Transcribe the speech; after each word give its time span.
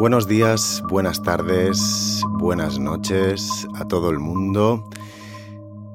Buenos 0.00 0.26
días, 0.26 0.82
buenas 0.88 1.22
tardes, 1.22 2.22
buenas 2.38 2.78
noches 2.78 3.66
a 3.74 3.86
todo 3.86 4.08
el 4.08 4.18
mundo. 4.18 4.88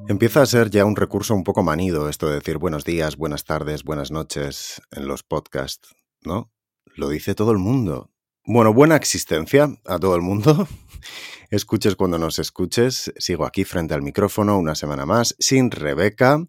Empieza 0.07 0.43
a 0.43 0.45
ser 0.45 0.69
ya 0.69 0.85
un 0.85 0.95
recurso 0.95 1.33
un 1.33 1.43
poco 1.43 1.63
manido 1.63 2.07
esto 2.07 2.29
de 2.29 2.35
decir 2.35 2.59
buenos 2.59 2.85
días, 2.85 3.17
buenas 3.17 3.45
tardes, 3.45 3.83
buenas 3.83 4.11
noches 4.11 4.79
en 4.91 5.07
los 5.07 5.23
podcasts, 5.23 5.95
¿no? 6.21 6.51
Lo 6.95 7.09
dice 7.09 7.33
todo 7.33 7.51
el 7.51 7.57
mundo. 7.57 8.11
Bueno, 8.45 8.75
buena 8.75 8.95
existencia 8.95 9.75
a 9.85 9.97
todo 9.97 10.15
el 10.15 10.21
mundo. 10.21 10.67
Escuches 11.49 11.95
cuando 11.95 12.19
nos 12.19 12.37
escuches. 12.37 13.11
Sigo 13.17 13.43
aquí 13.43 13.63
frente 13.63 13.95
al 13.95 14.03
micrófono 14.03 14.59
una 14.59 14.75
semana 14.75 15.07
más 15.07 15.35
sin 15.39 15.71
Rebeca 15.71 16.45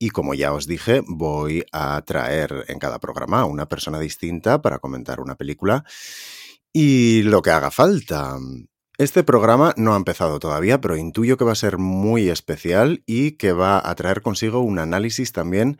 y 0.00 0.10
como 0.10 0.34
ya 0.34 0.52
os 0.52 0.66
dije, 0.66 1.02
voy 1.06 1.64
a 1.70 2.02
traer 2.02 2.64
en 2.66 2.80
cada 2.80 2.98
programa 2.98 3.42
a 3.42 3.44
una 3.44 3.68
persona 3.68 4.00
distinta 4.00 4.60
para 4.60 4.80
comentar 4.80 5.20
una 5.20 5.36
película 5.36 5.84
y 6.78 7.22
lo 7.22 7.40
que 7.40 7.48
haga 7.48 7.70
falta. 7.70 8.36
Este 8.98 9.24
programa 9.24 9.72
no 9.78 9.94
ha 9.94 9.96
empezado 9.96 10.38
todavía, 10.38 10.78
pero 10.78 10.98
intuyo 10.98 11.38
que 11.38 11.44
va 11.46 11.52
a 11.52 11.54
ser 11.54 11.78
muy 11.78 12.28
especial 12.28 13.02
y 13.06 13.38
que 13.38 13.52
va 13.52 13.80
a 13.82 13.94
traer 13.94 14.20
consigo 14.20 14.60
un 14.60 14.78
análisis 14.78 15.32
también 15.32 15.78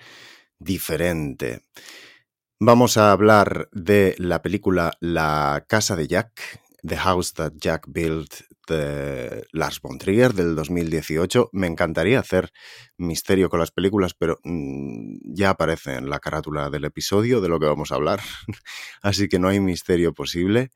diferente. 0.58 1.60
Vamos 2.58 2.96
a 2.96 3.12
hablar 3.12 3.68
de 3.72 4.14
la 4.16 4.40
película 4.40 4.94
La 5.00 5.66
Casa 5.68 5.96
de 5.96 6.08
Jack, 6.08 6.62
The 6.86 6.96
House 6.96 7.34
That 7.34 7.52
Jack 7.56 7.86
Built 7.88 8.42
de 8.68 9.44
Lars 9.52 9.80
von 9.80 9.98
Trier 9.98 10.32
del 10.32 10.54
2018. 10.54 11.50
Me 11.52 11.66
encantaría 11.66 12.20
hacer 12.20 12.50
misterio 12.96 13.48
con 13.48 13.60
las 13.60 13.70
películas, 13.70 14.14
pero 14.14 14.38
mmm, 14.44 15.16
ya 15.22 15.50
aparece 15.50 15.94
en 15.94 16.08
la 16.08 16.20
carátula 16.20 16.70
del 16.70 16.84
episodio 16.84 17.40
de 17.40 17.48
lo 17.48 17.58
que 17.58 17.66
vamos 17.66 17.92
a 17.92 17.96
hablar, 17.96 18.20
así 19.02 19.28
que 19.28 19.38
no 19.38 19.48
hay 19.48 19.60
misterio 19.60 20.14
posible. 20.14 20.70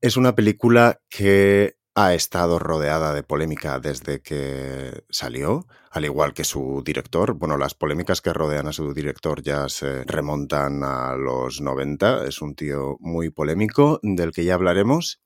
Es 0.00 0.16
una 0.16 0.34
película 0.34 1.00
que 1.08 1.76
ha 1.94 2.14
estado 2.14 2.58
rodeada 2.58 3.12
de 3.12 3.22
polémica 3.22 3.78
desde 3.78 4.22
que 4.22 5.04
salió, 5.10 5.66
al 5.90 6.04
igual 6.04 6.32
que 6.32 6.44
su 6.44 6.82
director. 6.84 7.34
Bueno, 7.34 7.58
las 7.58 7.74
polémicas 7.74 8.20
que 8.20 8.32
rodean 8.32 8.66
a 8.66 8.72
su 8.72 8.94
director 8.94 9.42
ya 9.42 9.68
se 9.68 10.04
remontan 10.04 10.82
a 10.84 11.16
los 11.16 11.60
90. 11.60 12.26
Es 12.26 12.40
un 12.40 12.54
tío 12.54 12.96
muy 13.00 13.30
polémico, 13.30 14.00
del 14.02 14.32
que 14.32 14.44
ya 14.44 14.54
hablaremos. 14.54 15.22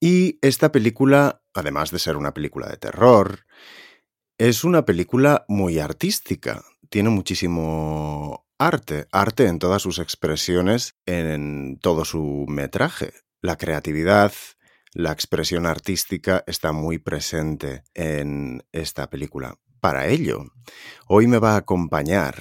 Y 0.00 0.38
esta 0.42 0.70
película, 0.70 1.42
además 1.54 1.90
de 1.90 1.98
ser 1.98 2.16
una 2.18 2.34
película 2.34 2.68
de 2.68 2.76
terror, 2.76 3.46
es 4.36 4.64
una 4.64 4.84
película 4.84 5.46
muy 5.48 5.78
artística. 5.78 6.62
Tiene 6.90 7.08
muchísimo 7.08 8.46
arte, 8.58 9.06
arte 9.12 9.46
en 9.46 9.58
todas 9.58 9.80
sus 9.80 9.98
expresiones, 9.98 10.96
en 11.06 11.78
todo 11.80 12.04
su 12.04 12.44
metraje. 12.48 13.14
La 13.40 13.56
creatividad, 13.56 14.32
la 14.94 15.10
expresión 15.10 15.66
artística 15.66 16.44
está 16.46 16.70
muy 16.72 16.98
presente 16.98 17.82
en 17.94 18.64
esta 18.70 19.10
película. 19.10 19.56
Para 19.80 20.06
ello, 20.06 20.46
hoy 21.08 21.26
me 21.26 21.38
va 21.38 21.54
a 21.54 21.58
acompañar 21.58 22.36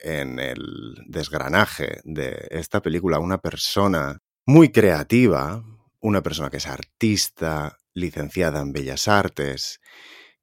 en 0.00 0.40
el 0.40 0.96
desgranaje 1.06 2.00
de 2.04 2.48
esta 2.50 2.82
película 2.82 3.20
una 3.20 3.38
persona 3.38 4.18
muy 4.44 4.70
creativa, 4.70 5.64
una 6.00 6.22
persona 6.22 6.50
que 6.50 6.56
es 6.56 6.66
artista, 6.66 7.78
licenciada 7.94 8.60
en 8.60 8.72
Bellas 8.72 9.06
Artes, 9.06 9.80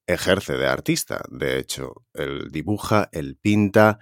ejerce 0.08 0.54
de 0.54 0.66
artista, 0.66 1.22
de 1.30 1.60
hecho, 1.60 2.06
él 2.14 2.50
dibuja, 2.52 3.10
él 3.12 3.38
pinta, 3.40 4.00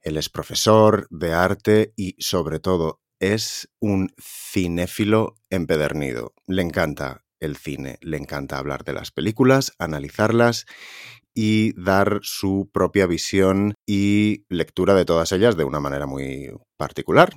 él 0.00 0.16
es 0.16 0.28
profesor 0.30 1.08
de 1.10 1.32
arte 1.32 1.92
y 1.96 2.14
sobre 2.22 2.60
todo 2.60 3.00
es 3.20 3.68
un 3.78 4.12
cinéfilo 4.18 5.36
empedernido. 5.50 6.34
Le 6.46 6.62
encanta 6.62 7.22
el 7.38 7.56
cine, 7.56 7.98
le 8.00 8.16
encanta 8.16 8.58
hablar 8.58 8.84
de 8.84 8.94
las 8.94 9.10
películas, 9.10 9.72
analizarlas 9.78 10.66
y 11.34 11.72
dar 11.80 12.18
su 12.22 12.68
propia 12.72 13.06
visión 13.06 13.74
y 13.86 14.44
lectura 14.48 14.94
de 14.94 15.04
todas 15.04 15.30
ellas 15.32 15.56
de 15.56 15.64
una 15.64 15.80
manera 15.80 16.06
muy 16.06 16.50
particular. 16.76 17.32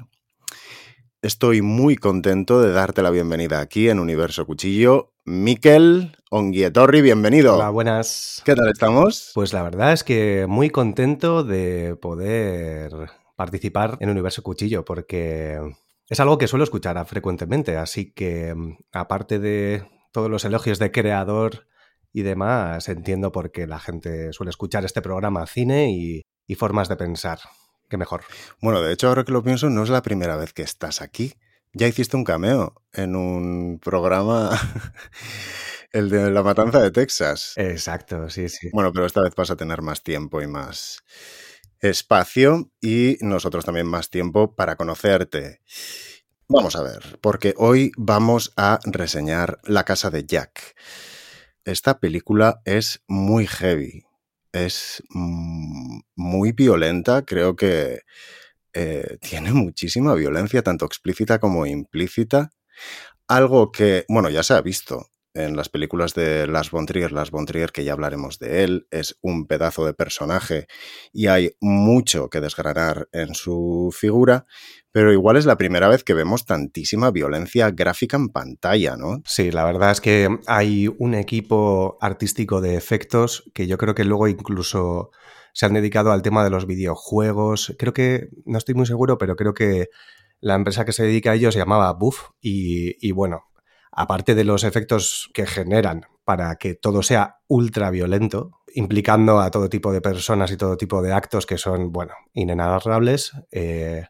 Estoy 1.21 1.61
muy 1.61 1.95
contento 1.95 2.61
de 2.61 2.73
darte 2.73 3.01
la 3.01 3.09
bienvenida 3.09 3.61
aquí 3.61 3.87
en 3.87 3.99
Universo 3.99 4.45
Cuchillo. 4.45 5.13
Miquel 5.23 6.17
Onguietorri, 6.29 7.01
bienvenido. 7.01 7.55
Hola, 7.55 7.69
buenas. 7.69 8.41
¿Qué 8.43 8.55
tal 8.55 8.69
estamos? 8.69 9.31
Pues 9.33 9.53
la 9.53 9.63
verdad 9.63 9.93
es 9.93 10.03
que 10.03 10.47
muy 10.49 10.69
contento 10.69 11.45
de 11.45 11.95
poder 11.95 13.09
participar 13.35 13.97
en 13.99 14.09
Universo 14.09 14.43
Cuchillo 14.43 14.85
porque 14.85 15.59
es 16.09 16.19
algo 16.19 16.37
que 16.37 16.47
suelo 16.47 16.63
escuchar 16.63 17.03
frecuentemente, 17.05 17.77
así 17.77 18.11
que 18.11 18.53
mm, 18.53 18.77
aparte 18.91 19.39
de 19.39 19.87
todos 20.11 20.29
los 20.29 20.45
elogios 20.45 20.79
de 20.79 20.91
creador 20.91 21.67
y 22.11 22.21
demás, 22.21 22.87
entiendo 22.89 23.31
por 23.31 23.51
qué 23.51 23.65
la 23.65 23.79
gente 23.79 24.31
suele 24.33 24.51
escuchar 24.51 24.85
este 24.85 25.01
programa 25.01 25.47
cine 25.47 25.91
y, 25.91 26.21
y 26.45 26.55
formas 26.55 26.87
de 26.89 26.95
pensar. 26.95 27.39
Qué 27.89 27.97
mejor. 27.97 28.21
Bueno, 28.61 28.81
de 28.81 28.93
hecho, 28.93 29.07
ahora 29.07 29.23
que 29.23 29.31
lo 29.31 29.43
pienso, 29.43 29.69
no 29.69 29.83
es 29.83 29.89
la 29.89 30.03
primera 30.03 30.35
vez 30.35 30.53
que 30.53 30.61
estás 30.61 31.01
aquí. 31.01 31.33
Ya 31.73 31.87
hiciste 31.87 32.15
un 32.15 32.23
cameo 32.23 32.75
en 32.93 33.15
un 33.15 33.79
programa, 33.79 34.51
el 35.91 36.09
de 36.09 36.29
La 36.29 36.43
Matanza 36.43 36.79
de 36.79 36.91
Texas. 36.91 37.53
Exacto, 37.55 38.29
sí, 38.29 38.47
sí. 38.47 38.69
Bueno, 38.71 38.91
pero 38.93 39.07
esta 39.07 39.21
vez 39.21 39.33
vas 39.35 39.49
a 39.49 39.55
tener 39.55 39.81
más 39.81 40.03
tiempo 40.03 40.41
y 40.41 40.47
más 40.47 41.03
espacio 41.83 42.71
y 42.81 43.17
nosotros 43.21 43.65
también 43.65 43.87
más 43.87 44.09
tiempo 44.09 44.55
para 44.55 44.75
conocerte. 44.77 45.59
Vamos 46.47 46.75
a 46.75 46.83
ver, 46.83 47.19
porque 47.21 47.53
hoy 47.57 47.91
vamos 47.97 48.53
a 48.57 48.79
reseñar 48.85 49.59
La 49.63 49.83
casa 49.83 50.09
de 50.09 50.25
Jack. 50.25 50.75
Esta 51.65 51.99
película 51.99 52.61
es 52.65 53.03
muy 53.07 53.47
heavy, 53.47 54.03
es 54.51 55.03
muy 55.09 56.51
violenta, 56.51 57.25
creo 57.25 57.55
que 57.55 58.01
eh, 58.73 59.17
tiene 59.21 59.51
muchísima 59.53 60.13
violencia, 60.13 60.63
tanto 60.63 60.85
explícita 60.85 61.39
como 61.39 61.65
implícita. 61.65 62.51
Algo 63.27 63.71
que, 63.71 64.05
bueno, 64.07 64.29
ya 64.29 64.43
se 64.43 64.53
ha 64.53 64.61
visto 64.61 65.12
en 65.33 65.55
las 65.55 65.69
películas 65.69 66.13
de 66.13 66.47
Las 66.47 66.71
von 66.71 66.85
Trier, 66.85 67.11
Trier, 67.45 67.71
que 67.71 67.83
ya 67.83 67.93
hablaremos 67.93 68.39
de 68.39 68.63
él, 68.63 68.87
es 68.91 69.17
un 69.21 69.47
pedazo 69.47 69.85
de 69.85 69.93
personaje 69.93 70.67
y 71.11 71.27
hay 71.27 71.55
mucho 71.59 72.29
que 72.29 72.41
desgranar 72.41 73.09
en 73.11 73.33
su 73.33 73.93
figura, 73.97 74.45
pero 74.91 75.11
igual 75.11 75.37
es 75.37 75.45
la 75.45 75.57
primera 75.57 75.87
vez 75.87 76.03
que 76.03 76.13
vemos 76.13 76.45
tantísima 76.45 77.11
violencia 77.11 77.71
gráfica 77.71 78.17
en 78.17 78.29
pantalla, 78.29 78.95
¿no? 78.95 79.21
Sí, 79.25 79.51
la 79.51 79.65
verdad 79.65 79.91
es 79.91 80.01
que 80.01 80.29
hay 80.45 80.87
un 80.99 81.15
equipo 81.15 81.97
artístico 81.99 82.61
de 82.61 82.75
efectos 82.75 83.49
que 83.53 83.65
yo 83.65 83.77
creo 83.77 83.95
que 83.95 84.05
luego 84.05 84.27
incluso 84.27 85.11
se 85.53 85.65
han 85.65 85.73
dedicado 85.73 86.11
al 86.11 86.21
tema 86.21 86.43
de 86.43 86.49
los 86.49 86.67
videojuegos. 86.67 87.75
Creo 87.77 87.93
que, 87.93 88.29
no 88.45 88.57
estoy 88.57 88.75
muy 88.75 88.85
seguro, 88.85 89.17
pero 89.17 89.35
creo 89.35 89.53
que 89.53 89.89
la 90.39 90.55
empresa 90.55 90.85
que 90.85 90.93
se 90.93 91.03
dedica 91.03 91.31
a 91.31 91.35
ello 91.35 91.51
se 91.51 91.59
llamaba 91.59 91.93
Buff 91.93 92.31
y 92.41 93.11
bueno, 93.13 93.45
aparte 93.95 94.35
de 94.35 94.43
los 94.43 94.63
efectos 94.63 95.29
que 95.33 95.45
generan 95.45 96.05
para 96.23 96.55
que 96.55 96.73
todo 96.75 97.03
sea 97.03 97.37
ultra 97.47 97.89
violento, 97.89 98.51
implicando 98.73 99.39
a 99.39 99.51
todo 99.51 99.69
tipo 99.69 99.91
de 99.91 100.01
personas 100.01 100.51
y 100.51 100.57
todo 100.57 100.77
tipo 100.77 101.01
de 101.01 101.13
actos 101.13 101.45
que 101.45 101.57
son, 101.57 101.91
bueno, 101.91 102.13
inenarrables, 102.33 103.33
eh, 103.51 104.07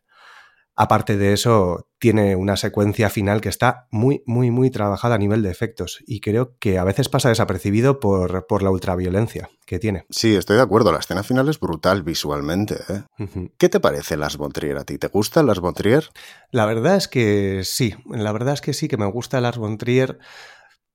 aparte 0.76 1.18
de 1.18 1.34
eso, 1.34 1.88
tiene 2.00 2.36
una 2.36 2.58
secuencia 2.58 3.10
final 3.10 3.42
que 3.42 3.50
está 3.50 3.88
muy, 3.92 4.24
muy, 4.26 4.52
muy 4.52 4.70
trabajada 4.70 5.16
a 5.16 5.20
nivel 5.20 5.42
de 5.42 5.52
efectos 5.52 6.04
y 6.06 6.20
creo 6.20 6.58
que 6.60 6.78
a 6.78 6.84
veces 6.84 7.10
pasa 7.10 7.30
desapercibido 7.30 8.00
por, 8.00 8.48
por 8.48 8.64
la 8.64 8.72
ultraviolencia 8.72 9.50
que 9.66 9.80
tiene. 9.80 10.06
Sí, 10.10 10.36
estoy 10.36 10.58
de 10.58 10.64
acuerdo. 10.64 10.92
La 10.92 11.00
escena 11.00 11.24
final 11.24 11.48
es 11.50 11.60
brutal 11.60 12.04
visualmente. 12.04 12.76
¿eh? 12.90 13.04
Uh 13.20 13.24
-huh. 13.24 13.52
¿Qué 13.58 13.70
te 13.70 13.80
parece 13.80 14.18
Las 14.18 14.38
von 14.38 14.52
Trier 14.52 14.78
a 14.78 14.84
ti? 14.84 14.98
¿Te 14.98 15.08
gustan 15.08 15.46
Las 15.46 15.60
von 15.60 15.74
Trier? 15.74 16.10
La 16.52 16.66
verdad 16.66 16.96
es 16.96 17.08
que 17.08 17.62
sí. 17.64 17.96
La 18.10 18.32
verdad 18.32 18.56
es 18.56 18.62
que 18.62 18.74
sí, 18.74 18.88
que 18.88 18.98
me 18.98 19.06
gusta 19.06 19.42
Las 19.42 19.58
von 19.58 19.78
Trier, 19.78 20.18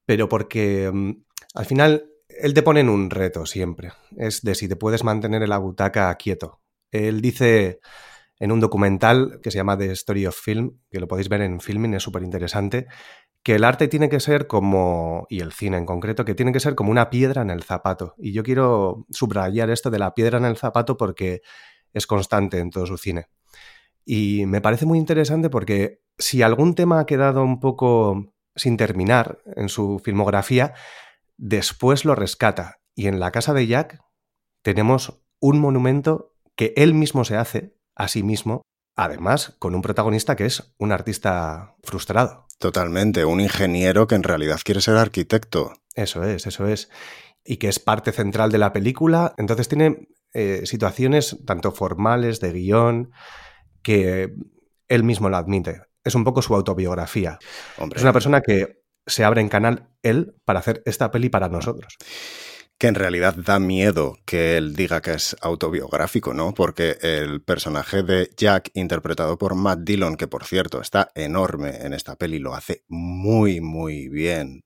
pero 0.05 0.29
porque 0.29 0.89
um, 0.89 1.25
al 1.55 1.67
final 1.67 2.11
él 2.29 2.55
te 2.55 2.63
pone 2.63 2.81
en 2.81 2.89
un 2.89 3.11
reto 3.11 3.47
siempre. 3.47 3.93
Es 4.17 4.43
de 4.43 4.55
si 4.55 4.69
te 4.69 4.77
puedes 4.77 5.05
mantener 5.05 5.43
en 5.43 5.51
la 5.51 5.59
butaca 5.59 6.15
quieto. 6.17 6.61
Él 6.91 7.21
dice 7.21 7.81
en 8.41 8.53
un 8.53 8.61
documental 8.61 9.41
que 9.43 9.51
se 9.51 9.59
llama 9.59 9.77
The 9.77 9.93
Story 9.93 10.27
of 10.27 10.37
Film, 10.37 10.79
que 10.91 11.01
lo 11.01 11.09
podéis 11.09 11.29
ver 11.29 11.43
en 11.43 11.61
Filming, 11.61 11.95
es 11.95 12.03
súper 12.03 12.23
interesante, 12.23 12.87
que 13.43 13.55
el 13.55 13.65
arte 13.65 13.89
tiene 13.89 14.09
que 14.09 14.21
ser 14.21 14.47
como, 14.47 15.27
y 15.29 15.41
el 15.41 15.53
cine 15.53 15.77
en 15.77 15.87
concreto, 15.87 16.25
que 16.25 16.35
tiene 16.35 16.53
que 16.53 16.61
ser 16.61 16.75
como 16.75 16.91
una 16.91 17.11
piedra 17.11 17.43
en 17.43 17.51
el 17.51 17.63
zapato. 17.63 18.15
Y 18.19 18.33
yo 18.33 18.43
quiero 18.43 19.07
subrayar 19.11 19.71
esto 19.71 19.91
de 19.91 19.99
la 19.99 20.15
piedra 20.15 20.39
en 20.39 20.45
el 20.45 20.57
zapato 20.57 20.97
porque 20.97 21.43
es 21.93 22.07
constante 22.07 22.59
en 22.59 22.71
todo 22.71 22.87
su 22.87 22.99
cine. 22.99 23.27
Y 24.05 24.47
me 24.47 24.61
parece 24.61 24.87
muy 24.87 24.99
interesante 24.99 25.51
porque 25.51 26.03
si 26.19 26.43
algún 26.43 26.75
tema 26.75 27.01
ha 27.01 27.07
quedado 27.07 27.43
un 27.43 27.61
poco 27.61 28.35
sin 28.55 28.77
terminar 28.77 29.39
en 29.57 29.69
su 29.69 29.99
filmografía, 29.99 30.75
después 31.37 32.05
lo 32.05 32.15
rescata. 32.15 32.81
Y 32.95 33.07
en 33.07 33.21
la 33.21 33.31
casa 33.31 33.55
de 33.55 33.67
Jack 33.67 34.01
tenemos 34.63 35.23
un 35.41 35.61
monumento 35.61 36.35
que 36.57 36.73
él 36.77 36.95
mismo 36.95 37.25
se 37.25 37.37
hace 37.37 37.78
a 37.99 38.09
sí 38.09 38.23
mismo, 38.23 38.63
además 38.97 39.57
con 39.59 39.75
un 39.75 39.83
protagonista 39.83 40.37
que 40.37 40.47
es 40.47 40.75
un 40.79 40.93
artista 40.93 41.75
frustrado. 41.83 42.47
Totalmente, 42.59 43.25
un 43.25 43.41
ingeniero 43.41 44.07
que 44.07 44.15
en 44.15 44.23
realidad 44.23 44.61
quiere 44.65 44.81
ser 44.81 44.97
arquitecto. 44.97 45.75
Eso 45.95 46.25
es, 46.25 46.47
eso 46.47 46.67
es. 46.67 46.89
Y 47.45 47.59
que 47.59 47.69
es 47.69 47.79
parte 47.79 48.13
central 48.13 48.51
de 48.51 48.59
la 48.59 48.73
película. 48.73 49.35
Entonces 49.37 49.69
tiene 49.69 50.09
eh, 50.33 50.63
situaciones 50.65 51.37
tanto 51.45 51.73
formales, 51.73 52.41
de 52.41 52.53
guion, 52.53 53.13
que 53.83 54.33
él 54.89 55.05
mismo 55.05 55.29
lo 55.29 55.37
admite. 55.37 55.83
Es 56.05 56.15
un 56.15 56.25
poco 56.25 56.43
su 56.43 56.55
autobiografía. 56.55 57.39
Es 57.95 58.03
una 58.03 58.13
persona 58.13 58.41
que 58.41 58.83
se 59.07 59.25
abre 59.25 59.41
en 59.41 59.49
canal 59.49 59.89
él 60.03 60.35
para 60.45 60.61
hacer 60.61 60.83
esta 60.85 61.11
peli 61.11 61.29
para 61.29 61.49
nosotros 61.49 61.97
que 62.79 62.87
en 62.87 62.95
realidad 62.95 63.35
da 63.35 63.59
miedo 63.59 64.19
que 64.25 64.57
él 64.57 64.75
diga 64.75 65.03
que 65.03 65.15
es 65.15 65.37
autobiográfico, 65.41 66.33
¿no? 66.33 66.55
Porque 66.55 66.97
el 67.03 67.43
personaje 67.43 68.05
de 68.05 68.31
Jack, 68.37 68.71
interpretado 68.75 69.37
por 69.37 69.57
Matt 69.57 69.81
Dillon, 69.81 70.17
que 70.17 70.29
por 70.29 70.45
cierto 70.45 70.81
está 70.81 71.11
enorme 71.15 71.79
en 71.81 71.93
esta 71.93 72.15
peli, 72.17 72.39
lo 72.39 72.55
hace 72.55 72.85
muy, 72.87 73.61
muy 73.61 74.09
bien. 74.09 74.65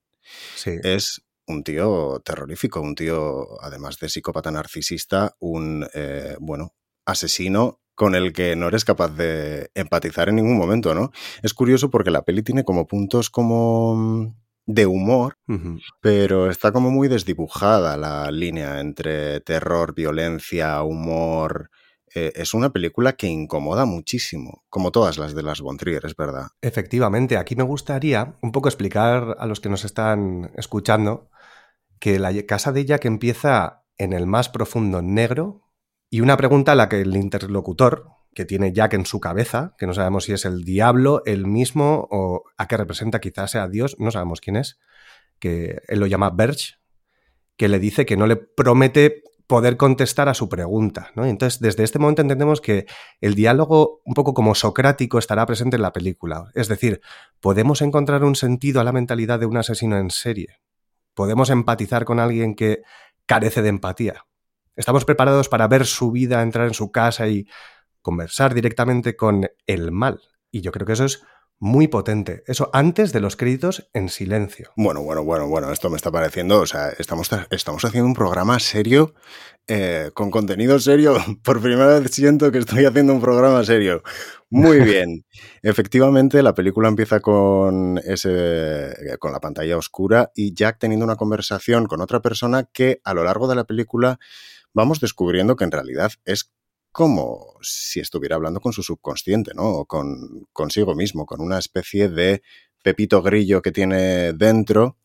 Sí. 0.57 0.73
Es 0.83 1.23
un 1.47 1.65
tío 1.65 2.21
terrorífico, 2.25 2.81
un 2.81 2.95
tío, 2.95 3.61
además 3.63 3.99
de 3.99 4.11
psicópata 4.11 4.51
narcisista, 4.51 5.35
un, 5.41 5.87
eh, 5.95 6.37
bueno, 6.39 6.75
asesino 7.07 7.81
con 7.95 8.15
el 8.15 8.33
que 8.33 8.57
no 8.57 8.69
eres 8.69 8.85
capaz 8.85 9.09
de 9.09 9.71
empatizar 9.75 10.29
en 10.29 10.37
ningún 10.37 10.57
momento, 10.57 10.95
¿no? 10.95 11.13
Es 11.43 11.55
curioso 11.55 11.91
porque 11.91 12.11
la 12.11 12.23
peli 12.23 12.43
tiene 12.43 12.65
como 12.65 12.87
puntos 12.87 13.31
como 13.31 14.35
de 14.67 14.87
humor, 14.87 15.37
pero 16.01 16.51
está 16.51 16.73
como 16.73 16.91
muy 16.91 17.09
desdibujada 17.09 17.97
la 17.97 18.31
línea 18.31 18.81
entre 18.81 19.41
terror, 19.41 19.95
violencia, 19.95 20.83
humor. 20.83 21.71
Eh, 22.15 22.33
es 22.37 22.55
una 22.55 22.71
película 22.71 23.15
que 23.15 23.27
incomoda 23.27 23.87
muchísimo, 23.87 24.65
como 24.69 24.93
todas 24.93 25.19
las 25.19 25.35
de 25.35 25.43
las 25.43 25.61
Von 25.61 25.79
Trier, 25.79 26.05
es 26.05 26.15
verdad. 26.15 26.49
Efectivamente, 26.61 27.37
aquí 27.37 27.57
me 27.57 27.65
gustaría 27.65 28.37
un 28.43 28.53
poco 28.53 28.69
explicar 28.69 29.37
a 29.39 29.47
los 29.47 29.61
que 29.61 29.69
nos 29.69 29.85
están 29.85 30.53
escuchando 30.57 31.31
que 31.99 32.19
la 32.19 32.33
casa 32.47 32.73
de 32.73 32.81
ella 32.81 32.99
que 32.99 33.09
empieza 33.09 33.85
en 33.97 34.13
el 34.13 34.27
más 34.27 34.49
profundo 34.49 35.03
negro 35.03 35.63
y 36.11 36.21
una 36.21 36.37
pregunta 36.37 36.73
a 36.73 36.75
la 36.75 36.89
que 36.89 37.01
el 37.01 37.17
interlocutor, 37.17 38.09
que 38.35 38.45
tiene 38.45 38.73
Jack 38.73 38.95
en 38.95 39.07
su 39.07 39.21
cabeza, 39.21 39.75
que 39.79 39.87
no 39.87 39.95
sabemos 39.95 40.25
si 40.25 40.33
es 40.33 40.45
el 40.45 40.65
diablo, 40.65 41.23
el 41.27 41.47
mismo 41.47 42.09
o 42.11 42.45
a 42.57 42.67
qué 42.67 42.77
representa, 42.77 43.21
quizás 43.21 43.51
sea 43.51 43.69
Dios, 43.69 43.97
no 43.99 44.11
sabemos 44.11 44.41
quién 44.41 44.57
es, 44.57 44.79
que 45.39 45.81
él 45.89 46.01
lo 46.01 46.07
llama 46.07 46.31
Berch, 46.31 46.79
que 47.57 47.69
le 47.69 47.79
dice 47.79 48.07
que 48.07 48.17
no 48.17 48.27
le 48.27 48.37
promete 48.37 49.23
poder 49.47 49.77
contestar 49.77 50.29
a 50.29 50.35
su 50.35 50.49
pregunta. 50.49 51.11
¿no? 51.15 51.27
entonces, 51.27 51.61
desde 51.61 51.85
este 51.85 51.99
momento 51.99 52.23
entendemos 52.23 52.61
que 52.61 52.87
el 53.21 53.35
diálogo, 53.35 54.01
un 54.05 54.15
poco 54.15 54.33
como 54.33 54.55
socrático, 54.55 55.19
estará 55.19 55.45
presente 55.45 55.77
en 55.77 55.83
la 55.83 55.93
película. 55.93 56.51
Es 56.55 56.69
decir, 56.69 57.03
podemos 57.41 57.83
encontrar 57.83 58.25
un 58.25 58.35
sentido 58.35 58.81
a 58.81 58.85
la 58.85 58.93
mentalidad 58.93 59.39
de 59.39 59.47
un 59.47 59.59
asesino 59.59 59.99
en 59.99 60.11
serie. 60.11 60.61
Podemos 61.13 61.51
empatizar 61.51 62.07
con 62.07 62.19
alguien 62.19 62.55
que 62.55 62.83
carece 63.27 63.61
de 63.61 63.69
empatía. 63.69 64.25
Estamos 64.75 65.05
preparados 65.05 65.51
para 65.51 65.69
ver 65.69 65.85
su 65.85 66.11
vida, 66.11 66.41
entrar 66.41 66.67
en 66.67 66.75
su 66.75 66.91
casa 66.91 67.29
y 67.29 67.47
conversar 68.03 68.55
directamente 68.55 69.17
con 69.17 69.49
el 69.67 69.93
mal. 69.93 70.21
Y 70.51 70.61
yo 70.61 70.73
creo 70.73 70.87
que 70.87 70.93
eso 70.93 71.05
es 71.05 71.23
muy 71.63 71.87
potente. 71.87 72.43
Eso 72.49 72.71
antes 72.73 73.13
de 73.13 73.21
los 73.21 73.37
créditos 73.37 73.89
en 73.93 74.09
silencio. 74.09 74.73
Bueno, 74.77 75.01
bueno, 75.03 75.23
bueno, 75.23 75.47
bueno, 75.47 75.71
esto 75.71 75.91
me 75.91 75.97
está 75.97 76.11
pareciendo, 76.11 76.59
o 76.59 76.67
sea, 76.67 76.89
estamos, 76.99 77.31
estamos 77.51 77.85
haciendo 77.85 78.09
un 78.09 78.15
programa 78.15 78.59
serio, 78.59 79.15
eh, 79.69 80.11
con 80.13 80.33
contenido 80.33 80.81
serio. 80.81 81.15
Por 81.45 81.63
primera 81.63 82.01
vez 82.01 82.11
siento 82.11 82.51
que 82.51 82.59
estoy 82.59 82.85
haciendo 82.85 83.13
un 83.13 83.21
programa 83.21 83.63
serio. 83.63 84.03
Muy 84.51 84.81
bien. 84.85 85.25
Efectivamente, 85.63 86.43
la 86.43 86.53
película 86.53 86.89
empieza 86.89 87.21
con, 87.21 87.99
ese, 87.99 89.17
con 89.21 89.31
la 89.31 89.39
pantalla 89.39 89.77
oscura 89.77 90.33
y 90.35 90.55
Jack 90.55 90.81
teniendo 90.81 91.07
una 91.07 91.15
conversación 91.15 91.87
con 91.87 92.01
otra 92.01 92.21
persona 92.21 92.65
que 92.73 93.01
a 93.05 93.15
lo 93.15 93.23
largo 93.23 93.47
de 93.47 93.55
la 93.55 93.65
película 93.65 94.19
vamos 94.75 94.99
descubriendo 94.99 95.55
que 95.55 95.63
en 95.63 95.71
realidad 95.71 96.11
es 96.25 96.51
como 96.93 97.57
si 97.63 98.01
estuviera 98.01 98.37
hablando 98.37 98.61
con 98.61 98.73
su 98.73 98.83
subconsciente, 98.83 99.53
¿no? 99.55 99.65
O 99.65 99.87
con 99.87 100.47
consigo 100.53 100.95
mismo, 100.95 101.27
con 101.27 101.41
una 101.41 101.59
especie 101.59 102.09
de 102.09 102.43
pepito 102.83 103.23
grillo 103.23 103.63
que 103.63 103.73
tiene 103.73 104.33
dentro 104.35 104.99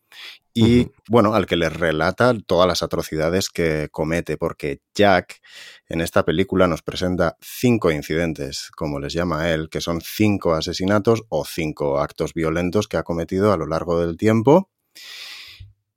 y, 0.54 0.90
bueno, 1.08 1.34
al 1.34 1.46
que 1.46 1.56
le 1.56 1.68
relata 1.68 2.34
todas 2.44 2.66
las 2.66 2.82
atrocidades 2.82 3.48
que 3.48 3.88
comete, 3.92 4.36
porque 4.36 4.80
Jack 4.92 5.40
en 5.88 6.00
esta 6.00 6.24
película 6.24 6.66
nos 6.66 6.82
presenta 6.82 7.36
cinco 7.40 7.92
incidentes, 7.92 8.70
como 8.76 8.98
les 8.98 9.12
llama 9.12 9.50
él, 9.50 9.68
que 9.70 9.80
son 9.80 10.00
cinco 10.00 10.54
asesinatos 10.54 11.22
o 11.28 11.44
cinco 11.44 12.00
actos 12.00 12.34
violentos 12.34 12.88
que 12.88 12.96
ha 12.96 13.04
cometido 13.04 13.52
a 13.52 13.56
lo 13.56 13.66
largo 13.66 14.00
del 14.00 14.16
tiempo 14.16 14.70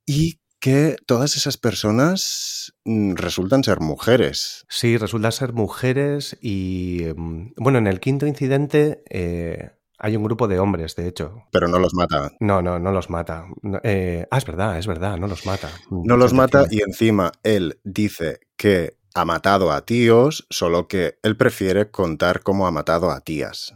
y 0.06 0.40
que 0.62 0.96
todas 1.08 1.36
esas 1.36 1.58
personas 1.58 2.74
mm, 2.86 3.16
resultan 3.16 3.64
ser 3.64 3.82
mujeres. 3.82 4.66
Sí, 4.70 4.96
resultan 4.96 5.32
ser 5.34 5.54
mujeres 5.54 6.38
y, 6.40 7.08
mm, 7.16 7.54
bueno, 7.58 7.80
en 7.80 7.88
el 7.88 8.00
quinto 8.00 8.28
incidente 8.28 9.04
eh, 9.10 9.72
hay 9.98 10.16
un 10.16 10.24
grupo 10.24 10.48
de 10.48 10.60
hombres, 10.60 10.96
de 10.96 11.08
hecho. 11.08 11.44
Pero 11.52 11.68
no 11.68 11.80
los 11.80 11.94
mata. 11.96 12.32
No, 12.40 12.62
no, 12.62 12.80
no 12.80 12.92
los 12.92 13.10
mata. 13.10 13.48
Eh, 13.84 14.26
ah, 14.30 14.38
es 14.38 14.46
verdad, 14.46 14.78
es 14.78 14.88
verdad, 14.88 15.18
no 15.18 15.28
los 15.28 15.46
mata. 15.46 15.70
No 15.90 16.16
los 16.16 16.34
mata 16.34 16.66
y 16.70 16.82
encima 16.82 17.32
él 17.44 17.80
dice 17.84 18.40
que 18.56 18.98
ha 19.14 19.26
matado 19.26 19.72
a 19.72 19.84
tíos, 19.84 20.46
solo 20.50 20.88
que 20.88 21.18
él 21.24 21.36
prefiere 21.38 21.92
contar 21.92 22.44
cómo 22.44 22.68
ha 22.68 22.72
matado 22.72 23.12
a 23.12 23.22
tías. 23.22 23.74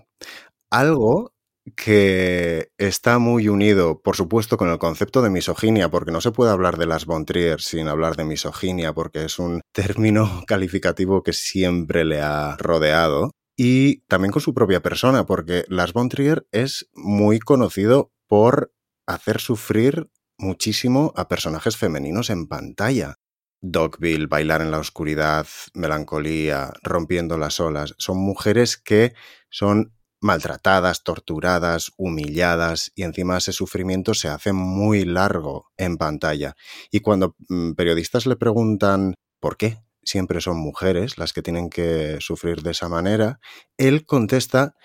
Algo 0.70 1.35
que 1.76 2.70
está 2.78 3.18
muy 3.18 3.50
unido, 3.50 4.02
por 4.02 4.16
supuesto, 4.16 4.58
con 4.58 4.70
el 4.70 4.78
concepto 4.78 5.22
de 5.22 5.30
misoginia, 5.30 5.90
porque 5.90 6.12
no 6.12 6.22
se 6.22 6.32
puede 6.32 6.52
hablar 6.52 6.78
de 6.78 6.86
las 6.86 7.06
von 7.06 7.26
Trier 7.26 7.62
sin 7.62 7.88
hablar 7.88 8.16
de 8.16 8.26
misoginia, 8.26 8.94
porque 8.94 9.26
es 9.26 9.40
un 9.40 9.62
término 9.74 10.44
calificativo 10.48 11.24
que 11.24 11.34
siempre 11.34 12.06
le 12.06 12.22
ha 12.22 12.56
rodeado, 12.58 13.32
y 13.58 14.02
también 14.08 14.32
con 14.32 14.42
su 14.42 14.54
propia 14.54 14.82
persona, 14.82 15.26
porque 15.26 15.66
Las 15.70 15.94
von 15.94 16.10
Trier 16.10 16.46
es 16.52 16.90
muy 16.94 17.40
conocido 17.40 18.12
por 18.28 18.74
hacer 19.08 19.40
sufrir 19.40 20.10
muchísimo 20.38 21.14
a 21.16 21.28
personajes 21.28 21.78
femeninos 21.78 22.30
en 22.30 22.48
pantalla. 22.48 23.16
Dogville, 23.62 24.28
Bailar 24.28 24.62
en 24.62 24.72
la 24.72 24.80
Oscuridad, 24.80 25.48
Melancolía, 25.74 26.74
Rompiendo 26.84 27.38
las 27.38 27.60
Olas, 27.60 27.96
son 27.98 28.18
mujeres 28.18 28.78
que 28.78 29.14
son 29.50 29.95
maltratadas, 30.26 31.04
torturadas, 31.04 31.92
humilladas 31.98 32.92
y 32.96 33.04
encima 33.04 33.38
ese 33.38 33.54
sufrimiento 33.54 34.16
se 34.16 34.28
hace 34.28 34.54
muy 34.54 35.06
largo 35.06 35.72
en 35.78 35.98
pantalla. 35.98 36.56
Y 36.92 37.02
cuando 37.02 37.36
mm, 37.48 37.74
periodistas 37.74 38.26
le 38.26 38.36
preguntan 38.36 39.14
por 39.40 39.56
qué 39.56 39.78
siempre 40.04 40.42
son 40.42 40.58
mujeres 40.58 41.20
las 41.20 41.32
que 41.32 41.44
tienen 41.44 41.70
que 41.70 42.18
sufrir 42.22 42.64
de 42.64 42.72
esa 42.72 42.90
manera, 42.90 43.40
él 43.78 44.06
contesta 44.06 44.76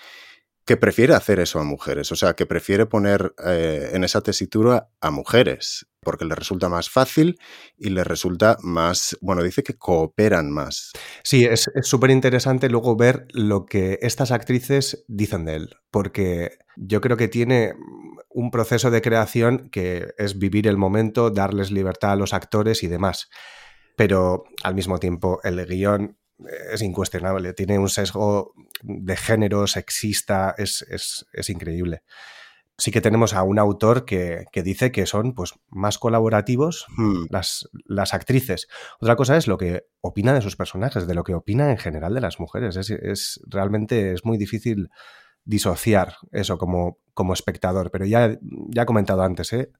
que 0.67 0.77
prefiere 0.77 1.15
hacer 1.15 1.41
eso 1.41 1.59
a 1.59 1.65
mujeres, 1.65 2.13
o 2.13 2.17
sea, 2.17 2.35
que 2.35 2.47
prefiere 2.47 2.85
poner 2.85 3.35
eh, 3.45 3.91
en 3.95 4.05
esa 4.05 4.21
tesitura 4.21 4.91
a 5.01 5.11
mujeres, 5.11 5.87
porque 6.03 6.25
le 6.25 6.35
resulta 6.35 6.69
más 6.69 6.89
fácil 6.89 7.39
y 7.77 7.91
le 7.91 8.05
resulta 8.05 8.57
más, 8.63 9.17
bueno, 9.21 9.43
dice 9.43 9.63
que 9.63 9.77
cooperan 9.77 10.51
más. 10.51 10.93
Sí, 11.23 11.45
es 11.45 11.71
súper 11.83 12.11
interesante 12.11 12.69
luego 12.69 12.97
ver 12.97 13.27
lo 13.33 13.67
que 13.67 13.99
estas 14.03 14.31
actrices 14.31 15.05
dicen 15.09 15.45
de 15.45 15.57
él, 15.57 15.77
porque 15.91 16.59
yo 16.77 17.01
creo 17.01 17.17
que 17.17 17.29
tiene 17.29 17.75
un 18.31 18.51
proceso 18.51 18.91
de 18.91 19.03
creación 19.03 19.69
que 19.71 20.15
es 20.17 20.39
vivir 20.39 20.67
el 20.67 20.77
momento, 20.77 21.31
darles 21.31 21.71
libertad 21.71 22.13
a 22.13 22.17
los 22.17 22.33
actores 22.33 22.83
y 22.83 22.87
demás. 22.87 23.29
Pero 23.97 24.45
al 24.63 24.75
mismo 24.75 24.99
tiempo 24.99 25.41
el 25.43 25.67
guion 25.67 26.17
es 26.73 26.83
incuestionable, 26.83 27.53
tiene 27.53 27.79
un 27.79 27.89
sesgo 27.89 28.55
de 28.83 29.17
género 29.17 29.67
sexista, 29.67 30.55
es, 30.57 31.27
increíble. 31.49 32.03
Sí 32.81 32.91
que 32.91 33.01
tenemos 33.01 33.35
a 33.35 33.43
un 33.43 33.59
autor 33.59 34.05
que, 34.05 34.47
dice 34.53 34.91
que 34.91 35.07
son 35.07 35.35
pues, 35.35 35.55
más 35.69 35.99
colaborativos 35.99 36.87
hmm. 36.97 37.27
las, 37.31 37.69
las, 37.85 38.15
actrices. 38.15 38.69
Otra 38.99 39.17
cosa 39.17 39.37
es 39.37 39.47
lo 39.47 39.59
que 39.59 39.85
opina 40.01 40.33
de 40.33 40.41
sus 40.41 40.57
personajes, 40.57 41.07
de 41.07 41.15
lo 41.15 41.23
que 41.23 41.35
opina 41.35 41.71
en 41.71 41.79
general 41.79 42.15
de 42.15 42.21
las 42.21 42.41
mujeres. 42.41 42.77
Es, 42.77 43.41
realmente 43.47 44.13
es 44.13 44.25
muy 44.25 44.39
difícil 44.39 44.91
disociar 45.45 46.15
eso 46.33 46.59
como, 46.59 46.99
como 47.15 47.35
espectador, 47.35 47.91
pero 47.91 48.07
ya, 48.07 48.39
ya 48.69 48.83
he 48.83 48.87
comentado 48.87 49.23
antes, 49.23 49.53
¿eh? 49.53 49.71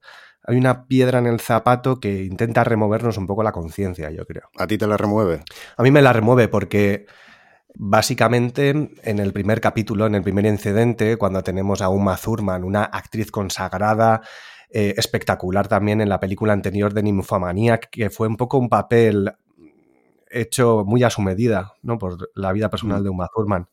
hay 0.43 0.57
una 0.57 0.87
piedra 0.87 1.19
en 1.19 1.27
el 1.27 1.39
zapato 1.39 1.99
que 1.99 2.23
intenta 2.23 2.63
removernos 2.63 3.17
un 3.17 3.27
poco 3.27 3.43
la 3.43 3.51
conciencia, 3.51 4.09
yo 4.11 4.25
creo. 4.25 4.49
¿A 4.57 4.67
ti 4.67 4.77
te 4.77 4.87
la 4.87 4.97
remueve? 4.97 5.43
A 5.77 5.83
mí 5.83 5.91
me 5.91 6.01
la 6.01 6.13
remueve 6.13 6.47
porque 6.47 7.05
básicamente 7.75 8.69
en 8.69 9.19
el 9.19 9.33
primer 9.33 9.61
capítulo, 9.61 10.05
en 10.05 10.15
el 10.15 10.23
primer 10.23 10.45
incidente, 10.45 11.17
cuando 11.17 11.43
tenemos 11.43 11.81
a 11.81 11.89
Uma 11.89 12.17
Thurman, 12.17 12.63
una 12.63 12.83
actriz 12.83 13.31
consagrada, 13.31 14.21
eh, 14.69 14.93
espectacular 14.97 15.67
también 15.67 16.01
en 16.01 16.09
la 16.09 16.19
película 16.19 16.53
anterior 16.53 16.93
de 16.93 17.03
Nymphomaniac, 17.03 17.89
que 17.89 18.09
fue 18.09 18.27
un 18.27 18.37
poco 18.37 18.57
un 18.57 18.69
papel 18.69 19.33
hecho 20.29 20.83
muy 20.85 21.03
a 21.03 21.09
su 21.09 21.21
medida, 21.21 21.73
¿no? 21.81 21.97
Por 21.97 22.29
la 22.35 22.53
vida 22.53 22.69
personal 22.69 23.01
mm. 23.01 23.03
de 23.03 23.09
Uma 23.09 23.29
Thurman. 23.33 23.69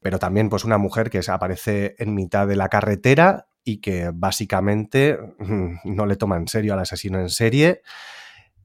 Pero 0.00 0.18
también, 0.18 0.48
pues, 0.48 0.64
una 0.64 0.78
mujer 0.78 1.10
que 1.10 1.20
aparece 1.28 1.94
en 1.98 2.14
mitad 2.14 2.46
de 2.46 2.56
la 2.56 2.68
carretera 2.68 3.48
y 3.64 3.80
que 3.80 4.10
básicamente 4.12 5.18
mm, 5.38 5.76
no 5.84 6.06
le 6.06 6.16
toma 6.16 6.36
en 6.36 6.48
serio 6.48 6.74
al 6.74 6.80
asesino 6.80 7.20
en 7.20 7.28
serie. 7.28 7.82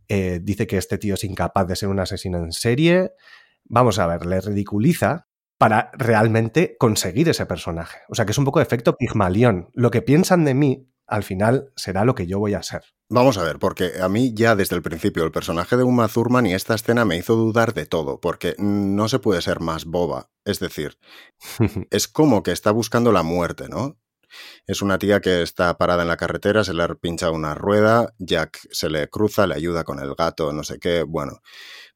Eh, 0.08 0.40
dice 0.42 0.68
que 0.68 0.78
este 0.78 0.98
tío 0.98 1.14
es 1.16 1.24
incapaz 1.24 1.68
de 1.68 1.76
ser 1.76 1.90
un 1.90 2.00
asesino 2.00 2.38
en 2.38 2.52
serie. 2.52 3.12
Vamos 3.66 4.00
a 4.00 4.08
ver, 4.08 4.26
le 4.26 4.42
ridiculiza 4.42 5.28
para 5.58 5.92
realmente 5.94 6.76
conseguir 6.78 7.30
ese 7.30 7.46
personaje. 7.46 8.00
O 8.10 8.16
sea 8.16 8.26
que 8.26 8.32
es 8.32 8.38
un 8.38 8.46
poco 8.46 8.60
de 8.60 8.64
efecto 8.64 8.98
Pigmalión. 8.98 9.70
Lo 9.74 9.92
que 9.92 10.02
piensan 10.02 10.44
de 10.46 10.54
mí 10.54 10.90
al 11.08 11.24
final 11.24 11.72
será 11.76 12.06
lo 12.06 12.16
que 12.16 12.28
yo 12.28 12.40
voy 12.40 12.54
a 12.54 12.64
ser. 12.64 12.82
Vamos 13.10 13.38
a 13.38 13.44
ver, 13.44 13.60
porque 13.60 13.94
a 14.02 14.10
mí 14.10 14.34
ya 14.34 14.56
desde 14.56 14.76
el 14.76 14.82
principio 14.82 15.24
el 15.24 15.32
personaje 15.32 15.78
de 15.78 15.84
Uma 15.84 16.08
Thurman 16.08 16.48
y 16.48 16.54
esta 16.54 16.76
escena 16.76 17.06
me 17.06 17.18
hizo 17.18 17.36
dudar 17.36 17.74
de 17.74 17.86
todo, 17.86 18.20
porque 18.20 18.56
no 18.58 19.08
se 19.08 19.20
puede 19.20 19.42
ser 19.42 19.60
más 19.60 19.86
boba. 19.86 20.32
Es 20.46 20.60
decir, 20.60 20.98
es 21.92 22.08
como 22.08 22.42
que 22.42 22.52
está 22.52 22.72
buscando 22.72 23.12
la 23.12 23.24
muerte, 23.24 23.70
¿no? 23.70 23.98
Es 24.66 24.82
una 24.82 24.98
tía 24.98 25.22
que 25.22 25.44
está 25.44 25.78
parada 25.78 26.02
en 26.02 26.08
la 26.08 26.18
carretera, 26.18 26.64
se 26.64 26.74
le 26.74 26.88
pincha 26.96 27.30
una 27.30 27.54
rueda, 27.54 28.16
Jack 28.18 28.68
se 28.72 28.90
le 28.90 29.08
cruza, 29.08 29.46
le 29.46 29.54
ayuda 29.54 29.84
con 29.84 30.00
el 30.00 30.16
gato, 30.16 30.52
no 30.52 30.64
sé 30.64 30.80
qué, 30.80 31.04
bueno 31.04 31.42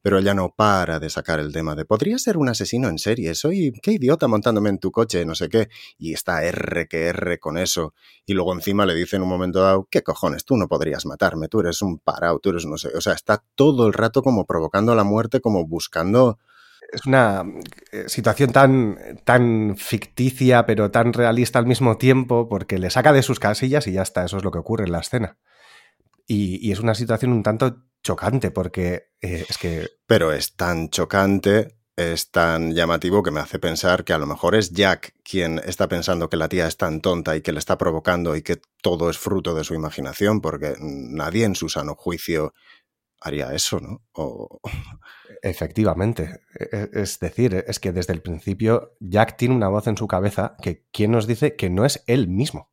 pero 0.02 0.18
ella 0.18 0.34
no 0.34 0.54
para 0.56 0.98
de 0.98 1.10
sacar 1.10 1.40
el 1.40 1.52
tema 1.52 1.74
de 1.74 1.84
podría 1.84 2.18
ser 2.18 2.36
un 2.36 2.48
asesino 2.48 2.88
en 2.88 2.98
serie, 2.98 3.34
soy 3.34 3.72
qué 3.82 3.92
idiota 3.92 4.28
montándome 4.28 4.70
en 4.70 4.78
tu 4.78 4.90
coche, 4.90 5.24
no 5.24 5.34
sé 5.34 5.48
qué, 5.48 5.68
y 5.98 6.12
está 6.12 6.44
R 6.44 6.86
que 6.88 7.06
R 7.06 7.38
con 7.38 7.58
eso, 7.58 7.94
y 8.26 8.34
luego 8.34 8.54
encima 8.54 8.86
le 8.86 8.94
dice 8.94 9.16
en 9.16 9.22
un 9.22 9.28
momento 9.28 9.60
dado, 9.60 9.88
qué 9.90 10.02
cojones, 10.02 10.44
tú 10.44 10.56
no 10.56 10.68
podrías 10.68 11.06
matarme, 11.06 11.48
tú 11.48 11.60
eres 11.60 11.82
un 11.82 11.98
parado, 11.98 12.38
tú 12.38 12.50
eres 12.50 12.66
no 12.66 12.78
sé, 12.78 12.88
o 12.96 13.00
sea, 13.00 13.14
está 13.14 13.44
todo 13.54 13.86
el 13.86 13.92
rato 13.92 14.22
como 14.22 14.46
provocando 14.46 14.94
la 14.94 15.04
muerte, 15.04 15.40
como 15.40 15.66
buscando 15.66 16.38
es 16.92 17.04
una 17.06 17.44
eh, 17.92 18.04
situación 18.08 18.50
tan, 18.52 19.20
tan 19.24 19.76
ficticia, 19.76 20.64
pero 20.64 20.90
tan 20.90 21.12
realista 21.12 21.58
al 21.58 21.66
mismo 21.66 21.98
tiempo, 21.98 22.48
porque 22.48 22.78
le 22.78 22.90
saca 22.90 23.12
de 23.12 23.22
sus 23.22 23.38
casillas 23.38 23.86
y 23.86 23.92
ya 23.92 24.02
está, 24.02 24.24
eso 24.24 24.38
es 24.38 24.44
lo 24.44 24.50
que 24.50 24.58
ocurre 24.58 24.84
en 24.84 24.92
la 24.92 25.00
escena. 25.00 25.36
Y, 26.26 26.66
y 26.66 26.72
es 26.72 26.80
una 26.80 26.94
situación 26.94 27.32
un 27.32 27.42
tanto 27.42 27.87
chocante 28.08 28.50
porque 28.50 29.10
eh, 29.20 29.44
es 29.46 29.58
que... 29.58 29.86
Pero 30.06 30.32
es 30.32 30.56
tan 30.56 30.88
chocante, 30.88 31.76
es 31.94 32.30
tan 32.30 32.72
llamativo 32.72 33.22
que 33.22 33.30
me 33.30 33.40
hace 33.40 33.58
pensar 33.58 34.02
que 34.02 34.14
a 34.14 34.18
lo 34.18 34.26
mejor 34.26 34.54
es 34.54 34.70
Jack 34.70 35.12
quien 35.22 35.58
está 35.58 35.88
pensando 35.88 36.30
que 36.30 36.38
la 36.38 36.48
tía 36.48 36.66
es 36.66 36.78
tan 36.78 37.02
tonta 37.02 37.36
y 37.36 37.42
que 37.42 37.52
le 37.52 37.58
está 37.58 37.76
provocando 37.76 38.34
y 38.34 38.40
que 38.40 38.62
todo 38.80 39.10
es 39.10 39.18
fruto 39.18 39.54
de 39.54 39.62
su 39.62 39.74
imaginación, 39.74 40.40
porque 40.40 40.74
nadie 40.80 41.44
en 41.44 41.54
su 41.54 41.68
sano 41.68 41.96
juicio 41.96 42.54
haría 43.20 43.52
eso, 43.52 43.78
¿no? 43.78 44.02
O... 44.12 44.58
Efectivamente. 45.42 46.40
E, 46.58 46.64
e, 46.72 47.02
es 47.02 47.18
decir, 47.18 47.62
es 47.66 47.78
que 47.78 47.92
desde 47.92 48.14
el 48.14 48.22
principio 48.22 48.96
Jack 49.00 49.36
tiene 49.36 49.54
una 49.54 49.68
voz 49.68 49.86
en 49.86 49.98
su 49.98 50.06
cabeza 50.06 50.56
que 50.62 50.86
quien 50.92 51.10
nos 51.10 51.26
dice 51.26 51.56
que 51.56 51.68
no 51.68 51.84
es 51.84 52.02
él 52.06 52.26
mismo, 52.26 52.70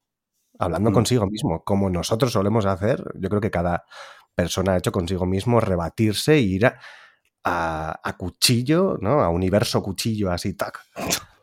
hablando 0.57 0.91
mm. 0.91 0.93
consigo 0.93 1.27
mismo, 1.27 1.63
como 1.65 1.89
nosotros 1.89 2.31
solemos 2.31 2.65
hacer. 2.65 3.03
Yo 3.15 3.27
creo 3.27 3.41
que 3.41 3.51
cada 3.51 3.83
persona 4.35 4.73
ha 4.73 4.77
hecho 4.77 4.91
consigo 4.91 5.25
mismo 5.25 5.59
rebatirse 5.59 6.33
e 6.33 6.41
ir 6.41 6.71
a, 7.43 8.15
cuchillo, 8.17 8.97
¿no? 9.01 9.21
A 9.21 9.29
universo 9.29 9.81
cuchillo 9.81 10.31
así, 10.31 10.53
tac. 10.53 10.79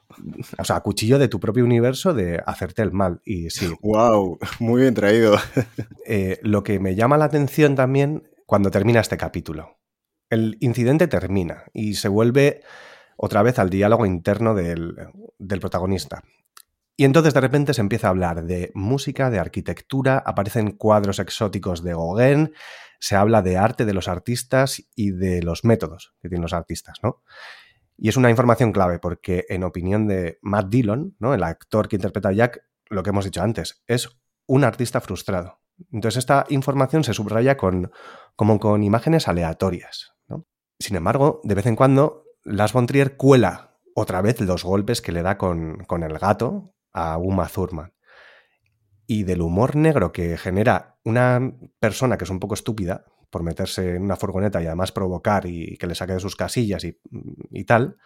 O 0.58 0.64
sea, 0.64 0.76
a 0.76 0.82
cuchillo 0.82 1.18
de 1.18 1.28
tu 1.28 1.40
propio 1.40 1.64
universo 1.64 2.12
de 2.12 2.42
hacerte 2.44 2.82
el 2.82 2.92
mal. 2.92 3.22
Y 3.25 3.49
sí. 3.49 3.72
¡Wow! 3.80 4.38
Muy 4.61 4.82
bien 4.82 4.92
traído. 4.92 5.37
Eh, 6.06 6.38
lo 6.42 6.62
que 6.62 6.78
me 6.78 6.94
llama 6.94 7.16
la 7.16 7.25
atención 7.25 7.75
también 7.75 8.28
cuando 8.44 8.70
termina 8.70 9.00
este 9.00 9.16
capítulo. 9.16 9.78
El 10.28 10.58
incidente 10.61 11.08
termina 11.08 11.64
y 11.72 11.94
se 11.94 12.08
vuelve 12.08 12.61
otra 13.16 13.42
vez 13.42 13.58
al 13.58 13.70
diálogo 13.70 14.04
interno 14.04 14.54
del, 14.54 14.94
del 15.38 15.61
protagonista. 15.61 16.22
Y 17.02 17.04
entonces 17.04 17.35
de 17.35 17.40
repente 17.40 17.75
se 17.75 17.80
empieza 17.80 18.06
a 18.06 18.11
hablar 18.11 18.44
de 18.44 18.71
música, 18.76 19.28
de 19.28 19.40
arquitectura, 19.40 20.23
aparecen 20.25 20.71
cuadros 20.71 21.18
exóticos 21.18 21.82
de 21.82 21.94
Gauguin, 21.94 22.54
se 23.00 23.16
habla 23.16 23.42
de 23.42 23.56
arte 23.56 23.85
de 23.85 23.92
los 23.92 24.06
artistas 24.06 24.80
y 24.94 25.11
de 25.11 25.42
los 25.42 25.64
métodos 25.64 26.14
que 26.23 26.28
tienen 26.28 26.42
los 26.42 26.52
artistas, 26.52 27.00
¿no? 27.02 27.25
Y 27.97 28.09
es 28.09 28.16
una 28.16 28.30
información 28.30 28.71
clave 28.71 29.00
porque 29.00 29.47
en 29.49 29.64
opinión 29.64 30.06
de 30.06 30.38
Matt 30.42 30.68
Dillon, 30.68 31.16
¿no? 31.18 31.35
el 31.35 31.42
actor 31.42 31.88
que 31.88 31.97
interpreta 31.97 32.28
a 32.28 32.35
Jack, 32.35 32.62
lo 32.88 33.02
que 33.02 33.11
hemos 33.11 33.25
dicho 33.25 33.42
antes, 33.42 33.82
es 33.88 34.09
un 34.47 34.62
artista 34.62 35.00
frustrado. 35.00 35.59
Entonces 35.90 36.18
esta 36.18 36.47
información 36.50 37.02
se 37.02 37.14
subraya 37.14 37.56
con, 37.56 37.90
como 38.37 38.61
con 38.61 38.85
imágenes 38.85 39.26
aleatorias. 39.26 40.12
¿no? 40.28 40.47
Sin 40.78 40.94
embargo, 40.94 41.40
de 41.42 41.56
vez 41.56 41.66
en 41.66 41.75
cuando, 41.75 42.26
Las 42.44 42.73
von 42.73 42.87
Trier 42.87 43.16
cuela 43.16 43.80
otra 43.97 44.23
vez 44.23 44.40
los 44.40 44.62
golpes 44.62 45.02
que 45.02 45.11
le 45.11 45.23
da 45.23 45.37
con, 45.37 45.78
con 45.88 46.04
el 46.04 46.16
gato 46.16 46.73
a 46.92 47.18
Uma 47.18 47.49
Thurman. 47.49 47.92
Y 49.06 49.25
del 49.25 49.42
humor 49.42 49.76
negro 49.76 50.12
que 50.12 50.37
genera 50.38 50.99
una 51.04 51.52
persona 51.80 52.16
que 52.16 52.25
es 52.25 52.30
un 52.30 52.40
poco 52.40 52.54
estúpida 52.54 53.04
por 53.30 53.42
meterse 53.42 53.96
en 53.96 54.02
una 54.02 54.16
furgoneta 54.16 54.62
y 54.62 54.66
además 54.66 54.92
provocar 54.92 55.46
y 55.46 55.76
que 55.78 55.87
le 55.87 55.94
saque 55.94 56.12
de 56.14 56.20
sus 56.20 56.37
casillas 56.37 56.84
y, 56.84 56.99
y 57.50 57.64
tal, 57.64 57.96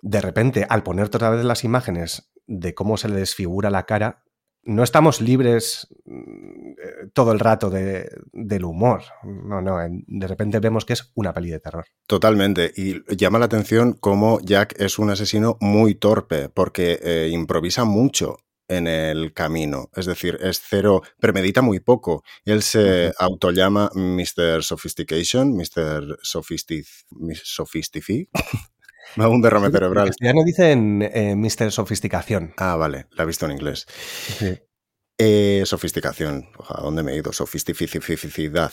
de 0.00 0.20
repente, 0.20 0.66
al 0.68 0.82
poner 0.82 1.06
otra 1.06 1.30
vez 1.30 1.44
las 1.44 1.64
imágenes 1.64 2.32
de 2.46 2.74
cómo 2.74 2.96
se 2.96 3.08
le 3.08 3.16
desfigura 3.16 3.70
la 3.70 3.86
cara, 3.86 4.24
no 4.66 4.82
estamos 4.82 5.20
libres 5.20 5.88
mm, 6.04 7.10
todo 7.14 7.32
el 7.32 7.38
rato 7.38 7.70
de, 7.70 8.10
del 8.32 8.64
humor. 8.64 9.02
No, 9.22 9.62
no, 9.62 9.78
de 9.88 10.26
repente 10.26 10.60
vemos 10.60 10.84
que 10.84 10.92
es 10.92 11.12
una 11.14 11.32
peli 11.32 11.50
de 11.50 11.60
terror. 11.60 11.86
Totalmente. 12.06 12.72
Y 12.76 13.02
llama 13.16 13.38
la 13.38 13.46
atención 13.46 13.94
cómo 13.94 14.40
Jack 14.42 14.74
es 14.78 14.98
un 14.98 15.10
asesino 15.10 15.56
muy 15.60 15.94
torpe, 15.94 16.48
porque 16.48 16.98
eh, 17.02 17.30
improvisa 17.32 17.84
mucho 17.84 18.38
en 18.68 18.88
el 18.88 19.32
camino. 19.32 19.90
Es 19.94 20.06
decir, 20.06 20.38
es 20.42 20.60
cero, 20.60 21.02
premedita 21.20 21.62
muy 21.62 21.78
poco. 21.78 22.24
Él 22.44 22.62
se 22.62 23.12
autollama 23.18 23.90
Mr. 23.94 24.62
Sophistication, 24.62 25.56
Mr. 25.56 26.18
Sophistic, 26.22 26.86
Sophistifi. 27.42 28.28
Me 29.14 29.24
hago 29.24 29.34
un 29.34 29.42
derrame 29.42 29.70
cerebral. 29.70 30.10
Ya 30.20 30.32
no 30.32 30.42
dicen 30.44 31.02
eh, 31.02 31.34
Mr. 31.36 31.70
Sofisticación. 31.70 32.52
Ah, 32.56 32.76
vale, 32.76 33.06
la 33.12 33.22
he 33.22 33.26
visto 33.26 33.46
en 33.46 33.52
inglés. 33.52 33.86
Eh, 35.18 35.62
sofisticación. 35.64 36.48
¿A 36.68 36.82
dónde 36.82 37.02
me 37.02 37.12
he 37.12 37.16
ido? 37.16 37.32
Sofisticidad. 37.32 38.72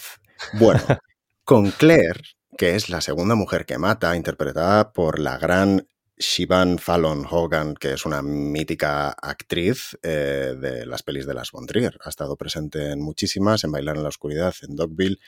Bueno, 0.54 0.82
con 1.46 1.72
Claire, 1.72 2.20
que 2.58 2.76
es 2.76 2.90
la 2.90 3.02
segunda 3.02 3.36
mujer 3.36 3.66
que 3.66 3.78
mata, 3.78 4.16
interpretada 4.16 4.92
por 4.92 5.20
la 5.20 5.38
gran 5.38 5.88
Shivan 6.18 6.78
Fallon 6.80 7.26
Hogan, 7.30 7.76
que 7.76 7.94
es 7.94 8.06
una 8.06 8.22
mítica 8.22 9.10
actriz 9.10 9.98
eh, 10.04 10.56
de 10.60 10.86
las 10.86 11.02
pelis 11.04 11.26
de 11.26 11.34
las 11.34 11.52
von 11.52 11.66
Trier. 11.66 11.98
Ha 12.04 12.10
estado 12.10 12.36
presente 12.36 12.92
en 12.92 13.02
muchísimas, 13.02 13.64
en 13.64 13.72
Bailar 13.72 13.98
en 13.98 14.04
la 14.04 14.10
Oscuridad, 14.10 14.54
en 14.62 14.76
Dogville, 14.76 15.20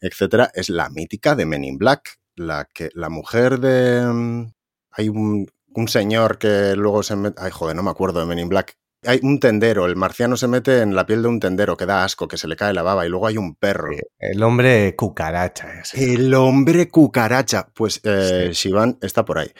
etc. 0.00 0.50
Es 0.54 0.68
la 0.68 0.90
mítica 0.90 1.36
de 1.36 1.46
Men 1.46 1.64
in 1.64 1.78
Black, 1.78 2.18
la, 2.36 2.68
que, 2.72 2.90
la 2.94 3.08
mujer 3.08 3.60
de... 3.60 4.02
Mm, 4.06 4.52
hay 4.90 5.08
un, 5.08 5.48
señor 5.86 6.38
que 6.38 6.74
luego 6.76 7.02
se 7.02 7.16
mete... 7.16 7.40
Ay, 7.42 7.50
joder, 7.50 7.76
no 7.76 7.82
me 7.82 7.90
acuerdo 7.90 8.20
de 8.20 8.26
Men 8.26 8.38
in 8.38 8.48
Black. 8.48 8.76
Hay 9.04 9.18
un 9.22 9.40
tendero, 9.40 9.86
el 9.86 9.96
marciano 9.96 10.36
se 10.36 10.46
mete 10.46 10.80
en 10.80 10.94
la 10.94 11.06
piel 11.06 11.22
de 11.22 11.28
un 11.28 11.40
tendero 11.40 11.76
que 11.76 11.86
da 11.86 12.04
asco, 12.04 12.28
que 12.28 12.36
se 12.36 12.46
le 12.46 12.54
cae 12.54 12.72
la 12.72 12.82
baba 12.82 13.04
y 13.04 13.08
luego 13.08 13.26
hay 13.26 13.36
un 13.36 13.56
perro. 13.56 13.90
El 14.18 14.42
hombre 14.44 14.94
cucaracha. 14.94 15.80
Ese. 15.80 16.14
El 16.14 16.32
hombre 16.34 16.88
cucaracha. 16.88 17.68
Pues 17.74 18.00
eh, 18.04 18.52
está 19.00 19.24
por 19.24 19.38
ahí. 19.38 19.50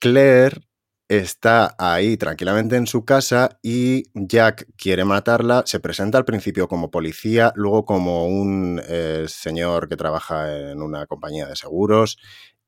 Claire 0.00 0.67
está 1.08 1.74
ahí 1.78 2.16
tranquilamente 2.18 2.76
en 2.76 2.86
su 2.86 3.04
casa 3.04 3.58
y 3.62 4.04
Jack 4.14 4.68
quiere 4.76 5.04
matarla, 5.04 5.62
se 5.66 5.80
presenta 5.80 6.18
al 6.18 6.26
principio 6.26 6.68
como 6.68 6.90
policía, 6.90 7.52
luego 7.56 7.84
como 7.86 8.26
un 8.26 8.80
eh, 8.86 9.24
señor 9.26 9.88
que 9.88 9.96
trabaja 9.96 10.70
en 10.70 10.82
una 10.82 11.06
compañía 11.06 11.46
de 11.46 11.56
seguros 11.56 12.18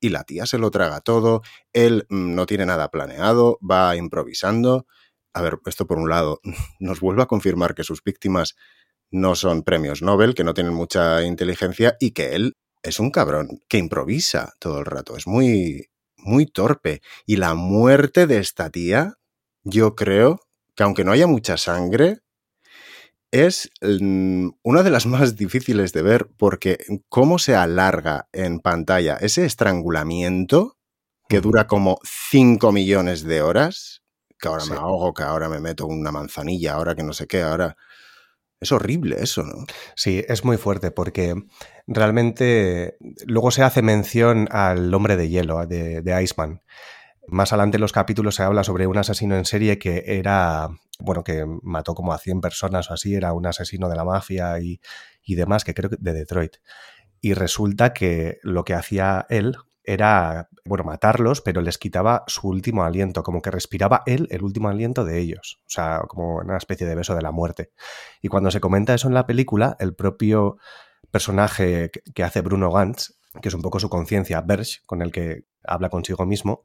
y 0.00 0.08
la 0.08 0.24
tía 0.24 0.46
se 0.46 0.58
lo 0.58 0.70
traga 0.70 1.00
todo, 1.00 1.42
él 1.74 2.06
mm, 2.08 2.34
no 2.34 2.46
tiene 2.46 2.64
nada 2.64 2.90
planeado, 2.90 3.58
va 3.68 3.94
improvisando. 3.96 4.86
A 5.34 5.42
ver, 5.42 5.58
esto 5.66 5.86
por 5.86 5.98
un 5.98 6.08
lado 6.08 6.40
nos 6.80 7.00
vuelve 7.00 7.22
a 7.22 7.26
confirmar 7.26 7.74
que 7.74 7.84
sus 7.84 8.02
víctimas 8.02 8.56
no 9.10 9.34
son 9.34 9.62
premios 9.64 10.02
Nobel, 10.02 10.34
que 10.34 10.44
no 10.44 10.54
tienen 10.54 10.72
mucha 10.72 11.22
inteligencia 11.24 11.96
y 12.00 12.12
que 12.12 12.34
él 12.34 12.56
es 12.82 13.00
un 13.00 13.10
cabrón 13.10 13.60
que 13.68 13.76
improvisa 13.78 14.54
todo 14.58 14.78
el 14.78 14.86
rato, 14.86 15.16
es 15.16 15.26
muy 15.26 15.90
muy 16.22 16.46
torpe. 16.46 17.02
Y 17.26 17.36
la 17.36 17.54
muerte 17.54 18.26
de 18.26 18.38
esta 18.38 18.70
tía, 18.70 19.14
yo 19.64 19.94
creo 19.94 20.40
que 20.74 20.82
aunque 20.82 21.04
no 21.04 21.12
haya 21.12 21.26
mucha 21.26 21.56
sangre, 21.56 22.20
es 23.30 23.70
mm, 23.80 24.48
una 24.62 24.82
de 24.82 24.90
las 24.90 25.06
más 25.06 25.36
difíciles 25.36 25.92
de 25.92 26.02
ver 26.02 26.28
porque 26.36 26.78
cómo 27.08 27.38
se 27.38 27.54
alarga 27.54 28.28
en 28.32 28.60
pantalla 28.60 29.16
ese 29.16 29.44
estrangulamiento 29.44 30.76
que 31.28 31.40
dura 31.40 31.66
como 31.68 31.98
5 32.02 32.72
millones 32.72 33.22
de 33.22 33.40
horas, 33.40 34.02
que 34.36 34.48
ahora 34.48 34.64
me 34.64 34.74
ahogo, 34.74 35.14
que 35.14 35.22
ahora 35.22 35.48
me 35.48 35.60
meto 35.60 35.86
una 35.86 36.10
manzanilla, 36.10 36.74
ahora 36.74 36.96
que 36.96 37.04
no 37.04 37.12
sé 37.12 37.26
qué, 37.26 37.42
ahora... 37.42 37.76
Es 38.60 38.72
horrible 38.72 39.16
eso, 39.20 39.42
¿no? 39.42 39.64
Sí, 39.96 40.22
es 40.28 40.44
muy 40.44 40.58
fuerte 40.58 40.90
porque 40.90 41.34
realmente 41.86 42.98
luego 43.24 43.50
se 43.50 43.62
hace 43.62 43.80
mención 43.80 44.48
al 44.50 44.92
hombre 44.92 45.16
de 45.16 45.30
hielo, 45.30 45.66
de, 45.66 46.22
Iceman. 46.22 46.62
Más 47.26 47.52
adelante 47.52 47.78
en 47.78 47.80
los 47.80 47.92
capítulos 47.92 48.34
se 48.34 48.42
habla 48.42 48.62
sobre 48.62 48.86
un 48.86 48.98
asesino 48.98 49.36
en 49.36 49.46
serie 49.46 49.78
que 49.78 50.04
era, 50.06 50.68
bueno, 50.98 51.24
que 51.24 51.46
mató 51.62 51.94
como 51.94 52.12
a 52.12 52.18
100 52.18 52.42
personas 52.42 52.90
o 52.90 52.94
así, 52.94 53.14
era 53.14 53.32
un 53.32 53.46
asesino 53.46 53.88
de 53.88 53.96
la 53.96 54.04
mafia 54.04 54.60
y, 54.60 54.80
y 55.22 55.36
demás, 55.36 55.64
que 55.64 55.72
creo 55.72 55.88
que 55.88 55.96
de 55.98 56.12
Detroit. 56.12 56.56
Y 57.22 57.32
resulta 57.32 57.94
que 57.94 58.40
lo 58.42 58.64
que 58.64 58.74
hacía 58.74 59.26
él 59.30 59.56
era, 59.92 60.48
bueno, 60.64 60.84
matarlos, 60.84 61.40
pero 61.40 61.60
les 61.62 61.76
quitaba 61.76 62.22
su 62.28 62.46
último 62.48 62.84
aliento, 62.84 63.22
como 63.24 63.42
que 63.42 63.50
respiraba 63.50 64.02
él 64.06 64.28
el 64.30 64.42
último 64.42 64.68
aliento 64.68 65.04
de 65.04 65.18
ellos, 65.18 65.60
o 65.66 65.70
sea, 65.70 66.02
como 66.06 66.36
una 66.36 66.56
especie 66.56 66.86
de 66.86 66.94
beso 66.94 67.16
de 67.16 67.22
la 67.22 67.32
muerte. 67.32 67.72
Y 68.22 68.28
cuando 68.28 68.50
se 68.50 68.60
comenta 68.60 68.94
eso 68.94 69.08
en 69.08 69.14
la 69.14 69.26
película, 69.26 69.76
el 69.80 69.94
propio 69.94 70.58
personaje 71.10 71.90
que 72.14 72.22
hace 72.22 72.40
Bruno 72.40 72.70
Gantz, 72.70 73.18
que 73.42 73.48
es 73.48 73.54
un 73.54 73.62
poco 73.62 73.80
su 73.80 73.88
conciencia, 73.88 74.40
Berge, 74.42 74.78
con 74.86 75.02
el 75.02 75.10
que 75.10 75.46
habla 75.64 75.88
consigo 75.88 76.24
mismo, 76.24 76.64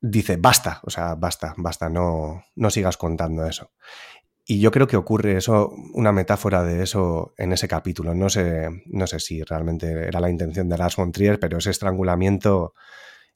dice, 0.00 0.36
basta, 0.36 0.80
o 0.82 0.90
sea, 0.90 1.14
basta, 1.14 1.54
basta, 1.56 1.88
no, 1.88 2.44
no 2.54 2.70
sigas 2.70 2.98
contando 2.98 3.46
eso. 3.46 3.72
Y 4.48 4.60
yo 4.60 4.70
creo 4.70 4.86
que 4.86 4.96
ocurre 4.96 5.36
eso, 5.36 5.74
una 5.92 6.12
metáfora 6.12 6.62
de 6.62 6.84
eso 6.84 7.34
en 7.36 7.52
ese 7.52 7.66
capítulo. 7.66 8.14
No 8.14 8.28
sé, 8.28 8.68
no 8.86 9.08
sé 9.08 9.18
si 9.18 9.42
realmente 9.42 10.06
era 10.06 10.20
la 10.20 10.30
intención 10.30 10.68
de 10.68 10.78
Lars 10.78 10.94
von 10.94 11.10
Trier, 11.10 11.40
pero 11.40 11.58
ese 11.58 11.70
estrangulamiento 11.70 12.72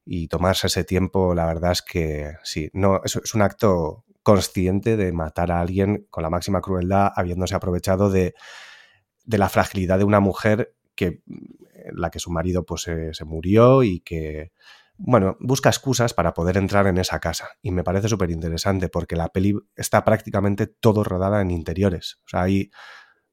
y 0.05 0.29
tomarse 0.29 0.69
ese 0.69 0.85
tiempo, 0.85 1.35
la 1.35 1.47
verdad 1.47 1.73
es 1.73 1.83
que 1.83 2.35
sí, 2.45 2.71
no, 2.75 3.01
es, 3.05 3.17
es 3.17 3.35
un 3.35 3.43
acto 3.43 4.05
consciente 4.23 4.97
de 4.97 5.11
matar 5.11 5.51
a 5.51 5.61
alguien 5.61 6.07
con 6.11 6.23
la 6.23 6.31
máxima 6.31 6.61
crueldad, 6.61 7.11
habiéndose 7.17 7.57
aprovechado 7.57 8.09
de, 8.09 8.35
de 9.25 9.39
la 9.39 9.49
fragilidad 9.49 9.99
de 9.99 10.05
una 10.05 10.21
mujer 10.21 10.75
que 10.95 11.23
la 11.93 12.11
que 12.11 12.21
su 12.21 12.31
marido 12.31 12.65
pues 12.65 12.83
se 12.83 13.25
murió 13.25 13.83
y 13.83 14.01
que 14.01 14.53
bueno, 15.03 15.37
busca 15.41 15.71
excusas 15.71 16.13
para 16.13 16.35
poder 16.35 16.59
entrar 16.59 16.87
en 16.87 16.99
esa 16.99 17.21
casa. 17.21 17.49
Y 17.63 17.71
me 17.71 17.83
parece 17.83 18.09
súper 18.09 18.31
interesante 18.31 18.89
porque 18.89 19.17
la 19.17 19.29
peli 19.29 19.55
está 19.75 20.05
prácticamente 20.05 20.67
todo 20.67 21.05
rodada 21.05 21.41
en 21.41 21.51
interiores. 21.51 22.19
O 22.27 22.29
sea, 22.29 22.43
hay 22.43 22.71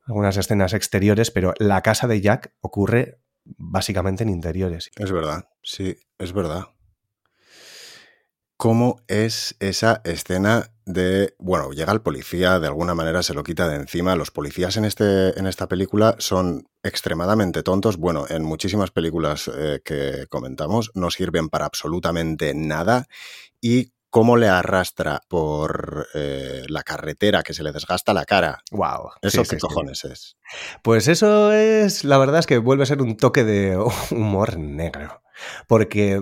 algunas 0.06 0.38
escenas 0.38 0.74
exteriores, 0.74 1.30
pero 1.30 1.54
la 1.60 1.82
casa 1.82 2.08
de 2.08 2.22
Jack 2.22 2.54
ocurre 2.62 3.22
básicamente 3.44 4.24
en 4.24 4.30
interiores. 4.30 4.90
Es 4.96 5.12
verdad, 5.12 5.50
sí, 5.62 5.98
es 6.18 6.32
verdad. 6.32 6.68
¿Cómo 8.58 9.02
es 9.08 9.56
esa 9.60 10.02
escena 10.04 10.72
de, 10.88 11.36
bueno, 11.38 11.72
llega 11.72 11.94
el 11.94 12.02
policía, 12.02 12.60
de 12.60 12.68
alguna 12.68 12.96
manera 12.96 13.22
se 13.22 13.36
lo 13.36 13.44
quita 13.44 13.68
de 13.68 13.76
encima. 13.76 14.16
Los 14.16 14.32
policías 14.32 14.78
en, 14.78 14.86
este, 14.86 15.38
en 15.38 15.46
esta 15.46 15.68
película 15.68 16.16
son 16.18 16.68
extremadamente 16.82 17.62
tontos. 17.62 17.98
Bueno, 17.98 18.26
en 18.28 18.44
muchísimas 18.44 18.90
películas 18.90 19.52
eh, 19.54 19.82
que 19.86 20.26
comentamos 20.30 20.92
no 20.96 21.12
sirven 21.12 21.50
para 21.50 21.66
absolutamente 21.66 22.54
nada. 22.56 23.08
Y 23.62 23.92
cómo 24.10 24.38
le 24.38 24.48
arrastra 24.48 25.22
por 25.28 26.08
eh, 26.16 26.64
la 26.70 26.82
carretera 26.82 27.44
que 27.44 27.54
se 27.54 27.62
le 27.64 27.72
desgasta 27.72 28.14
la 28.14 28.26
cara. 28.26 28.64
Wow. 28.72 29.12
¿Eso 29.22 29.44
sí, 29.44 29.50
qué 29.52 29.56
sí, 29.58 29.62
cojones 29.62 30.00
sí. 30.00 30.08
es? 30.12 30.38
Pues 30.82 31.08
eso 31.08 31.52
es, 31.52 32.04
la 32.04 32.18
verdad 32.18 32.40
es 32.40 32.48
que 32.48 32.58
vuelve 32.58 32.84
a 32.84 32.88
ser 32.88 33.02
un 33.02 33.18
toque 33.18 33.44
de 33.44 33.78
humor 34.12 34.58
negro. 34.58 35.22
Porque 35.68 36.22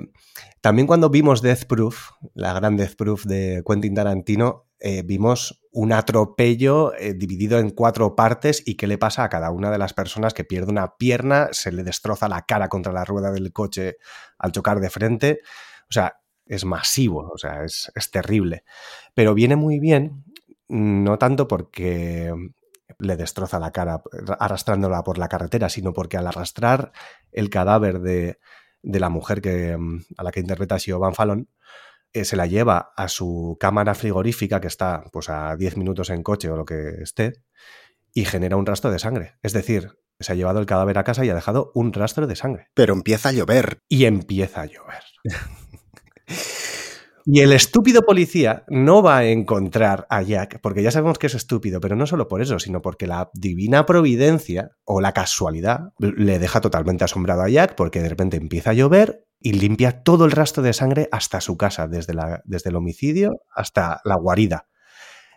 también 0.61 0.87
cuando 0.87 1.09
vimos 1.09 1.41
Death 1.41 1.65
Proof, 1.65 2.11
la 2.33 2.53
gran 2.53 2.75
Death 2.75 2.95
Proof 2.95 3.25
de 3.25 3.63
Quentin 3.67 3.93
Tarantino, 3.93 4.65
eh, 4.79 5.03
vimos 5.03 5.63
un 5.71 5.93
atropello 5.93 6.93
eh, 6.95 7.13
dividido 7.13 7.59
en 7.59 7.69
cuatro 7.69 8.15
partes 8.15 8.63
y 8.65 8.75
qué 8.75 8.87
le 8.87 8.97
pasa 8.97 9.23
a 9.23 9.29
cada 9.29 9.51
una 9.51 9.71
de 9.71 9.77
las 9.77 9.93
personas 9.93 10.33
que 10.33 10.43
pierde 10.43 10.71
una 10.71 10.97
pierna, 10.97 11.49
se 11.51 11.71
le 11.71 11.83
destroza 11.83 12.27
la 12.27 12.41
cara 12.43 12.67
contra 12.67 12.93
la 12.93 13.05
rueda 13.05 13.31
del 13.31 13.53
coche 13.53 13.97
al 14.37 14.51
chocar 14.51 14.79
de 14.79 14.89
frente. 14.89 15.39
O 15.89 15.93
sea, 15.93 16.19
es 16.45 16.65
masivo, 16.65 17.31
o 17.33 17.37
sea, 17.37 17.63
es, 17.63 17.91
es 17.95 18.11
terrible. 18.11 18.63
Pero 19.13 19.33
viene 19.33 19.55
muy 19.55 19.79
bien, 19.79 20.25
no 20.67 21.17
tanto 21.17 21.47
porque 21.47 22.33
le 22.99 23.17
destroza 23.17 23.59
la 23.59 23.71
cara 23.71 24.01
arrastrándola 24.39 25.03
por 25.03 25.17
la 25.17 25.27
carretera, 25.27 25.69
sino 25.69 25.93
porque 25.93 26.17
al 26.17 26.27
arrastrar 26.27 26.91
el 27.31 27.49
cadáver 27.49 27.99
de, 27.99 28.39
de 28.85 28.99
la 28.99 29.09
mujer 29.09 29.41
que, 29.41 29.77
a 30.17 30.23
la 30.23 30.31
que 30.31 30.39
interpreta 30.39 30.79
Siobhan 30.79 31.15
Fallon, 31.15 31.49
eh, 32.13 32.23
se 32.23 32.37
la 32.37 32.45
lleva 32.45 32.93
a 32.95 33.09
su 33.09 33.57
cámara 33.59 33.95
frigorífica, 33.95 34.61
que 34.61 34.67
está 34.67 35.03
pues, 35.11 35.27
a 35.29 35.57
10 35.57 35.77
minutos 35.77 36.09
en 36.09 36.23
coche 36.23 36.49
o 36.49 36.55
lo 36.55 36.65
que 36.65 37.01
esté, 37.01 37.33
y 38.13 38.23
genera 38.25 38.55
un 38.55 38.65
rastro 38.65 38.91
de 38.91 38.99
sangre. 38.99 39.35
Es 39.41 39.51
decir, 39.51 39.97
se 40.19 40.31
ha 40.31 40.35
llevado 40.35 40.59
el 40.59 40.65
cadáver 40.65 40.97
a 40.97 41.03
casa 41.03 41.25
y 41.25 41.29
ha 41.29 41.35
dejado 41.35 41.71
un 41.73 41.91
rastro 41.91 42.27
de 42.27 42.35
sangre. 42.35 42.69
Pero 42.73 42.93
empieza 42.93 43.29
a 43.29 43.31
llover. 43.33 43.81
Y 43.89 44.05
empieza 44.05 44.61
a 44.61 44.65
llover. 44.65 45.03
Y 47.27 47.39
el 47.39 47.53
estúpido 47.53 48.03
policía 48.03 48.65
no 48.67 49.01
va 49.01 49.17
a 49.17 49.25
encontrar 49.25 50.05
a 50.11 50.21
Jack, 50.21 50.59
porque 50.61 50.83
ya 50.83 50.91
sabemos 50.91 51.17
que 51.17 51.25
es 51.25 51.33
estúpido, 51.33 51.81
pero 51.81 51.95
no 51.95 52.05
solo 52.05 52.27
por 52.27 52.39
eso, 52.39 52.59
sino 52.59 52.83
porque 52.83 53.07
la 53.07 53.31
divina 53.33 53.87
providencia 53.87 54.69
o 54.83 55.01
la 55.01 55.11
casualidad 55.11 55.91
le 55.97 56.37
deja 56.37 56.61
totalmente 56.61 57.03
asombrado 57.03 57.41
a 57.41 57.49
Jack, 57.49 57.73
porque 57.73 58.03
de 58.03 58.09
repente 58.09 58.37
empieza 58.37 58.69
a 58.69 58.73
llover 58.73 59.25
y 59.39 59.53
limpia 59.53 60.03
todo 60.03 60.25
el 60.25 60.31
rastro 60.33 60.61
de 60.61 60.73
sangre 60.73 61.09
hasta 61.11 61.41
su 61.41 61.57
casa, 61.57 61.87
desde, 61.87 62.13
la, 62.13 62.43
desde 62.45 62.69
el 62.69 62.75
homicidio 62.75 63.41
hasta 63.55 64.01
la 64.03 64.17
guarida. 64.17 64.67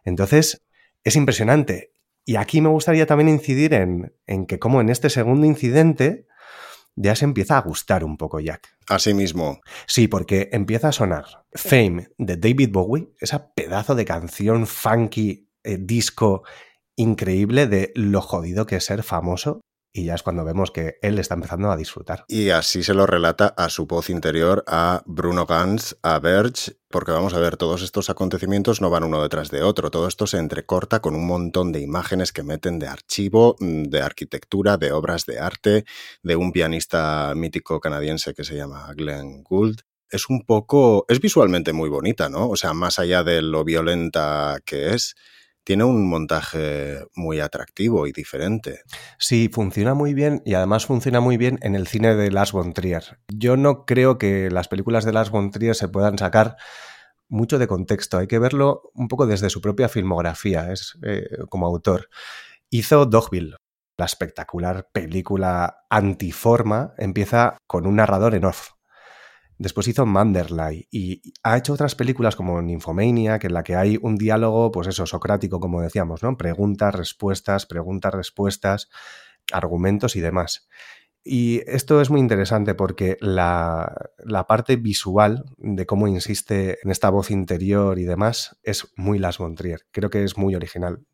Entonces, 0.04 0.66
es 1.04 1.16
impresionante. 1.16 1.92
Y 2.22 2.36
aquí 2.36 2.60
me 2.60 2.68
gustaría 2.68 3.06
también 3.06 3.30
incidir 3.30 3.72
en, 3.72 4.12
en 4.26 4.44
que 4.44 4.58
como 4.58 4.82
en 4.82 4.90
este 4.90 5.08
segundo 5.08 5.46
incidente, 5.46 6.26
ya 7.00 7.14
se 7.14 7.24
empieza 7.24 7.56
a 7.56 7.62
gustar 7.62 8.04
un 8.04 8.16
poco 8.16 8.40
Jack. 8.40 8.76
Así 8.88 9.14
mismo. 9.14 9.60
Sí, 9.86 10.08
porque 10.08 10.48
empieza 10.52 10.88
a 10.88 10.92
sonar 10.92 11.44
Fame 11.52 12.08
de 12.18 12.36
David 12.36 12.70
Bowie, 12.72 13.10
esa 13.20 13.52
pedazo 13.54 13.94
de 13.94 14.04
canción 14.04 14.66
funky, 14.66 15.48
eh, 15.62 15.78
disco 15.78 16.42
increíble 16.96 17.68
de 17.68 17.92
lo 17.94 18.20
jodido 18.20 18.66
que 18.66 18.76
es 18.76 18.84
ser 18.84 19.02
famoso. 19.02 19.60
Y 19.92 20.04
ya 20.04 20.14
es 20.14 20.22
cuando 20.22 20.44
vemos 20.44 20.70
que 20.70 20.98
él 21.02 21.18
está 21.18 21.34
empezando 21.34 21.70
a 21.70 21.76
disfrutar. 21.76 22.24
Y 22.28 22.50
así 22.50 22.82
se 22.82 22.94
lo 22.94 23.06
relata 23.06 23.46
a 23.56 23.68
su 23.70 23.86
voz 23.86 24.10
interior, 24.10 24.62
a 24.66 25.02
Bruno 25.06 25.46
Gantz, 25.46 25.96
a 26.02 26.18
Verge, 26.18 26.76
porque 26.88 27.12
vamos 27.12 27.34
a 27.34 27.38
ver, 27.38 27.56
todos 27.56 27.82
estos 27.82 28.10
acontecimientos 28.10 28.80
no 28.80 28.90
van 28.90 29.04
uno 29.04 29.22
detrás 29.22 29.50
de 29.50 29.62
otro. 29.62 29.90
Todo 29.90 30.06
esto 30.06 30.26
se 30.26 30.38
entrecorta 30.38 31.00
con 31.00 31.14
un 31.14 31.26
montón 31.26 31.72
de 31.72 31.80
imágenes 31.80 32.32
que 32.32 32.42
meten 32.42 32.78
de 32.78 32.86
archivo, 32.86 33.56
de 33.60 34.00
arquitectura, 34.02 34.76
de 34.76 34.92
obras 34.92 35.26
de 35.26 35.38
arte, 35.38 35.84
de 36.22 36.36
un 36.36 36.52
pianista 36.52 37.32
mítico 37.34 37.80
canadiense 37.80 38.34
que 38.34 38.44
se 38.44 38.56
llama 38.56 38.92
Glenn 38.94 39.42
Gould 39.42 39.80
es 40.10 40.28
un 40.28 40.42
poco, 40.42 41.04
es 41.08 41.20
visualmente 41.20 41.72
muy 41.72 41.88
bonita, 41.88 42.28
¿no? 42.28 42.48
O 42.48 42.56
sea, 42.56 42.72
más 42.72 42.98
allá 42.98 43.22
de 43.22 43.42
lo 43.42 43.64
violenta 43.64 44.58
que 44.64 44.94
es, 44.94 45.14
tiene 45.68 45.84
un 45.84 46.08
montaje 46.08 47.04
muy 47.14 47.40
atractivo 47.40 48.06
y 48.06 48.12
diferente. 48.12 48.80
Sí, 49.18 49.50
funciona 49.52 49.92
muy 49.92 50.14
bien 50.14 50.40
y 50.46 50.54
además 50.54 50.86
funciona 50.86 51.20
muy 51.20 51.36
bien 51.36 51.58
en 51.60 51.74
el 51.74 51.86
cine 51.86 52.14
de 52.14 52.30
Lars 52.30 52.52
von 52.52 52.72
Trier. 52.72 53.18
Yo 53.30 53.58
no 53.58 53.84
creo 53.84 54.16
que 54.16 54.50
las 54.50 54.66
películas 54.66 55.04
de 55.04 55.12
Lars 55.12 55.28
von 55.28 55.50
Trier 55.50 55.74
se 55.74 55.88
puedan 55.88 56.16
sacar 56.16 56.56
mucho 57.28 57.58
de 57.58 57.66
contexto, 57.66 58.16
hay 58.16 58.28
que 58.28 58.38
verlo 58.38 58.90
un 58.94 59.08
poco 59.08 59.26
desde 59.26 59.50
su 59.50 59.60
propia 59.60 59.90
filmografía, 59.90 60.72
es 60.72 60.98
eh, 61.02 61.28
como 61.50 61.66
autor. 61.66 62.08
Hizo 62.70 63.04
Dogville, 63.04 63.56
la 63.98 64.06
espectacular 64.06 64.88
película 64.90 65.84
antiforma, 65.90 66.94
empieza 66.96 67.58
con 67.66 67.86
un 67.86 67.96
narrador 67.96 68.34
en 68.34 68.46
off, 68.46 68.70
Después 69.58 69.88
hizo 69.88 70.06
Manderley 70.06 70.86
y 70.90 71.34
ha 71.42 71.56
hecho 71.58 71.72
otras 71.72 71.96
películas 71.96 72.36
como 72.36 72.62
Nymphomania, 72.62 73.40
que 73.40 73.48
en 73.48 73.54
la 73.54 73.64
que 73.64 73.74
hay 73.74 73.98
un 74.00 74.16
diálogo, 74.16 74.70
pues 74.70 74.86
eso, 74.86 75.04
socrático, 75.04 75.58
como 75.58 75.82
decíamos, 75.82 76.22
¿no? 76.22 76.36
Preguntas, 76.36 76.94
respuestas, 76.94 77.66
preguntas, 77.66 78.14
respuestas, 78.14 78.88
argumentos 79.52 80.14
y 80.14 80.20
demás. 80.20 80.68
Y 81.24 81.62
esto 81.66 82.00
es 82.00 82.08
muy 82.08 82.20
interesante 82.20 82.74
porque 82.74 83.16
la, 83.20 84.10
la, 84.24 84.46
parte 84.46 84.76
visual 84.76 85.44
de 85.58 85.84
cómo 85.86 86.06
insiste 86.06 86.78
en 86.82 86.90
esta 86.90 87.10
voz 87.10 87.30
interior 87.30 87.98
y 87.98 88.04
demás 88.04 88.58
es 88.62 88.92
muy 88.96 89.18
Las 89.18 89.38
von 89.38 89.56
Trier. 89.56 89.86
Creo 89.90 90.08
que 90.08 90.22
es 90.22 90.38
muy 90.38 90.54
original. 90.54 91.04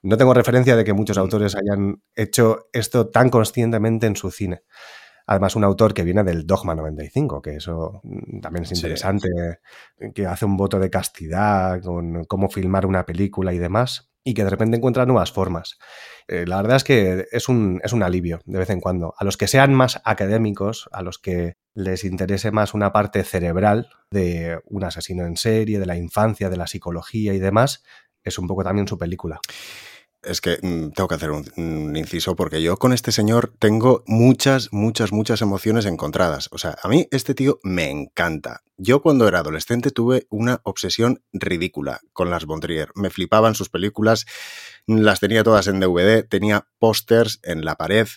No 0.00 0.16
tengo 0.16 0.34
referencia 0.34 0.74
de 0.74 0.84
que 0.84 0.94
muchos 0.94 1.18
autores 1.18 1.54
hayan 1.54 2.02
hecho 2.16 2.68
esto 2.72 3.08
tan 3.08 3.30
conscientemente 3.30 4.06
en 4.06 4.16
su 4.16 4.30
cine. 4.30 4.62
Además, 5.32 5.56
un 5.56 5.64
autor 5.64 5.94
que 5.94 6.04
viene 6.04 6.22
del 6.24 6.46
Dogma 6.46 6.74
95, 6.74 7.40
que 7.40 7.56
eso 7.56 8.02
mm, 8.04 8.40
también 8.40 8.64
es 8.64 8.72
interesante, 8.72 9.28
sí. 9.98 10.12
que 10.12 10.26
hace 10.26 10.44
un 10.44 10.58
voto 10.58 10.78
de 10.78 10.90
castidad 10.90 11.80
con 11.80 12.24
cómo 12.26 12.50
filmar 12.50 12.84
una 12.84 13.06
película 13.06 13.54
y 13.54 13.58
demás, 13.58 14.12
y 14.22 14.34
que 14.34 14.44
de 14.44 14.50
repente 14.50 14.76
encuentra 14.76 15.06
nuevas 15.06 15.32
formas. 15.32 15.78
Eh, 16.28 16.44
la 16.46 16.60
verdad 16.60 16.76
es 16.76 16.84
que 16.84 17.28
es 17.32 17.48
un, 17.48 17.80
es 17.82 17.94
un 17.94 18.02
alivio 18.02 18.40
de 18.44 18.58
vez 18.58 18.68
en 18.68 18.82
cuando. 18.82 19.14
A 19.16 19.24
los 19.24 19.38
que 19.38 19.48
sean 19.48 19.72
más 19.72 20.02
académicos, 20.04 20.90
a 20.92 21.00
los 21.00 21.18
que 21.18 21.56
les 21.72 22.04
interese 22.04 22.50
más 22.50 22.74
una 22.74 22.92
parte 22.92 23.24
cerebral 23.24 23.88
de 24.10 24.60
un 24.66 24.84
asesino 24.84 25.24
en 25.24 25.38
serie, 25.38 25.78
de 25.78 25.86
la 25.86 25.96
infancia, 25.96 26.50
de 26.50 26.58
la 26.58 26.66
psicología 26.66 27.32
y 27.32 27.38
demás, 27.38 27.84
es 28.22 28.38
un 28.38 28.46
poco 28.46 28.64
también 28.64 28.86
su 28.86 28.98
película. 28.98 29.40
Es 30.22 30.40
que 30.40 30.58
mm, 30.62 30.90
tengo 30.92 31.08
que 31.08 31.14
hacer 31.14 31.30
un, 31.30 31.96
inciso 31.96 32.36
porque 32.36 32.62
yo 32.62 32.76
con 32.76 32.92
este 32.92 33.12
señor 33.12 33.52
tengo 33.58 34.02
muchas, 34.06 34.72
muchas, 34.72 35.12
muchas 35.12 35.42
emociones 35.42 35.86
encontradas. 35.86 36.48
O 36.52 36.58
sea, 36.58 36.76
a 36.82 36.88
mí 36.88 37.08
este 37.10 37.34
tío 37.34 37.58
me 37.62 37.90
encanta. 37.90 38.62
Yo 38.76 39.02
cuando 39.02 39.28
era 39.28 39.40
adolescente 39.40 39.90
tuve 39.90 40.26
una 40.30 40.60
obsesión 40.64 41.22
ridícula 41.32 42.00
con 42.12 42.30
las 42.30 42.46
Bondrier. 42.46 42.90
Me 42.94 43.10
flipaban 43.10 43.54
sus 43.54 43.68
películas, 43.68 44.26
las 44.86 45.20
tenía 45.20 45.44
todas 45.44 45.66
en 45.66 45.80
DVD, 45.80 46.26
tenía 46.26 46.68
pósters 46.78 47.40
en 47.42 47.64
la 47.64 47.76
pared, 47.76 48.08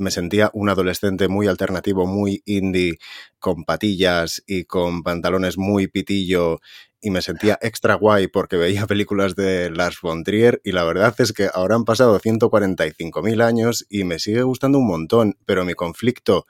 me 0.00 0.10
sentía 0.10 0.50
un 0.54 0.68
adolescente 0.68 1.28
muy 1.28 1.46
alternativo, 1.46 2.06
muy 2.06 2.42
indie, 2.46 2.98
con 3.38 3.64
patillas 3.64 4.42
y 4.46 4.64
con 4.64 5.02
pantalones 5.02 5.58
muy 5.58 5.86
pitillo 5.86 6.60
y 7.00 7.10
me 7.10 7.22
sentía 7.22 7.58
extra 7.62 7.94
guay 7.94 8.28
porque 8.28 8.56
veía 8.56 8.86
películas 8.86 9.34
de 9.34 9.70
Lars 9.70 9.98
von 10.02 10.24
Trier 10.24 10.60
y 10.64 10.72
la 10.72 10.84
verdad 10.84 11.14
es 11.18 11.32
que 11.32 11.48
ahora 11.52 11.76
han 11.76 11.84
pasado 11.84 12.18
145.000 12.18 13.42
años 13.42 13.86
y 13.88 14.04
me 14.04 14.18
sigue 14.18 14.42
gustando 14.42 14.78
un 14.78 14.86
montón, 14.86 15.36
pero 15.46 15.64
mi 15.64 15.74
conflicto, 15.74 16.46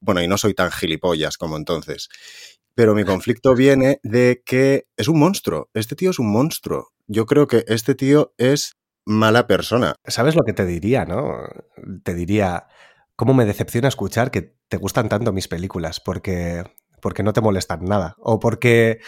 bueno, 0.00 0.22
y 0.22 0.28
no 0.28 0.38
soy 0.38 0.54
tan 0.54 0.70
gilipollas 0.70 1.36
como 1.38 1.56
entonces, 1.56 2.08
pero 2.74 2.94
mi 2.94 3.04
conflicto 3.04 3.54
viene 3.54 4.00
de 4.02 4.42
que 4.44 4.86
es 4.96 5.08
un 5.08 5.18
monstruo, 5.18 5.70
este 5.74 5.96
tío 5.96 6.10
es 6.10 6.18
un 6.18 6.30
monstruo. 6.30 6.92
Yo 7.06 7.24
creo 7.26 7.46
que 7.46 7.64
este 7.68 7.94
tío 7.94 8.34
es 8.36 8.76
mala 9.08 9.46
persona. 9.46 9.96
¿Sabes 10.04 10.36
lo 10.36 10.42
que 10.44 10.52
te 10.52 10.66
diría, 10.66 11.06
no? 11.06 11.38
Te 12.04 12.14
diría, 12.14 12.66
¿cómo 13.18 13.34
me 13.34 13.44
decepciona 13.44 13.88
escuchar 13.88 14.30
que 14.30 14.54
te 14.68 14.76
gustan 14.76 15.08
tanto 15.08 15.32
mis 15.32 15.48
películas? 15.48 15.98
Porque, 15.98 16.62
porque 17.02 17.24
no 17.24 17.32
te 17.32 17.40
molestan 17.40 17.84
nada. 17.84 18.14
O 18.20 18.38
porque 18.38 19.00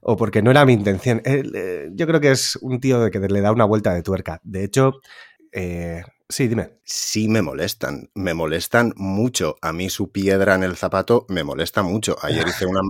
o 0.00 0.16
porque 0.16 0.40
no 0.40 0.50
era 0.50 0.64
mi 0.64 0.72
intención. 0.72 1.20
Eh, 1.26 1.90
yo 1.92 2.06
creo 2.06 2.18
que 2.18 2.30
es 2.30 2.56
un 2.56 2.80
tío 2.80 3.10
que 3.10 3.20
le 3.20 3.40
da 3.42 3.52
una 3.52 3.66
vuelta 3.66 3.92
de 3.92 4.02
tuerca. 4.02 4.40
De 4.42 4.64
hecho, 4.64 4.94
eh, 5.52 6.02
Sí, 6.30 6.46
dime. 6.46 6.78
Sí 6.84 7.26
me 7.26 7.40
molestan, 7.40 8.10
me 8.14 8.34
molestan 8.34 8.92
mucho. 8.96 9.56
A 9.62 9.72
mí 9.72 9.88
su 9.88 10.12
piedra 10.12 10.54
en 10.56 10.62
el 10.62 10.76
zapato 10.76 11.24
me 11.30 11.42
molesta 11.42 11.82
mucho. 11.82 12.16
Ayer 12.20 12.46
hice 12.46 12.66
una, 12.66 12.80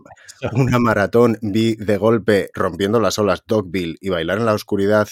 una 0.55 0.81
maratón, 0.81 1.39
vi 1.41 1.77
de 1.77 1.99
golpe 1.99 2.51
rompiendo 2.53 2.99
las 2.99 3.17
olas 3.21 3.45
Dogville 3.47 3.97
y 4.01 4.09
bailar 4.09 4.39
en 4.39 4.47
la 4.47 4.55
oscuridad 4.55 5.07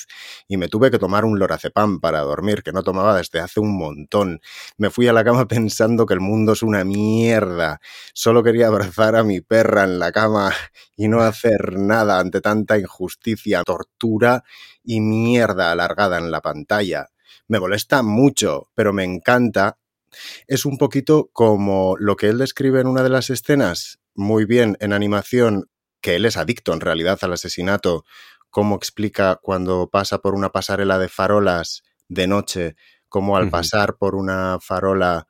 y 0.48 0.56
me 0.56 0.68
tuve 0.68 0.90
que 0.90 0.98
tomar 0.98 1.24
un 1.24 1.38
lorazepam 1.38 2.00
para 2.00 2.18
dormir, 2.22 2.64
que 2.64 2.72
no 2.72 2.82
tomaba 2.82 3.16
desde 3.16 3.38
hace 3.38 3.60
un 3.60 3.78
montón. 3.78 4.40
Me 4.76 4.90
fui 4.90 5.06
a 5.06 5.12
la 5.12 5.22
cama 5.22 5.46
pensando 5.48 6.04
que 6.04 6.14
el 6.14 6.20
mundo 6.20 6.54
es 6.54 6.64
una 6.64 6.82
mierda. 6.84 7.80
Solo 8.12 8.42
quería 8.42 8.66
abrazar 8.66 9.14
a 9.14 9.22
mi 9.22 9.40
perra 9.40 9.84
en 9.84 10.00
la 10.00 10.10
cama 10.10 10.52
y 10.96 11.06
no 11.06 11.20
hacer 11.20 11.78
nada 11.78 12.18
ante 12.18 12.40
tanta 12.40 12.76
injusticia, 12.76 13.62
tortura 13.62 14.42
y 14.82 15.00
mierda 15.00 15.70
alargada 15.70 16.18
en 16.18 16.32
la 16.32 16.40
pantalla 16.40 17.06
me 17.48 17.60
molesta 17.60 18.02
mucho, 18.02 18.70
pero 18.74 18.92
me 18.92 19.04
encanta. 19.04 19.78
Es 20.46 20.64
un 20.64 20.78
poquito 20.78 21.30
como 21.32 21.96
lo 21.98 22.16
que 22.16 22.28
él 22.28 22.38
describe 22.38 22.80
en 22.80 22.86
una 22.86 23.02
de 23.02 23.10
las 23.10 23.30
escenas, 23.30 24.00
muy 24.14 24.44
bien 24.44 24.76
en 24.80 24.92
animación, 24.92 25.70
que 26.00 26.16
él 26.16 26.24
es 26.24 26.36
adicto 26.36 26.72
en 26.72 26.80
realidad 26.80 27.18
al 27.22 27.32
asesinato, 27.32 28.04
cómo 28.50 28.76
explica 28.76 29.38
cuando 29.42 29.90
pasa 29.90 30.18
por 30.18 30.34
una 30.34 30.50
pasarela 30.50 30.98
de 30.98 31.08
farolas 31.08 31.82
de 32.08 32.26
noche, 32.26 32.76
cómo 33.08 33.36
al 33.36 33.50
pasar 33.50 33.96
por 33.96 34.14
una 34.14 34.58
farola 34.60 35.28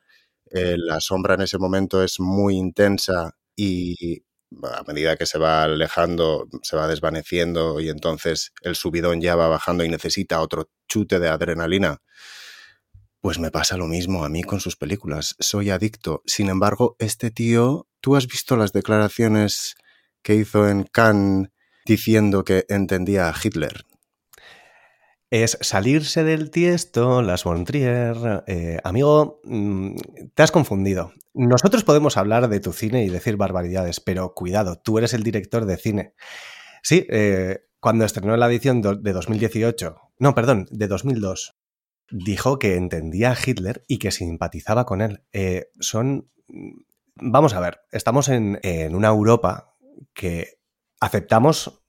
eh, 0.50 0.76
la 0.78 1.00
sombra 1.00 1.34
en 1.34 1.42
ese 1.42 1.58
momento 1.58 2.02
es 2.02 2.20
muy 2.20 2.56
intensa 2.56 3.36
y 3.56 4.22
a 4.62 4.82
medida 4.84 5.16
que 5.16 5.26
se 5.26 5.38
va 5.38 5.64
alejando, 5.64 6.48
se 6.62 6.76
va 6.76 6.88
desvaneciendo 6.88 7.80
y 7.80 7.88
entonces 7.88 8.52
el 8.62 8.76
subidón 8.76 9.20
ya 9.20 9.36
va 9.36 9.48
bajando 9.48 9.84
y 9.84 9.88
necesita 9.88 10.40
otro 10.40 10.70
chute 10.88 11.18
de 11.18 11.28
adrenalina. 11.28 12.02
Pues 13.20 13.38
me 13.38 13.50
pasa 13.50 13.76
lo 13.76 13.86
mismo 13.86 14.24
a 14.24 14.28
mí 14.28 14.42
con 14.42 14.60
sus 14.60 14.76
películas. 14.76 15.34
Soy 15.38 15.70
adicto. 15.70 16.22
Sin 16.26 16.48
embargo, 16.48 16.96
este 16.98 17.30
tío, 17.30 17.88
¿tú 18.00 18.16
has 18.16 18.26
visto 18.26 18.56
las 18.56 18.72
declaraciones 18.72 19.74
que 20.22 20.34
hizo 20.34 20.68
en 20.68 20.84
Cannes 20.84 21.50
diciendo 21.84 22.44
que 22.44 22.66
entendía 22.68 23.28
a 23.28 23.34
Hitler? 23.42 23.85
Es 25.42 25.58
salirse 25.60 26.24
del 26.24 26.50
tiesto, 26.50 27.22
las 27.22 27.44
von 27.44 27.64
Trier. 27.64 28.44
Eh, 28.46 28.78
amigo, 28.84 29.40
mm, 29.44 29.96
te 30.34 30.42
has 30.42 30.50
confundido. 30.50 31.12
Nosotros 31.34 31.84
podemos 31.84 32.16
hablar 32.16 32.48
de 32.48 32.60
tu 32.60 32.72
cine 32.72 33.04
y 33.04 33.10
decir 33.10 33.36
barbaridades, 33.36 34.00
pero 34.00 34.34
cuidado, 34.34 34.76
tú 34.76 34.98
eres 34.98 35.14
el 35.14 35.22
director 35.22 35.66
de 35.66 35.76
cine. 35.76 36.14
Sí, 36.82 37.06
eh, 37.10 37.66
cuando 37.80 38.04
estrenó 38.04 38.36
la 38.36 38.46
edición 38.46 38.80
de 38.80 39.12
2018, 39.12 39.96
no, 40.18 40.34
perdón, 40.34 40.66
de 40.70 40.88
2002, 40.88 41.56
dijo 42.10 42.58
que 42.58 42.76
entendía 42.76 43.32
a 43.32 43.36
Hitler 43.36 43.84
y 43.88 43.98
que 43.98 44.12
simpatizaba 44.12 44.86
con 44.86 45.02
él. 45.02 45.22
Eh, 45.32 45.66
son... 45.80 46.30
Vamos 47.16 47.54
a 47.54 47.60
ver, 47.60 47.80
estamos 47.92 48.28
en, 48.28 48.58
en 48.62 48.94
una 48.94 49.08
Europa 49.08 49.74
que 50.12 50.58
aceptamos 51.00 51.85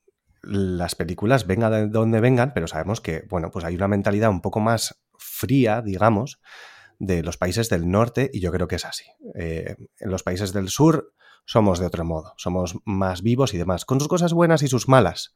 las 0.47 0.95
películas 0.95 1.45
vengan 1.45 1.71
de 1.71 1.87
donde 1.87 2.19
vengan, 2.21 2.53
pero 2.53 2.67
sabemos 2.67 3.01
que, 3.01 3.25
bueno, 3.29 3.51
pues 3.51 3.65
hay 3.65 3.75
una 3.75 3.87
mentalidad 3.87 4.29
un 4.29 4.41
poco 4.41 4.59
más 4.59 5.01
fría, 5.17 5.81
digamos, 5.81 6.39
de 6.99 7.21
los 7.23 7.37
países 7.37 7.69
del 7.69 7.89
norte 7.89 8.29
y 8.33 8.39
yo 8.39 8.51
creo 8.51 8.67
que 8.67 8.77
es 8.77 8.85
así. 8.85 9.05
Eh, 9.35 9.75
en 9.99 10.11
los 10.11 10.23
países 10.23 10.53
del 10.53 10.69
sur 10.69 11.13
somos 11.45 11.79
de 11.79 11.85
otro 11.85 12.03
modo, 12.03 12.33
somos 12.37 12.77
más 12.85 13.21
vivos 13.21 13.53
y 13.53 13.57
demás, 13.57 13.85
con 13.85 13.99
sus 13.99 14.07
cosas 14.07 14.33
buenas 14.33 14.63
y 14.63 14.67
sus 14.67 14.87
malas. 14.87 15.35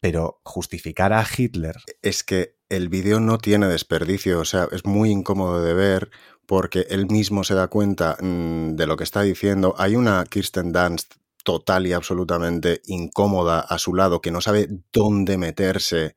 Pero 0.00 0.40
justificar 0.44 1.12
a 1.12 1.24
Hitler... 1.24 1.76
Es 2.02 2.24
que 2.24 2.56
el 2.68 2.88
vídeo 2.88 3.20
no 3.20 3.38
tiene 3.38 3.68
desperdicio, 3.68 4.40
o 4.40 4.44
sea, 4.44 4.66
es 4.72 4.84
muy 4.84 5.10
incómodo 5.10 5.62
de 5.62 5.74
ver 5.74 6.10
porque 6.46 6.86
él 6.90 7.06
mismo 7.06 7.44
se 7.44 7.54
da 7.54 7.68
cuenta 7.68 8.16
mm, 8.20 8.74
de 8.74 8.86
lo 8.86 8.96
que 8.96 9.04
está 9.04 9.22
diciendo. 9.22 9.74
Hay 9.78 9.94
una 9.94 10.24
Kirsten 10.24 10.72
Dunst 10.72 11.14
total 11.44 11.86
y 11.86 11.92
absolutamente 11.92 12.80
incómoda 12.86 13.60
a 13.60 13.78
su 13.78 13.94
lado, 13.94 14.20
que 14.20 14.30
no 14.30 14.40
sabe 14.40 14.68
dónde 14.92 15.38
meterse. 15.38 16.16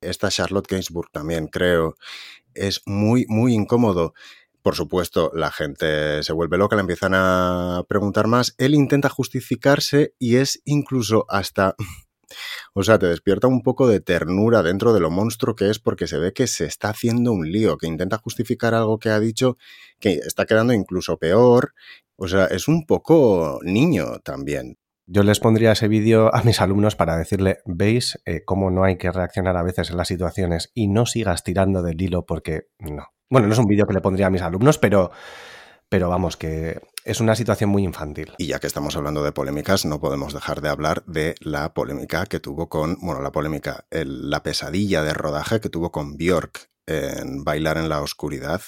Esta 0.00 0.30
Charlotte 0.30 0.68
Gainsbourg 0.68 1.10
también, 1.10 1.46
creo. 1.46 1.96
Es 2.54 2.82
muy, 2.86 3.26
muy 3.28 3.54
incómodo. 3.54 4.14
Por 4.62 4.76
supuesto, 4.76 5.32
la 5.34 5.50
gente 5.50 6.22
se 6.22 6.32
vuelve 6.32 6.56
loca, 6.56 6.76
le 6.76 6.80
empiezan 6.80 7.14
a 7.14 7.84
preguntar 7.88 8.28
más. 8.28 8.54
Él 8.58 8.74
intenta 8.74 9.08
justificarse 9.08 10.14
y 10.18 10.36
es 10.36 10.60
incluso 10.64 11.26
hasta... 11.28 11.74
O 12.72 12.82
sea, 12.82 12.98
te 12.98 13.04
despierta 13.04 13.46
un 13.46 13.62
poco 13.62 13.86
de 13.86 14.00
ternura 14.00 14.62
dentro 14.62 14.94
de 14.94 15.00
lo 15.00 15.10
monstruo 15.10 15.54
que 15.54 15.68
es 15.68 15.78
porque 15.78 16.06
se 16.06 16.16
ve 16.16 16.32
que 16.32 16.46
se 16.46 16.64
está 16.64 16.88
haciendo 16.88 17.30
un 17.30 17.52
lío, 17.52 17.76
que 17.76 17.86
intenta 17.86 18.16
justificar 18.16 18.72
algo 18.72 18.98
que 18.98 19.10
ha 19.10 19.20
dicho, 19.20 19.58
que 20.00 20.12
está 20.14 20.46
quedando 20.46 20.72
incluso 20.72 21.18
peor 21.18 21.74
o 22.22 22.28
sea, 22.28 22.46
es 22.46 22.68
un 22.68 22.86
poco 22.86 23.58
niño 23.64 24.20
también. 24.24 24.78
Yo 25.06 25.24
les 25.24 25.40
pondría 25.40 25.72
ese 25.72 25.88
vídeo 25.88 26.32
a 26.32 26.42
mis 26.44 26.60
alumnos 26.60 26.94
para 26.94 27.16
decirle, 27.16 27.58
veis 27.66 28.22
eh, 28.26 28.44
cómo 28.44 28.70
no 28.70 28.84
hay 28.84 28.96
que 28.96 29.10
reaccionar 29.10 29.56
a 29.56 29.64
veces 29.64 29.90
en 29.90 29.96
las 29.96 30.06
situaciones 30.06 30.70
y 30.72 30.86
no 30.86 31.04
sigas 31.04 31.42
tirando 31.42 31.82
del 31.82 32.00
hilo 32.00 32.24
porque 32.24 32.68
no. 32.78 33.08
Bueno, 33.28 33.48
no 33.48 33.54
es 33.54 33.58
un 33.58 33.66
vídeo 33.66 33.86
que 33.86 33.94
le 33.94 34.00
pondría 34.00 34.28
a 34.28 34.30
mis 34.30 34.42
alumnos, 34.42 34.78
pero, 34.78 35.10
pero 35.88 36.08
vamos, 36.08 36.36
que 36.36 36.80
es 37.04 37.20
una 37.20 37.34
situación 37.34 37.70
muy 37.70 37.82
infantil. 37.82 38.34
Y 38.38 38.46
ya 38.46 38.60
que 38.60 38.68
estamos 38.68 38.94
hablando 38.94 39.24
de 39.24 39.32
polémicas, 39.32 39.84
no 39.84 40.00
podemos 40.00 40.32
dejar 40.32 40.60
de 40.60 40.68
hablar 40.68 41.04
de 41.06 41.34
la 41.40 41.74
polémica 41.74 42.26
que 42.26 42.38
tuvo 42.38 42.68
con, 42.68 42.98
bueno, 43.00 43.20
la 43.20 43.32
polémica, 43.32 43.86
la 43.90 44.44
pesadilla 44.44 45.02
de 45.02 45.12
rodaje 45.12 45.60
que 45.60 45.70
tuvo 45.70 45.90
con 45.90 46.16
Björk 46.16 46.70
en 46.86 47.42
Bailar 47.42 47.78
en 47.78 47.88
la 47.88 48.00
Oscuridad, 48.00 48.60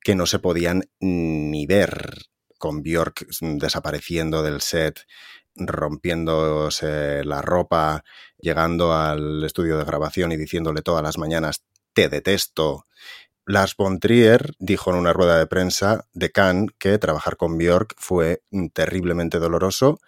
que 0.00 0.16
no 0.16 0.26
se 0.26 0.40
podían 0.40 0.90
ni 1.00 1.66
ver 1.66 2.26
con 2.58 2.82
Bjork 2.82 3.26
desapareciendo 3.40 4.42
del 4.42 4.60
set, 4.60 5.06
rompiéndose 5.54 7.24
la 7.24 7.42
ropa, 7.42 8.04
llegando 8.38 8.92
al 8.94 9.42
estudio 9.44 9.78
de 9.78 9.84
grabación 9.84 10.32
y 10.32 10.36
diciéndole 10.36 10.82
todas 10.82 11.02
las 11.02 11.18
mañanas, 11.18 11.64
te 11.92 12.08
detesto. 12.08 12.86
Lars 13.46 13.76
von 13.76 14.00
Trier 14.00 14.54
dijo 14.58 14.90
en 14.90 14.96
una 14.96 15.12
rueda 15.12 15.38
de 15.38 15.46
prensa 15.46 16.06
de 16.12 16.32
Cannes 16.32 16.70
que 16.78 16.98
trabajar 16.98 17.36
con 17.36 17.56
Björk 17.56 17.94
fue 17.96 18.42
terriblemente 18.74 19.38
doloroso, 19.38 20.00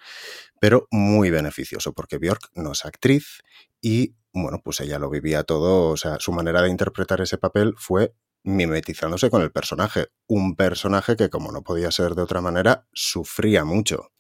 pero 0.60 0.88
muy 0.90 1.30
beneficioso, 1.30 1.92
porque 1.92 2.18
Björk 2.18 2.50
no 2.54 2.72
es 2.72 2.84
actriz 2.84 3.42
y, 3.80 4.16
bueno, 4.32 4.60
pues 4.62 4.80
ella 4.80 4.98
lo 4.98 5.08
vivía 5.08 5.44
todo, 5.44 5.88
o 5.88 5.96
sea, 5.96 6.18
su 6.18 6.32
manera 6.32 6.62
de 6.62 6.70
interpretar 6.70 7.20
ese 7.20 7.38
papel 7.38 7.74
fue 7.78 8.12
mimetizándose 8.48 9.30
con 9.30 9.42
el 9.42 9.52
personaje. 9.52 10.08
Un 10.26 10.56
personaje 10.56 11.16
que, 11.16 11.30
como 11.30 11.52
no 11.52 11.62
podía 11.62 11.90
ser 11.90 12.14
de 12.14 12.22
otra 12.22 12.40
manera, 12.40 12.86
sufría 12.92 13.64
mucho. 13.64 14.10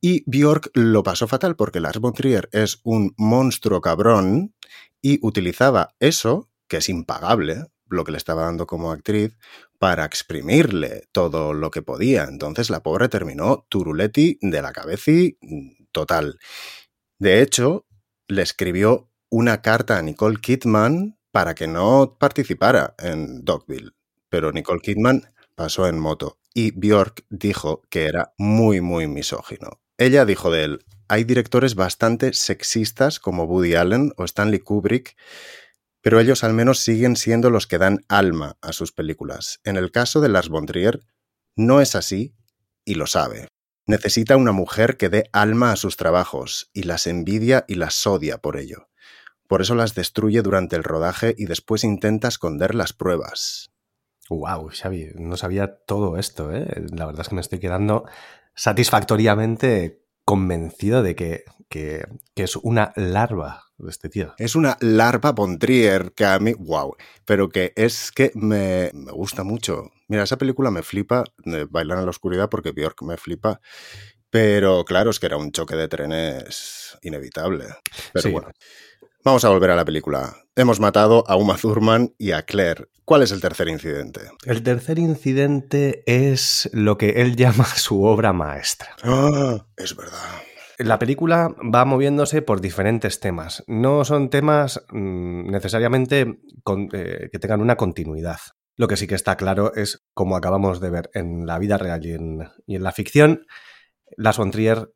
Y 0.00 0.22
Bjork 0.26 0.70
lo 0.74 1.02
pasó 1.02 1.26
fatal 1.26 1.56
porque 1.56 1.80
Lars 1.80 1.98
von 1.98 2.12
Trier 2.12 2.48
es 2.52 2.80
un 2.84 3.14
monstruo 3.16 3.80
cabrón 3.80 4.54
y 5.02 5.18
utilizaba 5.26 5.94
eso, 5.98 6.50
que 6.68 6.76
es 6.76 6.88
impagable, 6.88 7.64
lo 7.88 8.04
que 8.04 8.12
le 8.12 8.18
estaba 8.18 8.42
dando 8.42 8.66
como 8.66 8.92
actriz, 8.92 9.36
para 9.78 10.04
exprimirle 10.04 11.08
todo 11.12 11.52
lo 11.54 11.70
que 11.70 11.82
podía. 11.82 12.24
Entonces 12.24 12.70
la 12.70 12.82
pobre 12.82 13.08
terminó 13.08 13.66
turuletti 13.68 14.38
de 14.40 14.62
la 14.62 14.72
cabeza 14.72 15.10
total. 15.90 16.38
De 17.18 17.42
hecho, 17.42 17.86
le 18.28 18.42
escribió 18.42 19.10
una 19.30 19.62
carta 19.62 19.98
a 19.98 20.02
Nicole 20.02 20.40
Kidman 20.40 21.17
para 21.30 21.54
que 21.54 21.66
no 21.66 22.16
participara 22.18 22.94
en 22.98 23.44
Dogville. 23.44 23.92
Pero 24.28 24.52
Nicole 24.52 24.80
Kidman 24.80 25.32
pasó 25.54 25.86
en 25.86 25.98
moto 25.98 26.38
y 26.54 26.72
Bjork 26.72 27.24
dijo 27.30 27.82
que 27.90 28.06
era 28.06 28.34
muy, 28.38 28.80
muy 28.80 29.06
misógino. 29.06 29.80
Ella 29.96 30.24
dijo 30.24 30.50
de 30.50 30.64
él, 30.64 30.84
hay 31.08 31.24
directores 31.24 31.74
bastante 31.74 32.32
sexistas 32.32 33.18
como 33.18 33.44
Woody 33.44 33.74
Allen 33.74 34.12
o 34.16 34.24
Stanley 34.24 34.60
Kubrick, 34.60 35.16
pero 36.00 36.20
ellos 36.20 36.44
al 36.44 36.54
menos 36.54 36.80
siguen 36.80 37.16
siendo 37.16 37.50
los 37.50 37.66
que 37.66 37.78
dan 37.78 38.04
alma 38.08 38.56
a 38.60 38.72
sus 38.72 38.92
películas. 38.92 39.60
En 39.64 39.76
el 39.76 39.90
caso 39.90 40.20
de 40.20 40.28
Lars 40.28 40.48
von 40.48 40.66
Trier, 40.66 41.00
no 41.56 41.80
es 41.80 41.94
así 41.94 42.34
y 42.84 42.94
lo 42.94 43.06
sabe. 43.06 43.48
Necesita 43.86 44.36
una 44.36 44.52
mujer 44.52 44.96
que 44.96 45.08
dé 45.08 45.30
alma 45.32 45.72
a 45.72 45.76
sus 45.76 45.96
trabajos 45.96 46.70
y 46.72 46.82
las 46.82 47.06
envidia 47.06 47.64
y 47.66 47.76
las 47.76 48.06
odia 48.06 48.38
por 48.38 48.58
ello. 48.58 48.87
Por 49.48 49.62
eso 49.62 49.74
las 49.74 49.94
destruye 49.94 50.42
durante 50.42 50.76
el 50.76 50.84
rodaje 50.84 51.34
y 51.36 51.46
después 51.46 51.82
intenta 51.82 52.28
esconder 52.28 52.74
las 52.74 52.92
pruebas. 52.92 53.72
Wow, 54.28 54.68
Xavi, 54.70 55.12
no 55.14 55.36
sabía 55.38 55.78
todo 55.86 56.18
esto, 56.18 56.54
¿eh? 56.54 56.66
La 56.92 57.06
verdad 57.06 57.22
es 57.22 57.28
que 57.30 57.34
me 57.34 57.40
estoy 57.40 57.58
quedando 57.58 58.04
satisfactoriamente 58.54 60.04
convencido 60.26 61.02
de 61.02 61.16
que, 61.16 61.44
que, 61.70 62.04
es 62.36 62.56
una 62.56 62.92
larva 62.96 63.64
de 63.78 63.88
este 63.88 64.10
tío. 64.10 64.34
Es 64.36 64.54
una 64.54 64.76
larva 64.80 65.32
Bontrier 65.32 66.12
que 66.12 66.26
a 66.26 66.38
mí, 66.38 66.52
wow, 66.52 66.94
pero 67.24 67.48
que 67.48 67.72
es 67.74 68.12
que 68.12 68.30
me, 68.34 68.90
me 68.92 69.12
gusta 69.12 69.44
mucho. 69.44 69.90
Mira, 70.08 70.24
esa 70.24 70.36
película 70.36 70.70
me 70.70 70.82
flipa, 70.82 71.24
Bailar 71.70 71.98
en 71.98 72.04
la 72.04 72.10
Oscuridad, 72.10 72.50
porque 72.50 72.72
Bjork 72.72 73.00
me 73.02 73.16
flipa. 73.16 73.62
Pero 74.28 74.84
claro, 74.84 75.08
es 75.10 75.18
que 75.18 75.26
era 75.26 75.38
un 75.38 75.52
choque 75.52 75.76
de 75.76 75.88
trenes 75.88 76.98
inevitable. 77.00 77.64
Pero 78.12 78.30
bueno. 78.30 78.50
Vamos 79.28 79.44
a 79.44 79.50
volver 79.50 79.70
a 79.70 79.76
la 79.76 79.84
película. 79.84 80.38
Hemos 80.56 80.80
matado 80.80 81.22
a 81.28 81.36
Uma 81.36 81.58
Thurman 81.58 82.14
y 82.16 82.32
a 82.32 82.44
Claire. 82.44 82.86
¿Cuál 83.04 83.22
es 83.22 83.30
el 83.30 83.42
tercer 83.42 83.68
incidente? 83.68 84.22
El 84.46 84.62
tercer 84.62 84.98
incidente 84.98 86.02
es 86.06 86.70
lo 86.72 86.96
que 86.96 87.10
él 87.20 87.36
llama 87.36 87.66
su 87.66 88.04
obra 88.04 88.32
maestra. 88.32 88.96
Ah, 89.02 89.66
es 89.76 89.94
verdad. 89.94 90.16
La 90.78 90.98
película 90.98 91.54
va 91.62 91.84
moviéndose 91.84 92.40
por 92.40 92.62
diferentes 92.62 93.20
temas. 93.20 93.64
No 93.66 94.02
son 94.06 94.30
temas 94.30 94.82
mm, 94.92 95.50
necesariamente 95.50 96.40
eh, 96.94 97.28
que 97.30 97.38
tengan 97.38 97.60
una 97.60 97.76
continuidad. 97.76 98.38
Lo 98.76 98.88
que 98.88 98.96
sí 98.96 99.06
que 99.06 99.14
está 99.14 99.36
claro 99.36 99.74
es, 99.74 100.06
como 100.14 100.36
acabamos 100.36 100.80
de 100.80 100.88
ver 100.88 101.10
en 101.12 101.44
la 101.44 101.58
vida 101.58 101.76
real 101.76 102.06
y 102.06 102.12
en, 102.12 102.48
y 102.66 102.76
en 102.76 102.82
la 102.82 102.92
ficción, 102.92 103.44
Las 104.16 104.38
Trier 104.52 104.90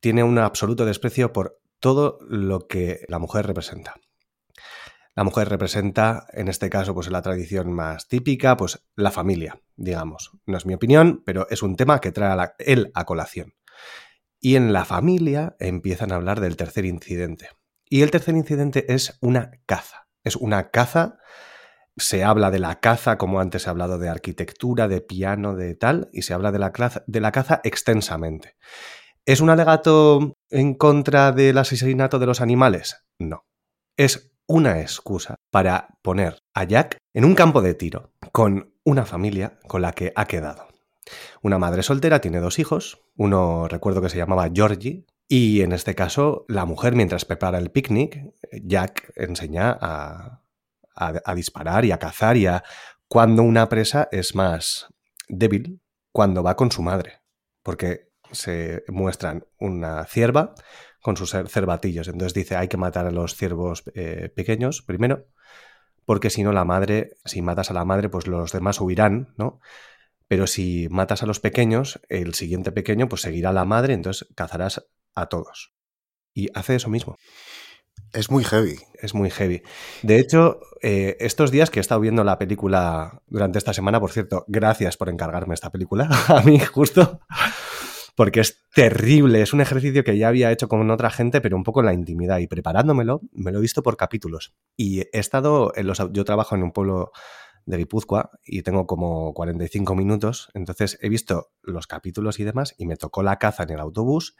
tiene 0.00 0.24
un 0.24 0.38
absoluto 0.38 0.84
desprecio 0.84 1.32
por 1.32 1.60
todo 1.80 2.18
lo 2.28 2.66
que 2.66 3.04
la 3.08 3.18
mujer 3.18 3.46
representa. 3.46 3.94
La 5.18 5.24
mujer 5.24 5.48
representa, 5.48 6.28
en 6.32 6.46
este 6.46 6.70
caso, 6.70 6.94
pues 6.94 7.10
la 7.10 7.22
tradición 7.22 7.72
más 7.72 8.06
típica, 8.06 8.56
pues 8.56 8.86
la 8.94 9.10
familia, 9.10 9.60
digamos. 9.74 10.30
No 10.46 10.56
es 10.56 10.64
mi 10.64 10.74
opinión, 10.74 11.24
pero 11.26 11.48
es 11.50 11.64
un 11.64 11.74
tema 11.74 12.00
que 12.00 12.12
trae 12.12 12.40
a 12.40 12.54
él 12.60 12.92
a 12.94 13.04
colación. 13.04 13.54
Y 14.38 14.54
en 14.54 14.72
la 14.72 14.84
familia 14.84 15.56
empiezan 15.58 16.12
a 16.12 16.14
hablar 16.14 16.38
del 16.38 16.56
tercer 16.56 16.84
incidente. 16.84 17.48
Y 17.90 18.02
el 18.02 18.12
tercer 18.12 18.36
incidente 18.36 18.94
es 18.94 19.18
una 19.20 19.50
caza. 19.66 20.06
Es 20.22 20.36
una 20.36 20.70
caza. 20.70 21.18
Se 21.96 22.22
habla 22.22 22.52
de 22.52 22.60
la 22.60 22.78
caza, 22.78 23.18
como 23.18 23.40
antes 23.40 23.66
he 23.66 23.70
hablado 23.70 23.98
de 23.98 24.08
arquitectura, 24.08 24.86
de 24.86 25.00
piano, 25.00 25.56
de 25.56 25.74
tal, 25.74 26.10
y 26.12 26.22
se 26.22 26.32
habla 26.32 26.52
de 26.52 26.60
la, 26.60 26.72
de 27.08 27.20
la 27.20 27.32
caza 27.32 27.60
extensamente. 27.64 28.56
¿Es 29.28 29.42
un 29.42 29.50
alegato 29.50 30.38
en 30.48 30.72
contra 30.72 31.32
del 31.32 31.58
asesinato 31.58 32.18
de 32.18 32.24
los 32.24 32.40
animales? 32.40 33.04
No. 33.18 33.44
Es 33.94 34.32
una 34.46 34.80
excusa 34.80 35.34
para 35.50 35.98
poner 36.00 36.38
a 36.54 36.64
Jack 36.64 36.96
en 37.12 37.26
un 37.26 37.34
campo 37.34 37.60
de 37.60 37.74
tiro 37.74 38.14
con 38.32 38.72
una 38.84 39.04
familia 39.04 39.58
con 39.68 39.82
la 39.82 39.92
que 39.92 40.14
ha 40.16 40.24
quedado. 40.24 40.68
Una 41.42 41.58
madre 41.58 41.82
soltera 41.82 42.22
tiene 42.22 42.40
dos 42.40 42.58
hijos, 42.58 43.02
uno 43.18 43.68
recuerdo 43.68 44.00
que 44.00 44.08
se 44.08 44.16
llamaba 44.16 44.48
Georgie, 44.50 45.04
y 45.28 45.60
en 45.60 45.72
este 45.72 45.94
caso 45.94 46.46
la 46.48 46.64
mujer 46.64 46.94
mientras 46.94 47.26
prepara 47.26 47.58
el 47.58 47.70
picnic, 47.70 48.32
Jack 48.50 49.12
enseña 49.14 49.76
a, 49.78 50.40
disparar 51.34 51.84
y 51.84 51.92
a 51.92 51.98
cazar 51.98 52.38
y 52.38 52.46
a 52.46 52.64
cuando 53.08 53.42
una 53.42 53.68
presa 53.68 54.08
es 54.10 54.34
más 54.34 54.88
débil, 55.28 55.82
cuando 56.12 56.42
va 56.42 56.56
con 56.56 56.72
su 56.72 56.80
madre, 56.80 57.20
porque 57.62 58.07
se 58.32 58.84
muestran 58.88 59.46
una 59.58 60.04
cierva 60.04 60.54
con 61.00 61.16
sus 61.16 61.30
cervatillos. 61.30 62.08
Entonces 62.08 62.34
dice, 62.34 62.56
hay 62.56 62.68
que 62.68 62.76
matar 62.76 63.06
a 63.06 63.10
los 63.10 63.34
ciervos 63.34 63.84
eh, 63.94 64.30
pequeños 64.34 64.82
primero, 64.82 65.26
porque 66.04 66.30
si 66.30 66.42
no 66.42 66.52
la 66.52 66.64
madre, 66.64 67.16
si 67.24 67.42
matas 67.42 67.70
a 67.70 67.74
la 67.74 67.84
madre, 67.84 68.08
pues 68.08 68.26
los 68.26 68.52
demás 68.52 68.80
huirán, 68.80 69.34
¿no? 69.36 69.60
Pero 70.26 70.46
si 70.46 70.88
matas 70.90 71.22
a 71.22 71.26
los 71.26 71.40
pequeños, 71.40 72.00
el 72.08 72.34
siguiente 72.34 72.72
pequeño 72.72 73.08
pues 73.08 73.22
seguirá 73.22 73.50
a 73.50 73.54
la 73.54 73.64
madre, 73.64 73.94
entonces 73.94 74.28
cazarás 74.34 74.86
a 75.14 75.26
todos. 75.26 75.72
Y 76.34 76.48
hace 76.54 76.76
eso 76.76 76.90
mismo. 76.90 77.16
Es 78.12 78.30
muy 78.30 78.44
heavy. 78.44 78.78
Es 78.94 79.14
muy 79.14 79.30
heavy. 79.30 79.62
De 80.02 80.18
hecho, 80.18 80.60
eh, 80.82 81.16
estos 81.20 81.50
días 81.50 81.70
que 81.70 81.78
he 81.78 81.82
estado 81.82 82.00
viendo 82.00 82.24
la 82.24 82.38
película 82.38 83.22
durante 83.26 83.58
esta 83.58 83.72
semana, 83.72 84.00
por 84.00 84.12
cierto, 84.12 84.44
gracias 84.48 84.96
por 84.96 85.08
encargarme 85.08 85.54
esta 85.54 85.70
película, 85.70 86.08
a 86.28 86.42
mí 86.42 86.58
justo 86.58 87.20
porque 88.18 88.40
es 88.40 88.66
terrible. 88.74 89.42
Es 89.42 89.52
un 89.52 89.60
ejercicio 89.60 90.02
que 90.02 90.18
ya 90.18 90.26
había 90.26 90.50
hecho 90.50 90.66
con 90.66 90.90
otra 90.90 91.08
gente, 91.08 91.40
pero 91.40 91.56
un 91.56 91.62
poco 91.62 91.78
en 91.78 91.86
la 91.86 91.94
intimidad. 91.94 92.38
Y 92.38 92.48
preparándomelo, 92.48 93.20
me 93.30 93.52
lo 93.52 93.58
he 93.58 93.60
visto 93.60 93.80
por 93.80 93.96
capítulos. 93.96 94.56
Y 94.76 95.02
he 95.02 95.08
estado 95.12 95.70
en 95.76 95.86
los. 95.86 96.02
Yo 96.10 96.24
trabajo 96.24 96.56
en 96.56 96.64
un 96.64 96.72
pueblo 96.72 97.12
de 97.64 97.76
Guipúzcoa 97.76 98.32
y 98.44 98.62
tengo 98.62 98.88
como 98.88 99.32
45 99.34 99.94
minutos. 99.94 100.48
Entonces 100.54 100.98
he 101.00 101.08
visto 101.08 101.52
los 101.62 101.86
capítulos 101.86 102.40
y 102.40 102.44
demás 102.44 102.74
y 102.76 102.86
me 102.86 102.96
tocó 102.96 103.22
la 103.22 103.36
caza 103.36 103.62
en 103.62 103.70
el 103.70 103.78
autobús. 103.78 104.34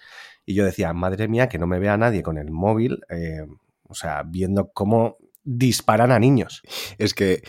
Y 0.45 0.55
yo 0.55 0.65
decía, 0.65 0.93
madre 0.93 1.29
mía, 1.29 1.49
que 1.49 1.61
no 1.61 1.69
me 1.69 1.79
vea 1.79 1.97
nadie 1.97 2.25
con 2.25 2.37
el 2.37 2.51
móvil. 2.51 2.99
Eh, 3.11 3.47
o 3.85 3.95
sea, 3.95 4.25
viendo 4.27 4.73
cómo 4.73 5.19
disparan 5.45 6.11
a 6.11 6.19
niños. 6.19 6.63
Es 6.99 7.15
que 7.15 7.45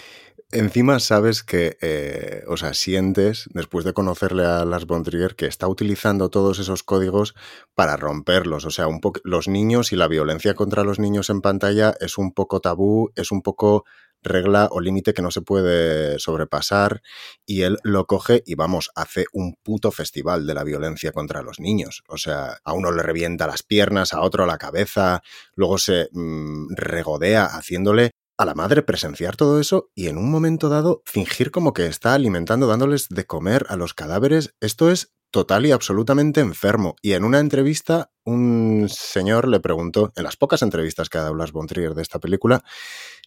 Encima 0.51 0.99
sabes 0.99 1.43
que, 1.43 1.77
eh, 1.79 2.43
o 2.47 2.57
sea, 2.57 2.73
sientes, 2.73 3.47
después 3.53 3.85
de 3.85 3.93
conocerle 3.93 4.45
a 4.45 4.65
Las 4.65 4.87
Bondrier, 4.87 5.35
que 5.35 5.45
está 5.45 5.67
utilizando 5.67 6.31
todos 6.31 6.57
esos 6.57 6.81
códigos 6.81 7.35
para 7.75 7.97
romperlos. 7.97 8.65
O 8.65 8.71
sea, 8.71 8.87
un 8.87 8.99
poco 8.99 9.21
los 9.23 9.47
niños 9.47 9.93
y 9.93 9.95
la 9.95 10.07
violencia 10.07 10.55
contra 10.55 10.83
los 10.83 10.97
niños 10.97 11.29
en 11.29 11.41
pantalla 11.41 11.93
es 11.99 12.17
un 12.17 12.33
poco 12.33 12.61
tabú, 12.61 13.11
es 13.15 13.31
un 13.31 13.43
poco 13.43 13.85
regla 14.23 14.67
o 14.71 14.81
límite 14.81 15.13
que 15.13 15.21
no 15.21 15.29
se 15.29 15.41
puede 15.41 16.17
sobrepasar 16.17 17.01
y 17.45 17.61
él 17.61 17.77
lo 17.83 18.05
coge 18.05 18.41
y 18.45 18.55
vamos, 18.55 18.89
hace 18.95 19.25
un 19.31 19.55
puto 19.61 19.91
festival 19.91 20.47
de 20.47 20.55
la 20.55 20.63
violencia 20.63 21.11
contra 21.11 21.43
los 21.43 21.59
niños. 21.59 22.01
O 22.07 22.17
sea, 22.17 22.57
a 22.63 22.73
uno 22.73 22.91
le 22.91 23.03
revienta 23.03 23.45
las 23.45 23.61
piernas, 23.61 24.13
a 24.13 24.21
otro 24.21 24.47
la 24.47 24.57
cabeza, 24.57 25.21
luego 25.53 25.77
se 25.77 26.09
mm, 26.11 26.73
regodea 26.75 27.45
haciéndole 27.45 28.11
a 28.39 28.45
la 28.45 28.55
madre 28.55 28.83
presenciar 28.83 29.35
todo 29.35 29.59
eso 29.59 29.91
y 29.93 30.07
en 30.07 30.17
un 30.17 30.31
momento 30.31 30.69
dado 30.69 31.03
fingir 31.05 31.51
como 31.51 31.73
que 31.73 31.87
está 31.87 32.13
alimentando, 32.13 32.67
dándoles 32.67 33.09
de 33.09 33.25
comer 33.25 33.65
a 33.67 33.75
los 33.75 33.93
cadáveres, 33.93 34.55
esto 34.61 34.89
es 34.89 35.11
total 35.29 35.65
y 35.65 35.71
absolutamente 35.71 36.39
enfermo. 36.39 36.95
Y 37.01 37.11
en 37.11 37.25
una 37.25 37.39
entrevista, 37.39 38.11
un 38.23 38.87
señor 38.89 39.49
le 39.49 39.59
preguntó, 39.59 40.13
en 40.15 40.23
las 40.23 40.37
pocas 40.37 40.61
entrevistas 40.61 41.09
que 41.09 41.17
ha 41.17 41.23
dado 41.23 41.33
Blas 41.33 41.51
Bontrier 41.51 41.93
de 41.93 42.01
esta 42.01 42.19
película, 42.19 42.63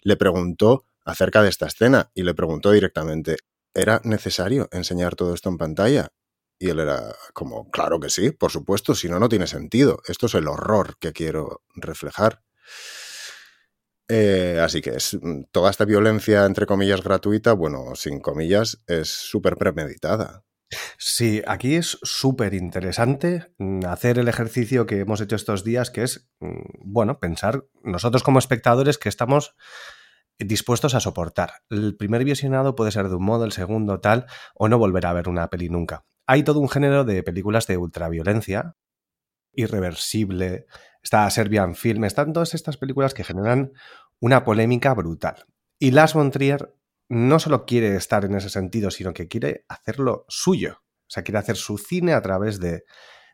le 0.00 0.16
preguntó 0.16 0.86
acerca 1.04 1.42
de 1.42 1.50
esta 1.50 1.66
escena 1.66 2.10
y 2.14 2.22
le 2.22 2.32
preguntó 2.32 2.70
directamente, 2.70 3.36
¿era 3.74 4.00
necesario 4.04 4.70
enseñar 4.72 5.14
todo 5.14 5.34
esto 5.34 5.50
en 5.50 5.58
pantalla? 5.58 6.08
Y 6.58 6.70
él 6.70 6.80
era 6.80 7.14
como, 7.34 7.70
claro 7.70 8.00
que 8.00 8.08
sí, 8.08 8.30
por 8.30 8.50
supuesto, 8.50 8.94
si 8.94 9.10
no, 9.10 9.20
no 9.20 9.28
tiene 9.28 9.46
sentido. 9.46 10.00
Esto 10.08 10.24
es 10.24 10.34
el 10.36 10.48
horror 10.48 10.96
que 10.98 11.12
quiero 11.12 11.60
reflejar. 11.74 12.40
Eh, 14.08 14.58
así 14.62 14.80
que 14.80 14.90
es 14.90 15.18
mm, 15.20 15.44
toda 15.50 15.70
esta 15.70 15.84
violencia, 15.84 16.44
entre 16.44 16.66
comillas, 16.66 17.02
gratuita, 17.02 17.52
bueno, 17.52 17.94
sin 17.94 18.20
comillas, 18.20 18.82
es 18.86 19.08
súper 19.08 19.56
premeditada. 19.56 20.44
Sí, 20.98 21.42
aquí 21.46 21.76
es 21.76 21.98
súper 22.02 22.54
interesante 22.54 23.52
mm, 23.58 23.84
hacer 23.86 24.18
el 24.18 24.28
ejercicio 24.28 24.86
que 24.86 25.00
hemos 25.00 25.20
hecho 25.20 25.36
estos 25.36 25.64
días, 25.64 25.90
que 25.90 26.02
es, 26.02 26.28
mm, 26.40 26.62
bueno, 26.84 27.20
pensar 27.20 27.64
nosotros 27.82 28.22
como 28.22 28.38
espectadores 28.38 28.98
que 28.98 29.08
estamos 29.08 29.54
dispuestos 30.38 30.94
a 30.94 31.00
soportar. 31.00 31.52
El 31.70 31.96
primer 31.96 32.24
visionado 32.24 32.74
puede 32.74 32.90
ser 32.90 33.08
de 33.08 33.16
un 33.16 33.24
modo, 33.24 33.44
el 33.44 33.52
segundo 33.52 34.00
tal, 34.00 34.26
o 34.54 34.68
no 34.68 34.78
volver 34.78 35.06
a 35.06 35.12
ver 35.12 35.28
una 35.28 35.48
peli 35.48 35.68
nunca. 35.68 36.04
Hay 36.26 36.42
todo 36.42 36.60
un 36.60 36.68
género 36.68 37.04
de 37.04 37.22
películas 37.22 37.66
de 37.66 37.76
ultraviolencia, 37.76 38.74
irreversible, 39.52 40.66
está 41.02 41.28
Serbian 41.30 41.74
Film, 41.74 42.04
están 42.04 42.32
todas 42.32 42.54
estas 42.54 42.76
películas 42.76 43.14
que 43.14 43.24
generan 43.24 43.72
una 44.20 44.44
polémica 44.44 44.94
brutal. 44.94 45.46
Y 45.78 45.90
Lars 45.90 46.14
von 46.14 46.30
Trier 46.30 46.74
no 47.08 47.38
solo 47.38 47.66
quiere 47.66 47.96
estar 47.96 48.24
en 48.24 48.34
ese 48.34 48.48
sentido, 48.48 48.90
sino 48.90 49.12
que 49.12 49.28
quiere 49.28 49.64
hacerlo 49.68 50.24
suyo. 50.28 50.78
O 50.80 51.10
sea, 51.10 51.22
quiere 51.22 51.38
hacer 51.38 51.56
su 51.56 51.76
cine 51.76 52.14
a 52.14 52.22
través 52.22 52.58
de, 52.58 52.84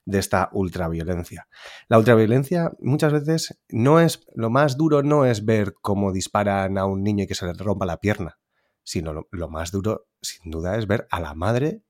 esta 0.07 0.49
ultraviolencia. 0.53 1.47
La 1.89 1.99
ultraviolencia 1.99 2.73
muchas 2.81 3.13
veces 3.13 3.61
no 3.69 4.01
es, 4.01 4.25
lo 4.35 4.49
más 4.49 4.79
duro 4.79 5.03
no 5.03 5.27
es 5.27 5.45
ver 5.45 5.75
cómo 5.83 6.13
disparan 6.13 6.79
a 6.79 6.87
un 6.87 7.03
niño 7.03 7.25
y 7.25 7.27
que 7.27 7.35
se 7.35 7.45
le 7.45 7.53
rompa 7.53 7.85
la 7.85 7.99
pierna, 7.99 8.39
sino 8.83 9.13
lo, 9.13 9.29
lo 9.31 9.51
más 9.51 9.71
duro, 9.71 10.07
sin 10.23 10.51
duda, 10.51 10.79
es 10.79 10.87
ver 10.87 11.07
a 11.11 11.21
la 11.21 11.35
madre 11.35 11.83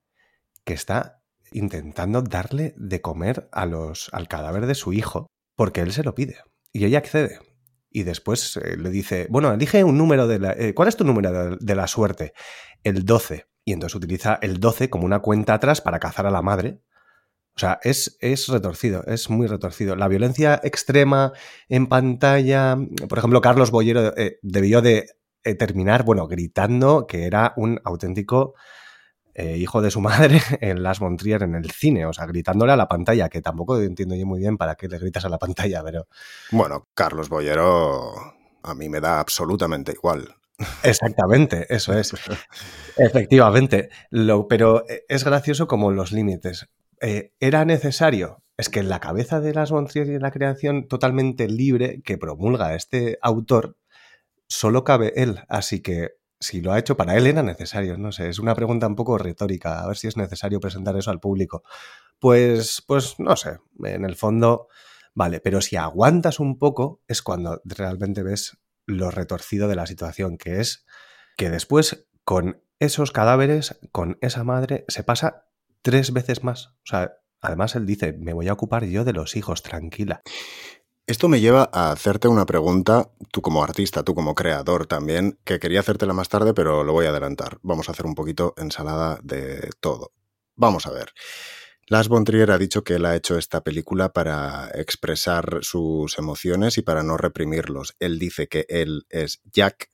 que 0.65 0.73
está 0.73 1.21
intentando 1.51 2.21
darle 2.21 2.75
de 2.77 2.99
comer 3.01 3.47
a 3.53 3.65
los, 3.65 4.09
al 4.13 4.27
cadáver 4.27 4.65
de 4.65 4.75
su 4.75 4.91
hijo, 4.91 5.31
porque 5.59 5.81
él 5.81 5.91
se 5.91 6.03
lo 6.03 6.15
pide. 6.15 6.37
Y 6.71 6.85
ella 6.85 6.99
accede. 6.99 7.37
Y 7.91 8.03
después 8.03 8.55
eh, 8.55 8.77
le 8.77 8.89
dice, 8.89 9.27
bueno, 9.29 9.51
elige 9.51 9.83
un 9.83 9.97
número 9.97 10.25
de 10.25 10.39
la... 10.39 10.53
eh, 10.53 10.73
¿Cuál 10.73 10.87
es 10.87 10.95
tu 10.95 11.03
número 11.03 11.57
de, 11.57 11.75
la 11.75 11.85
suerte? 11.85 12.31
El 12.81 13.03
12. 13.03 13.45
Y 13.65 13.73
entonces 13.73 13.93
utiliza 13.93 14.39
el 14.41 14.61
12 14.61 14.89
como 14.89 15.03
una 15.03 15.19
cuenta 15.19 15.55
atrás 15.55 15.81
para 15.81 15.99
cazar 15.99 16.25
a 16.25 16.31
la 16.31 16.41
madre. 16.41 16.79
O 17.57 17.59
sea, 17.59 17.77
es, 17.83 18.15
es 18.21 18.47
retorcido, 18.47 19.03
es 19.05 19.29
muy 19.29 19.47
retorcido. 19.47 19.97
La 19.97 20.07
violencia 20.07 20.61
extrema 20.63 21.33
en 21.67 21.87
pantalla, 21.87 22.77
por 23.09 23.17
ejemplo, 23.17 23.41
Carlos 23.41 23.69
Bollero 23.69 24.15
eh, 24.15 24.39
debió 24.41 24.81
de 24.81 25.07
eh, 25.43 25.55
terminar, 25.55 26.05
bueno, 26.05 26.25
gritando 26.29 27.05
que 27.05 27.25
era 27.25 27.51
un 27.57 27.81
auténtico 27.83 28.53
eh, 29.39 29.57
hijo 29.57 29.81
de 29.81 29.89
su 29.89 30.01
madre 30.01 30.41
en 30.59 30.83
Las 30.83 30.99
Montrier 30.99 31.43
en 31.43 31.55
el 31.55 31.71
cine, 31.71 32.05
o 32.05 32.13
sea, 32.13 32.25
gritándole 32.25 32.73
a 32.73 32.77
la 32.77 32.87
pantalla, 32.87 33.29
que 33.29 33.41
tampoco 33.41 33.79
entiendo 33.79 34.15
yo 34.15 34.25
muy 34.25 34.39
bien 34.39 34.57
para 34.57 34.75
qué 34.75 34.87
le 34.87 34.99
gritas 34.99 35.23
a 35.23 35.29
la 35.29 35.37
pantalla, 35.37 35.81
pero... 35.83 36.07
Bueno, 36.51 36.87
Carlos 36.93 37.29
Bollero 37.29 38.13
a 38.63 38.75
mí 38.75 38.89
me 38.89 38.99
da 38.99 39.19
absolutamente 39.19 39.93
igual. 39.93 40.35
Exactamente, 40.83 41.73
eso 41.73 41.97
es. 41.97 42.13
Efectivamente. 42.97 43.89
Lo, 44.09 44.47
pero 44.49 44.83
es 45.07 45.23
gracioso 45.23 45.67
como 45.67 45.91
los 45.91 46.11
límites. 46.11 46.67
Eh, 46.99 47.31
¿Era 47.39 47.63
necesario? 47.63 48.43
Es 48.57 48.67
que 48.67 48.81
en 48.81 48.89
la 48.89 48.99
cabeza 48.99 49.39
de 49.39 49.53
las 49.53 49.71
Montrier 49.71 50.07
y 50.07 50.15
en 50.15 50.21
la 50.21 50.31
creación 50.31 50.89
totalmente 50.89 51.47
libre 51.47 52.01
que 52.03 52.17
promulga 52.17 52.75
este 52.75 53.17
autor, 53.21 53.77
solo 54.47 54.83
cabe 54.83 55.13
él. 55.15 55.39
Así 55.47 55.81
que 55.81 56.18
si 56.39 56.61
lo 56.61 56.71
ha 56.71 56.79
hecho 56.79 56.95
para 56.95 57.17
él 57.17 57.27
era 57.27 57.43
necesario. 57.43 57.97
No 57.97 58.11
sé, 58.11 58.29
es 58.29 58.39
una 58.39 58.55
pregunta 58.55 58.87
un 58.87 58.95
poco 58.95 59.17
retórica. 59.17 59.81
A 59.81 59.87
ver 59.87 59.97
si 59.97 60.07
es 60.07 60.17
necesario 60.17 60.59
presentar 60.59 60.95
eso 60.97 61.11
al 61.11 61.19
público. 61.19 61.63
Pues, 62.19 62.83
pues 62.87 63.15
no 63.19 63.35
sé. 63.35 63.59
En 63.83 64.05
el 64.05 64.15
fondo, 64.15 64.67
vale. 65.13 65.39
Pero 65.39 65.61
si 65.61 65.75
aguantas 65.75 66.39
un 66.39 66.57
poco, 66.57 67.01
es 67.07 67.21
cuando 67.21 67.61
realmente 67.65 68.23
ves 68.23 68.57
lo 68.85 69.11
retorcido 69.11 69.67
de 69.67 69.75
la 69.75 69.85
situación, 69.85 70.37
que 70.37 70.59
es 70.59 70.85
que 71.37 71.49
después 71.49 72.07
con 72.23 72.61
esos 72.79 73.11
cadáveres, 73.11 73.79
con 73.91 74.17
esa 74.21 74.43
madre, 74.43 74.85
se 74.87 75.03
pasa 75.03 75.47
tres 75.81 76.13
veces 76.13 76.43
más. 76.43 76.67
O 76.67 76.85
sea, 76.85 77.13
además 77.41 77.75
él 77.75 77.85
dice, 77.85 78.13
me 78.13 78.33
voy 78.33 78.47
a 78.47 78.53
ocupar 78.53 78.85
yo 78.85 79.03
de 79.03 79.13
los 79.13 79.35
hijos, 79.35 79.63
tranquila. 79.63 80.21
Esto 81.09 81.27
me 81.27 81.39
lleva 81.39 81.67
a 81.73 81.91
hacerte 81.91 82.27
una 82.27 82.45
pregunta, 82.45 83.09
tú 83.31 83.41
como 83.41 83.63
artista, 83.63 84.03
tú 84.03 84.13
como 84.13 84.35
creador 84.35 84.85
también, 84.85 85.39
que 85.43 85.57
quería 85.57 85.79
hacértela 85.79 86.13
más 86.13 86.29
tarde, 86.29 86.53
pero 86.53 86.83
lo 86.83 86.93
voy 86.93 87.07
a 87.07 87.09
adelantar. 87.09 87.57
Vamos 87.63 87.89
a 87.89 87.93
hacer 87.93 88.05
un 88.05 88.13
poquito 88.13 88.53
ensalada 88.57 89.19
de 89.23 89.71
todo. 89.79 90.11
Vamos 90.55 90.85
a 90.85 90.91
ver. 90.91 91.11
Lars 91.87 92.09
von 92.09 92.25
Trier 92.25 92.51
ha 92.51 92.59
dicho 92.59 92.83
que 92.83 92.93
él 92.93 93.07
ha 93.07 93.15
hecho 93.15 93.39
esta 93.39 93.63
película 93.63 94.13
para 94.13 94.69
expresar 94.75 95.57
sus 95.63 96.15
emociones 96.19 96.77
y 96.77 96.83
para 96.83 97.01
no 97.01 97.17
reprimirlos. 97.17 97.95
Él 97.99 98.19
dice 98.19 98.47
que 98.47 98.67
él 98.69 99.07
es 99.09 99.41
Jack, 99.51 99.89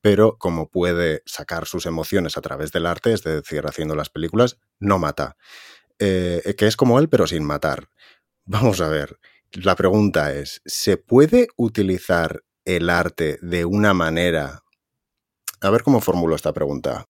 pero 0.00 0.38
como 0.38 0.72
puede 0.72 1.22
sacar 1.24 1.66
sus 1.66 1.86
emociones 1.86 2.36
a 2.36 2.40
través 2.40 2.72
del 2.72 2.86
arte, 2.86 3.12
es 3.12 3.22
decir, 3.22 3.64
haciendo 3.64 3.94
las 3.94 4.10
películas, 4.10 4.58
no 4.80 4.98
mata. 4.98 5.36
Eh, 6.00 6.56
que 6.58 6.66
es 6.66 6.76
como 6.76 6.98
él, 6.98 7.08
pero 7.08 7.28
sin 7.28 7.44
matar. 7.44 7.90
Vamos 8.44 8.80
a 8.80 8.88
ver. 8.88 9.20
La 9.52 9.76
pregunta 9.76 10.34
es, 10.34 10.60
¿se 10.66 10.98
puede 10.98 11.48
utilizar 11.56 12.42
el 12.66 12.90
arte 12.90 13.38
de 13.40 13.64
una 13.64 13.94
manera... 13.94 14.62
A 15.60 15.70
ver 15.70 15.82
cómo 15.82 16.02
formulo 16.02 16.36
esta 16.36 16.52
pregunta. 16.52 17.06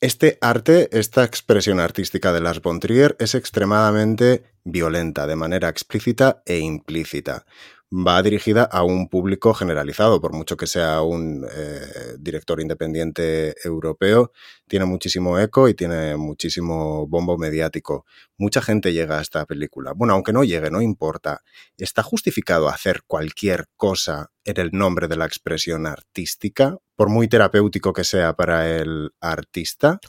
Este 0.00 0.36
arte, 0.42 0.90
esta 0.92 1.24
expresión 1.24 1.80
artística 1.80 2.32
de 2.32 2.40
Lars 2.40 2.60
von 2.60 2.78
Trier 2.78 3.16
es 3.18 3.34
extremadamente 3.34 4.52
violenta, 4.64 5.26
de 5.26 5.36
manera 5.36 5.70
explícita 5.70 6.42
e 6.44 6.58
implícita. 6.58 7.46
Va 7.94 8.22
dirigida 8.22 8.62
a 8.62 8.84
un 8.84 9.06
público 9.10 9.52
generalizado, 9.52 10.18
por 10.18 10.32
mucho 10.32 10.56
que 10.56 10.66
sea 10.66 11.02
un 11.02 11.46
eh, 11.52 12.16
director 12.18 12.58
independiente 12.58 13.54
europeo, 13.62 14.32
tiene 14.66 14.86
muchísimo 14.86 15.38
eco 15.38 15.68
y 15.68 15.74
tiene 15.74 16.16
muchísimo 16.16 17.06
bombo 17.06 17.36
mediático. 17.36 18.06
Mucha 18.38 18.62
gente 18.62 18.94
llega 18.94 19.18
a 19.18 19.20
esta 19.20 19.44
película. 19.44 19.92
Bueno, 19.94 20.14
aunque 20.14 20.32
no 20.32 20.42
llegue, 20.42 20.70
no 20.70 20.80
importa. 20.80 21.42
¿Está 21.76 22.02
justificado 22.02 22.70
hacer 22.70 23.02
cualquier 23.06 23.66
cosa 23.76 24.30
en 24.46 24.58
el 24.58 24.70
nombre 24.72 25.06
de 25.06 25.16
la 25.18 25.26
expresión 25.26 25.86
artística, 25.86 26.78
por 26.96 27.10
muy 27.10 27.28
terapéutico 27.28 27.92
que 27.92 28.04
sea 28.04 28.32
para 28.32 28.74
el 28.74 29.10
artista? 29.20 30.00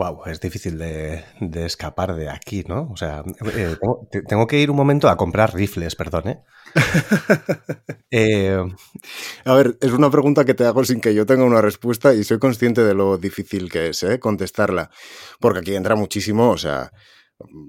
Wow, 0.00 0.22
es 0.24 0.40
difícil 0.40 0.78
de, 0.78 1.22
de 1.40 1.66
escapar 1.66 2.14
de 2.14 2.30
aquí, 2.30 2.64
¿no? 2.66 2.88
O 2.90 2.96
sea, 2.96 3.22
eh, 3.54 3.76
tengo, 3.78 4.08
tengo, 4.26 4.46
que 4.46 4.58
ir 4.58 4.70
un 4.70 4.76
momento 4.78 5.10
a 5.10 5.16
comprar 5.18 5.54
rifles, 5.54 5.94
perdón, 5.94 6.28
¿eh? 6.28 6.40
eh... 8.10 8.64
A 9.44 9.54
ver, 9.54 9.76
es 9.82 9.92
una 9.92 10.10
pregunta 10.10 10.46
que 10.46 10.54
te 10.54 10.64
hago 10.64 10.84
sin 10.84 11.02
que 11.02 11.12
yo 11.12 11.26
tenga 11.26 11.44
una 11.44 11.60
respuesta 11.60 12.14
y 12.14 12.24
soy 12.24 12.38
consciente 12.38 12.82
de 12.82 12.94
lo 12.94 13.18
difícil 13.18 13.70
que 13.70 13.88
es, 13.90 14.02
¿eh? 14.02 14.18
Contestarla. 14.18 14.88
Porque 15.38 15.58
aquí 15.58 15.74
entra 15.74 15.96
muchísimo, 15.96 16.48
o 16.48 16.56
sea, 16.56 16.90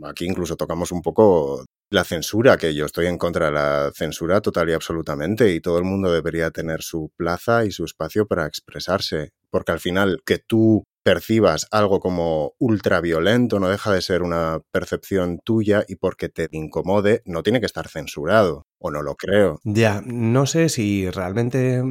aquí 0.06 0.24
incluso 0.24 0.56
tocamos 0.56 0.94
un 0.94 1.02
poco 1.02 1.66
la 1.90 2.06
censura, 2.06 2.56
que 2.56 2.74
yo 2.74 2.86
estoy 2.86 3.08
en 3.08 3.18
contra 3.18 3.48
de 3.48 3.52
la 3.52 3.92
censura 3.94 4.40
total 4.40 4.70
y 4.70 4.74
absolutamente, 4.74 5.52
y 5.54 5.60
todo 5.60 5.80
el 5.80 5.84
mundo 5.84 6.10
debería 6.10 6.50
tener 6.50 6.82
su 6.82 7.12
plaza 7.18 7.66
y 7.66 7.72
su 7.72 7.84
espacio 7.84 8.26
para 8.26 8.46
expresarse, 8.46 9.32
porque 9.50 9.74
al 9.74 9.82
final 9.82 10.22
que 10.26 10.38
tú 10.38 10.86
percibas 11.04 11.68
algo 11.72 12.00
como 12.00 12.54
ultraviolento 12.60 13.60
no 13.60 13.70
deja 13.70 13.92
de 13.92 14.02
ser 14.02 14.24
una 14.24 14.62
percepción 14.72 15.40
tuya 15.44 15.84
y 15.88 15.96
porque 15.96 16.30
te 16.30 16.48
incomode 16.52 17.22
no 17.26 17.44
tiene 17.44 17.60
que 17.60 17.66
estar 17.66 17.88
censurado, 17.88 18.68
o 18.78 18.92
no 18.92 19.02
lo 19.02 19.16
creo. 19.16 19.60
Ya, 19.64 20.02
no 20.06 20.46
sé 20.46 20.70
si 20.70 21.10
realmente 21.10 21.84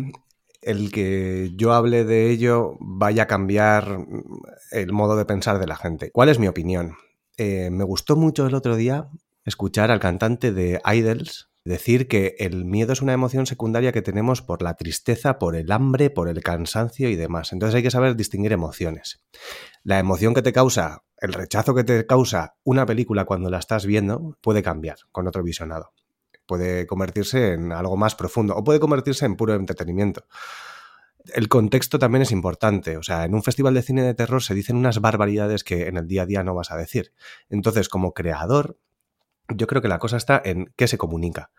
el 0.63 0.93
que 0.93 1.53
yo 1.57 1.73
hable 1.73 2.05
de 2.05 2.31
ello 2.31 2.77
vaya 2.81 3.25
a 3.25 3.27
cambiar 3.27 4.07
el 4.71 4.93
modo 4.93 5.17
de 5.17 5.25
pensar 5.25 5.59
de 5.59 5.67
la 5.67 5.77
gente. 5.77 6.11
¿Cuál 6.11 6.29
es 6.29 6.39
mi 6.39 6.49
opinión? 6.49 6.97
Eh, 7.37 7.71
me 7.71 7.85
gustó 7.85 8.17
mucho 8.17 8.47
el 8.47 8.55
otro 8.55 8.77
día 8.77 9.09
escuchar 9.45 9.91
al 9.91 10.01
cantante 10.01 10.53
de 10.53 10.81
Idols 10.85 11.50
decir 11.65 12.09
que 12.09 12.37
el 12.39 12.65
miedo 12.65 12.93
es 12.93 13.03
una 13.03 13.13
emoción 13.13 13.47
secundaria 13.47 13.93
que 13.93 14.03
tenemos 14.03 14.43
por 14.43 14.63
la 14.63 14.75
tristeza, 14.75 15.39
por 15.39 15.57
el 15.57 15.71
hambre, 15.73 16.11
por 16.11 16.29
el 16.29 16.43
cansancio 16.43 17.09
y 17.09 17.17
demás. 17.17 17.53
Entonces 17.53 17.75
hay 17.75 17.83
que 17.83 17.91
saber 17.91 18.17
distinguir 18.17 18.53
emociones. 18.53 19.23
La 19.83 19.99
emoción 19.99 20.35
que 20.35 20.43
te 20.43 20.53
causa, 20.53 21.05
el 21.19 21.33
rechazo 21.33 21.75
que 21.75 21.85
te 21.85 22.07
causa 22.07 22.57
una 22.65 22.87
película 22.87 23.25
cuando 23.25 23.51
la 23.51 23.59
estás 23.59 23.87
viendo 23.87 24.39
puede 24.41 24.63
cambiar 24.63 24.99
con 25.13 25.27
otro 25.29 25.43
visionado. 25.43 25.93
Puede 26.47 26.87
convertirse 26.87 27.53
en 27.53 27.73
algo 27.73 27.97
más 27.97 28.15
profundo 28.15 28.57
o 28.57 28.65
puede 28.65 28.81
convertirse 28.81 29.27
en 29.27 29.37
puro 29.37 29.55
entretenimiento. 29.55 30.25
El 31.35 31.49
contexto 31.49 31.99
también 31.99 32.23
es 32.23 32.33
importante. 32.33 32.97
O 32.97 33.03
sea, 33.03 33.25
en 33.25 33.35
un 33.35 33.43
festival 33.43 33.75
de 33.75 33.83
cine 33.83 34.03
de 34.03 34.15
terror 34.15 34.43
se 34.43 34.55
dicen 34.55 34.77
unas 34.77 35.01
barbaridades 35.01 35.65
que 35.65 35.87
en 35.87 35.99
el 35.99 36.09
día 36.09 36.23
a 36.23 36.27
día 36.27 36.43
no 36.43 36.55
vas 36.55 36.71
a 36.71 36.77
decir. 36.77 37.13
Entonces, 37.51 37.89
como 37.89 38.15
creador, 38.15 38.79
yo 39.55 39.67
creo 39.67 39.83
que 39.83 39.89
la 39.89 39.99
cosa 39.99 40.17
está 40.17 40.41
en 40.45 40.73
qué 40.77 40.89
se 40.89 40.99
comunica. 40.99 41.51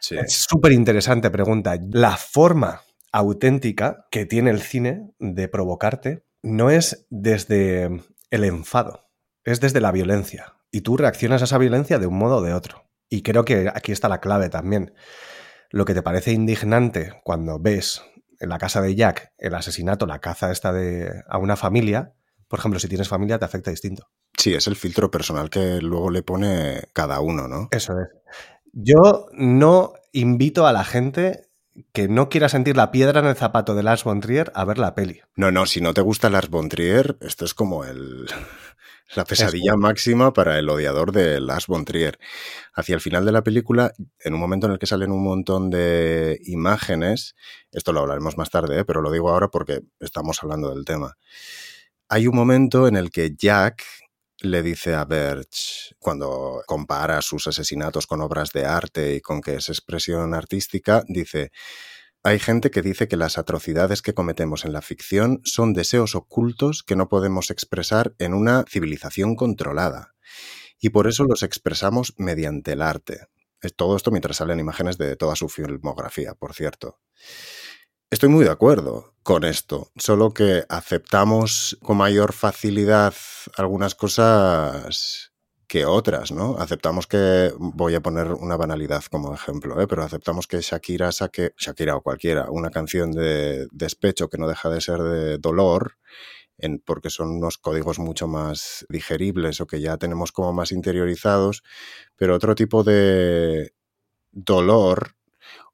Sí. 0.00 0.16
Es 0.16 0.46
súper 0.48 0.72
interesante 0.72 1.30
pregunta. 1.30 1.78
La 1.90 2.16
forma 2.16 2.82
auténtica 3.12 4.06
que 4.10 4.26
tiene 4.26 4.50
el 4.50 4.60
cine 4.60 5.10
de 5.18 5.48
provocarte 5.48 6.24
no 6.42 6.70
es 6.70 7.06
desde 7.10 8.02
el 8.30 8.44
enfado, 8.44 9.10
es 9.44 9.60
desde 9.60 9.80
la 9.80 9.92
violencia. 9.92 10.54
Y 10.70 10.80
tú 10.80 10.96
reaccionas 10.96 11.42
a 11.42 11.44
esa 11.44 11.58
violencia 11.58 11.98
de 11.98 12.06
un 12.06 12.16
modo 12.16 12.38
o 12.38 12.42
de 12.42 12.54
otro. 12.54 12.88
Y 13.08 13.22
creo 13.22 13.44
que 13.44 13.70
aquí 13.72 13.92
está 13.92 14.08
la 14.08 14.20
clave 14.20 14.48
también. 14.48 14.94
Lo 15.70 15.84
que 15.84 15.94
te 15.94 16.02
parece 16.02 16.32
indignante 16.32 17.20
cuando 17.24 17.58
ves 17.58 18.02
en 18.40 18.48
la 18.48 18.58
casa 18.58 18.80
de 18.80 18.94
Jack 18.94 19.32
el 19.38 19.54
asesinato, 19.54 20.06
la 20.06 20.20
caza 20.20 20.50
esta 20.50 20.72
de 20.72 21.22
a 21.28 21.38
una 21.38 21.56
familia, 21.56 22.14
por 22.52 22.58
ejemplo, 22.58 22.78
si 22.78 22.86
tienes 22.86 23.08
familia 23.08 23.38
te 23.38 23.46
afecta 23.46 23.70
distinto. 23.70 24.10
Sí, 24.36 24.52
es 24.52 24.66
el 24.66 24.76
filtro 24.76 25.10
personal 25.10 25.48
que 25.48 25.80
luego 25.80 26.10
le 26.10 26.22
pone 26.22 26.82
cada 26.92 27.18
uno, 27.20 27.48
¿no? 27.48 27.68
Eso 27.70 27.94
es. 27.98 28.08
Yo 28.74 29.28
no 29.32 29.94
invito 30.12 30.66
a 30.66 30.74
la 30.74 30.84
gente 30.84 31.48
que 31.94 32.08
no 32.08 32.28
quiera 32.28 32.50
sentir 32.50 32.76
la 32.76 32.90
piedra 32.90 33.20
en 33.20 33.26
el 33.26 33.36
zapato 33.36 33.74
de 33.74 33.82
Lars 33.82 34.04
von 34.04 34.20
Trier 34.20 34.52
a 34.54 34.66
ver 34.66 34.76
la 34.76 34.94
peli. 34.94 35.22
No, 35.34 35.50
no, 35.50 35.64
si 35.64 35.80
no 35.80 35.94
te 35.94 36.02
gusta 36.02 36.28
Lars 36.28 36.50
von 36.50 36.68
Trier, 36.68 37.16
esto 37.22 37.46
es 37.46 37.54
como 37.54 37.86
el, 37.86 38.26
la 39.16 39.24
pesadilla 39.24 39.72
es 39.72 39.78
máxima 39.78 40.34
para 40.34 40.58
el 40.58 40.68
odiador 40.68 41.10
de 41.10 41.40
Lars 41.40 41.68
von 41.68 41.86
Trier. 41.86 42.18
Hacia 42.74 42.94
el 42.94 43.00
final 43.00 43.24
de 43.24 43.32
la 43.32 43.42
película, 43.42 43.94
en 44.20 44.34
un 44.34 44.40
momento 44.40 44.66
en 44.66 44.74
el 44.74 44.78
que 44.78 44.86
salen 44.86 45.10
un 45.10 45.24
montón 45.24 45.70
de 45.70 46.38
imágenes, 46.44 47.34
esto 47.70 47.94
lo 47.94 48.00
hablaremos 48.00 48.36
más 48.36 48.50
tarde, 48.50 48.80
¿eh? 48.80 48.84
pero 48.84 49.00
lo 49.00 49.10
digo 49.10 49.30
ahora 49.30 49.48
porque 49.48 49.80
estamos 50.00 50.42
hablando 50.42 50.68
del 50.74 50.84
tema. 50.84 51.16
Hay 52.14 52.26
un 52.26 52.36
momento 52.36 52.88
en 52.88 52.96
el 52.96 53.10
que 53.10 53.34
Jack 53.34 53.84
le 54.42 54.62
dice 54.62 54.94
a 54.94 55.06
Birch, 55.06 55.94
cuando 55.98 56.62
compara 56.66 57.22
sus 57.22 57.46
asesinatos 57.46 58.06
con 58.06 58.20
obras 58.20 58.52
de 58.52 58.66
arte 58.66 59.14
y 59.14 59.22
con 59.22 59.40
que 59.40 59.54
es 59.54 59.70
expresión 59.70 60.34
artística, 60.34 61.04
dice, 61.08 61.52
hay 62.22 62.38
gente 62.38 62.70
que 62.70 62.82
dice 62.82 63.08
que 63.08 63.16
las 63.16 63.38
atrocidades 63.38 64.02
que 64.02 64.12
cometemos 64.12 64.66
en 64.66 64.74
la 64.74 64.82
ficción 64.82 65.40
son 65.44 65.72
deseos 65.72 66.14
ocultos 66.14 66.82
que 66.82 66.96
no 66.96 67.08
podemos 67.08 67.50
expresar 67.50 68.14
en 68.18 68.34
una 68.34 68.66
civilización 68.68 69.34
controlada. 69.34 70.14
Y 70.78 70.90
por 70.90 71.06
eso 71.06 71.24
los 71.24 71.42
expresamos 71.42 72.12
mediante 72.18 72.72
el 72.72 72.82
arte. 72.82 73.20
Todo 73.74 73.96
esto 73.96 74.10
mientras 74.10 74.36
salen 74.36 74.60
imágenes 74.60 74.98
de 74.98 75.16
toda 75.16 75.34
su 75.34 75.48
filmografía, 75.48 76.34
por 76.34 76.52
cierto. 76.52 77.00
Estoy 78.10 78.28
muy 78.28 78.44
de 78.44 78.50
acuerdo 78.50 79.11
con 79.22 79.44
esto, 79.44 79.90
solo 79.96 80.32
que 80.34 80.64
aceptamos 80.68 81.78
con 81.82 81.96
mayor 81.96 82.32
facilidad 82.32 83.14
algunas 83.56 83.94
cosas 83.94 85.32
que 85.72 85.86
otras, 85.86 86.32
¿no? 86.32 86.56
Aceptamos 86.58 87.06
que, 87.06 87.50
voy 87.58 87.94
a 87.94 88.02
poner 88.02 88.32
una 88.32 88.58
banalidad 88.58 89.04
como 89.04 89.32
ejemplo, 89.32 89.80
¿eh? 89.80 89.86
pero 89.86 90.02
aceptamos 90.02 90.46
que 90.46 90.60
Shakira 90.60 91.12
saque, 91.12 91.54
Shakira 91.56 91.96
o 91.96 92.02
cualquiera, 92.02 92.50
una 92.50 92.70
canción 92.70 93.10
de 93.10 93.68
despecho 93.72 94.28
que 94.28 94.36
no 94.36 94.48
deja 94.48 94.68
de 94.68 94.80
ser 94.82 95.00
de 95.02 95.38
dolor, 95.38 95.96
en, 96.58 96.78
porque 96.80 97.08
son 97.08 97.30
unos 97.30 97.56
códigos 97.58 97.98
mucho 97.98 98.28
más 98.28 98.84
digeribles 98.90 99.60
o 99.62 99.66
que 99.66 99.80
ya 99.80 99.96
tenemos 99.96 100.30
como 100.30 100.52
más 100.52 100.72
interiorizados, 100.72 101.62
pero 102.16 102.34
otro 102.34 102.54
tipo 102.54 102.84
de 102.84 103.72
dolor 104.30 105.14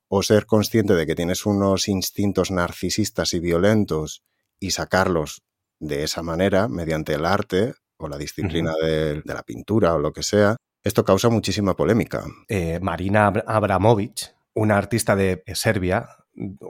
o 0.08 0.22
ser 0.22 0.46
consciente 0.46 0.94
de 0.94 1.06
que 1.06 1.14
tienes 1.14 1.46
unos 1.46 1.88
instintos 1.88 2.50
narcisistas 2.50 3.34
y 3.34 3.40
violentos 3.40 4.22
y 4.58 4.70
sacarlos 4.70 5.42
de 5.78 6.02
esa 6.02 6.22
manera 6.22 6.68
mediante 6.68 7.14
el 7.14 7.24
arte 7.24 7.74
o 7.98 8.08
la 8.08 8.18
disciplina 8.18 8.72
de, 8.80 9.22
la 9.24 9.42
pintura 9.42 9.94
o 9.94 9.98
lo 9.98 10.12
que 10.12 10.22
sea, 10.22 10.56
esto 10.82 11.04
causa 11.04 11.28
muchísima 11.28 11.74
polémica. 11.74 12.24
Eh, 12.48 12.78
Marina 12.80 13.26
Abramovic, 13.46 14.34
una 14.54 14.78
artista 14.78 15.14
de 15.16 15.42
Serbia, 15.54 16.08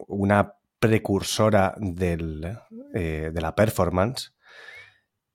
una 0.08 0.54
precursora 0.78 1.74
del, 1.78 2.58
eh, 2.94 3.30
de 3.32 3.40
la 3.40 3.54
performance, 3.54 4.32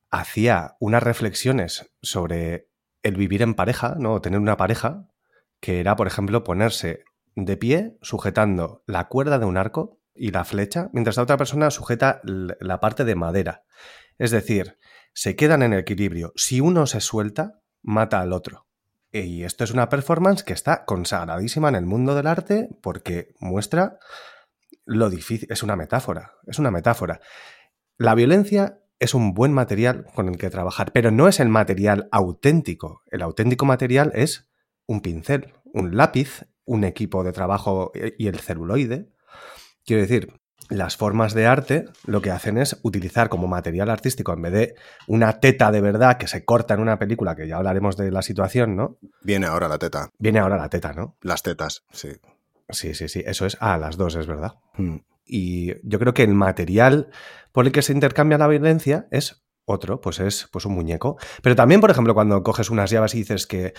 hacía 0.09 0.75
unas 0.79 1.03
reflexiones 1.03 1.91
sobre 2.01 2.67
el 3.03 3.15
vivir 3.15 3.41
en 3.41 3.53
pareja, 3.53 3.95
¿no? 3.97 4.21
tener 4.21 4.39
una 4.39 4.57
pareja, 4.57 5.07
que 5.59 5.79
era, 5.79 5.95
por 5.95 6.07
ejemplo, 6.07 6.43
ponerse 6.43 7.03
de 7.35 7.57
pie 7.57 7.97
sujetando 8.01 8.83
la 8.85 9.07
cuerda 9.07 9.39
de 9.39 9.45
un 9.45 9.57
arco 9.57 9.99
y 10.15 10.31
la 10.31 10.45
flecha, 10.45 10.89
mientras 10.93 11.17
la 11.17 11.23
otra 11.23 11.37
persona 11.37 11.71
sujeta 11.71 12.21
la 12.23 12.79
parte 12.79 13.03
de 13.03 13.15
madera. 13.15 13.63
Es 14.17 14.31
decir, 14.31 14.77
se 15.13 15.35
quedan 15.35 15.63
en 15.63 15.73
equilibrio. 15.73 16.33
Si 16.35 16.61
uno 16.61 16.85
se 16.85 17.01
suelta, 17.01 17.61
mata 17.81 18.21
al 18.21 18.33
otro. 18.33 18.67
Y 19.11 19.43
esto 19.43 19.63
es 19.63 19.71
una 19.71 19.89
performance 19.89 20.43
que 20.43 20.53
está 20.53 20.85
consagradísima 20.85 21.69
en 21.69 21.75
el 21.75 21.85
mundo 21.85 22.15
del 22.15 22.27
arte 22.27 22.69
porque 22.81 23.33
muestra 23.39 23.99
lo 24.85 25.09
difícil. 25.09 25.47
Es 25.51 25.61
una 25.61 25.75
metáfora, 25.75 26.33
es 26.47 26.57
una 26.57 26.71
metáfora. 26.71 27.21
La 27.97 28.15
violencia 28.15 28.79
es 28.99 29.13
un 29.13 29.33
buen 29.33 29.53
material 29.53 30.05
con 30.15 30.29
el 30.29 30.37
que 30.37 30.49
trabajar, 30.49 30.91
pero 30.93 31.11
no 31.11 31.27
es 31.27 31.39
el 31.39 31.49
material 31.49 32.07
auténtico. 32.11 33.03
El 33.11 33.21
auténtico 33.21 33.65
material 33.65 34.11
es 34.15 34.49
un 34.87 35.01
pincel, 35.01 35.53
un 35.65 35.95
lápiz, 35.95 36.45
un 36.65 36.83
equipo 36.83 37.23
de 37.23 37.31
trabajo 37.31 37.91
eh, 37.95 38.15
y 38.17 38.27
el 38.27 38.39
celuloide. 38.39 39.09
Quiero 39.85 40.01
decir, 40.01 40.33
las 40.69 40.95
formas 40.97 41.33
de 41.33 41.45
arte 41.45 41.85
lo 42.05 42.21
que 42.21 42.31
hacen 42.31 42.57
es 42.57 42.79
utilizar 42.83 43.29
como 43.29 43.47
material 43.47 43.89
artístico, 43.89 44.33
en 44.33 44.41
vez 44.41 44.53
de 44.53 44.75
una 45.07 45.39
teta 45.39 45.71
de 45.71 45.81
verdad 45.81 46.17
que 46.17 46.27
se 46.27 46.45
corta 46.45 46.73
en 46.73 46.79
una 46.79 46.99
película, 46.99 47.35
que 47.35 47.47
ya 47.47 47.57
hablaremos 47.57 47.97
de 47.97 48.11
la 48.11 48.21
situación, 48.21 48.75
¿no? 48.75 48.97
Viene 49.21 49.47
ahora 49.47 49.67
la 49.67 49.77
teta. 49.77 50.09
Viene 50.17 50.39
ahora 50.39 50.57
la 50.57 50.69
teta, 50.69 50.93
¿no? 50.93 51.17
Las 51.21 51.43
tetas, 51.43 51.83
sí. 51.91 52.09
Sí, 52.69 52.95
sí, 52.95 53.09
sí, 53.09 53.23
eso 53.25 53.45
es. 53.45 53.57
Ah, 53.59 53.77
las 53.77 53.97
dos, 53.97 54.15
es 54.15 54.25
verdad. 54.25 54.53
Hmm. 54.75 54.97
Y 55.25 55.73
yo 55.87 55.99
creo 55.99 56.13
que 56.13 56.23
el 56.23 56.33
material 56.33 57.09
por 57.51 57.65
el 57.65 57.71
que 57.71 57.81
se 57.81 57.93
intercambia 57.93 58.37
la 58.37 58.47
violencia 58.47 59.07
es 59.11 59.43
otro, 59.65 60.01
pues 60.01 60.19
es 60.19 60.47
pues 60.51 60.65
un 60.65 60.73
muñeco. 60.73 61.17
Pero 61.41 61.55
también, 61.55 61.81
por 61.81 61.91
ejemplo, 61.91 62.13
cuando 62.13 62.43
coges 62.43 62.69
unas 62.69 62.89
llaves 62.89 63.15
y 63.15 63.19
dices 63.19 63.47
que 63.47 63.73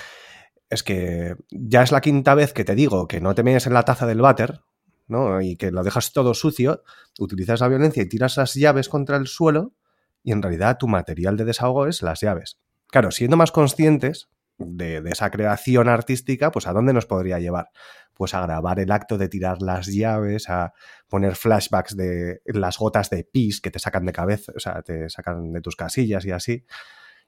es 0.75 0.83
que 0.83 1.37
ya 1.51 1.83
es 1.83 1.93
la 1.93 2.01
quinta 2.01 2.35
vez 2.35 2.53
que 2.53 2.65
te 2.65 2.75
digo 2.75 3.09
que 3.09 3.21
no 3.21 3.35
te 3.35 3.43
metes 3.43 3.67
en 3.67 3.75
la 3.75 3.85
taza 3.85 4.07
del 4.07 4.21
váter, 4.21 4.61
¿no? 5.07 5.41
Y 5.41 5.57
que 5.57 5.71
lo 5.71 5.83
dejas 5.83 6.13
todo 6.13 6.35
sucio, 6.35 6.83
utilizas 7.19 7.61
la 7.61 7.69
violencia 7.69 8.03
y 8.03 8.09
tiras 8.09 8.37
las 8.37 8.55
llaves 8.55 8.89
contra 8.89 9.17
el 9.17 9.27
suelo 9.27 9.75
y 10.23 10.33
en 10.33 10.43
realidad 10.43 10.79
tu 10.79 10.89
material 10.89 11.37
de 11.37 11.45
desahogo 11.45 11.87
es 11.87 12.03
las 12.03 12.21
llaves. 12.21 12.59
Claro, 12.89 13.11
siendo 13.11 13.37
más 13.37 13.53
conscientes 13.53 14.29
de, 14.59 15.01
de 15.01 15.11
esa 15.11 15.31
creación 15.31 15.89
artística, 15.89 16.51
pues 16.51 16.67
¿a 16.67 16.73
dónde 16.73 16.93
nos 16.93 17.07
podría 17.07 17.39
llevar? 17.39 17.71
Pues 18.15 18.35
a 18.35 18.41
grabar 18.41 18.79
el 18.79 18.93
acto 18.93 19.19
de 19.19 19.29
tirar 19.29 19.61
las 19.61 19.87
llaves, 19.87 20.49
a 20.49 20.73
poner 21.09 21.35
flashbacks 21.35 21.97
de 21.97 22.41
las 22.47 22.79
gotas 22.79 23.11
de 23.11 23.25
pis 23.25 23.61
que 23.61 23.71
te 23.71 23.79
sacan 23.79 24.07
de 24.07 24.13
cabeza, 24.13 24.53
o 24.55 24.61
sea, 24.61 24.83
te 24.83 25.11
sacan 25.11 25.53
de 25.53 25.61
tus 25.61 25.77
casillas 25.77 26.25
y 26.25 26.31
así. 26.31 26.65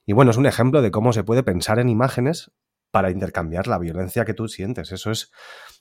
Y 0.06 0.12
bueno, 0.12 0.30
es 0.30 0.36
un 0.36 0.46
ejemplo 0.46 0.82
de 0.82 0.92
cómo 0.92 1.12
se 1.12 1.24
puede 1.24 1.42
pensar 1.42 1.80
en 1.80 1.88
imágenes 1.88 2.52
para 2.96 3.10
intercambiar 3.10 3.66
la 3.66 3.76
violencia 3.76 4.24
que 4.24 4.32
tú 4.32 4.48
sientes. 4.48 4.90
Eso 4.90 5.10
es, 5.10 5.30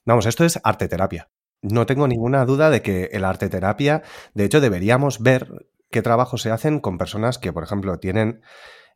vamos, 0.04 0.26
esto 0.26 0.44
es 0.44 0.60
arte 0.66 0.90
terapia. 0.90 1.30
No 1.62 1.86
tengo 1.86 2.10
ninguna 2.10 2.44
duda 2.44 2.70
de 2.70 2.82
que 2.82 3.06
el 3.14 3.24
arte 3.24 3.48
terapia, 3.48 4.04
de 4.34 4.44
hecho, 4.44 4.60
deberíamos 4.60 5.22
ver 5.22 5.48
qué 5.90 6.02
trabajos 6.02 6.42
se 6.42 6.52
hacen 6.52 6.82
con 6.82 6.98
personas 6.98 7.38
que, 7.38 7.54
por 7.54 7.64
ejemplo, 7.64 8.00
tienen 8.00 8.42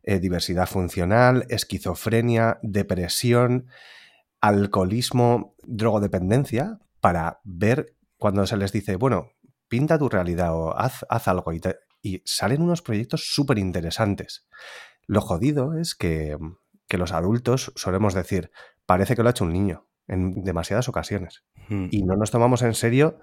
eh, 0.02 0.18
diversidad 0.18 0.68
funcional, 0.68 1.46
esquizofrenia, 1.48 2.58
depresión, 2.60 3.68
alcoholismo, 4.42 5.54
drogodependencia, 5.62 6.78
para 7.00 7.40
ver 7.44 7.96
cuando 8.18 8.46
se 8.46 8.58
les 8.58 8.70
dice, 8.70 8.96
bueno, 8.96 9.30
pinta 9.66 9.98
tu 9.98 10.10
realidad 10.10 10.54
o 10.54 10.78
haz, 10.78 11.06
haz 11.08 11.26
algo 11.26 11.54
y, 11.54 11.62
y 12.02 12.20
salen 12.26 12.60
unos 12.60 12.82
proyectos 12.82 13.32
súper 13.32 13.56
interesantes. 13.56 14.46
Lo 15.06 15.22
jodido 15.22 15.72
es 15.78 15.94
que 15.94 16.36
que 16.90 16.98
los 16.98 17.12
adultos 17.12 17.72
solemos 17.76 18.14
decir, 18.14 18.50
parece 18.84 19.14
que 19.14 19.22
lo 19.22 19.28
ha 19.28 19.30
hecho 19.30 19.44
un 19.44 19.52
niño 19.52 19.86
en 20.08 20.42
demasiadas 20.42 20.88
ocasiones. 20.88 21.44
Hmm. 21.68 21.86
Y 21.92 22.02
no 22.02 22.16
nos 22.16 22.32
tomamos 22.32 22.62
en 22.62 22.74
serio 22.74 23.20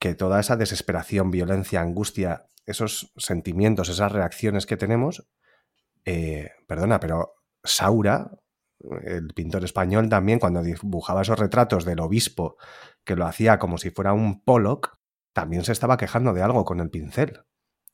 que 0.00 0.16
toda 0.16 0.40
esa 0.40 0.56
desesperación, 0.56 1.30
violencia, 1.30 1.80
angustia, 1.80 2.46
esos 2.66 3.12
sentimientos, 3.16 3.88
esas 3.88 4.10
reacciones 4.10 4.66
que 4.66 4.76
tenemos, 4.76 5.28
eh, 6.04 6.50
perdona, 6.66 6.98
pero 6.98 7.34
Saura, 7.62 8.32
el 9.04 9.28
pintor 9.28 9.62
español 9.62 10.08
también, 10.08 10.40
cuando 10.40 10.60
dibujaba 10.64 11.22
esos 11.22 11.38
retratos 11.38 11.84
del 11.84 12.00
obispo, 12.00 12.56
que 13.04 13.14
lo 13.14 13.26
hacía 13.26 13.60
como 13.60 13.78
si 13.78 13.90
fuera 13.90 14.12
un 14.12 14.42
Pollock, 14.42 14.98
también 15.32 15.62
se 15.62 15.70
estaba 15.70 15.96
quejando 15.96 16.34
de 16.34 16.42
algo 16.42 16.64
con 16.64 16.80
el 16.80 16.90
pincel 16.90 17.44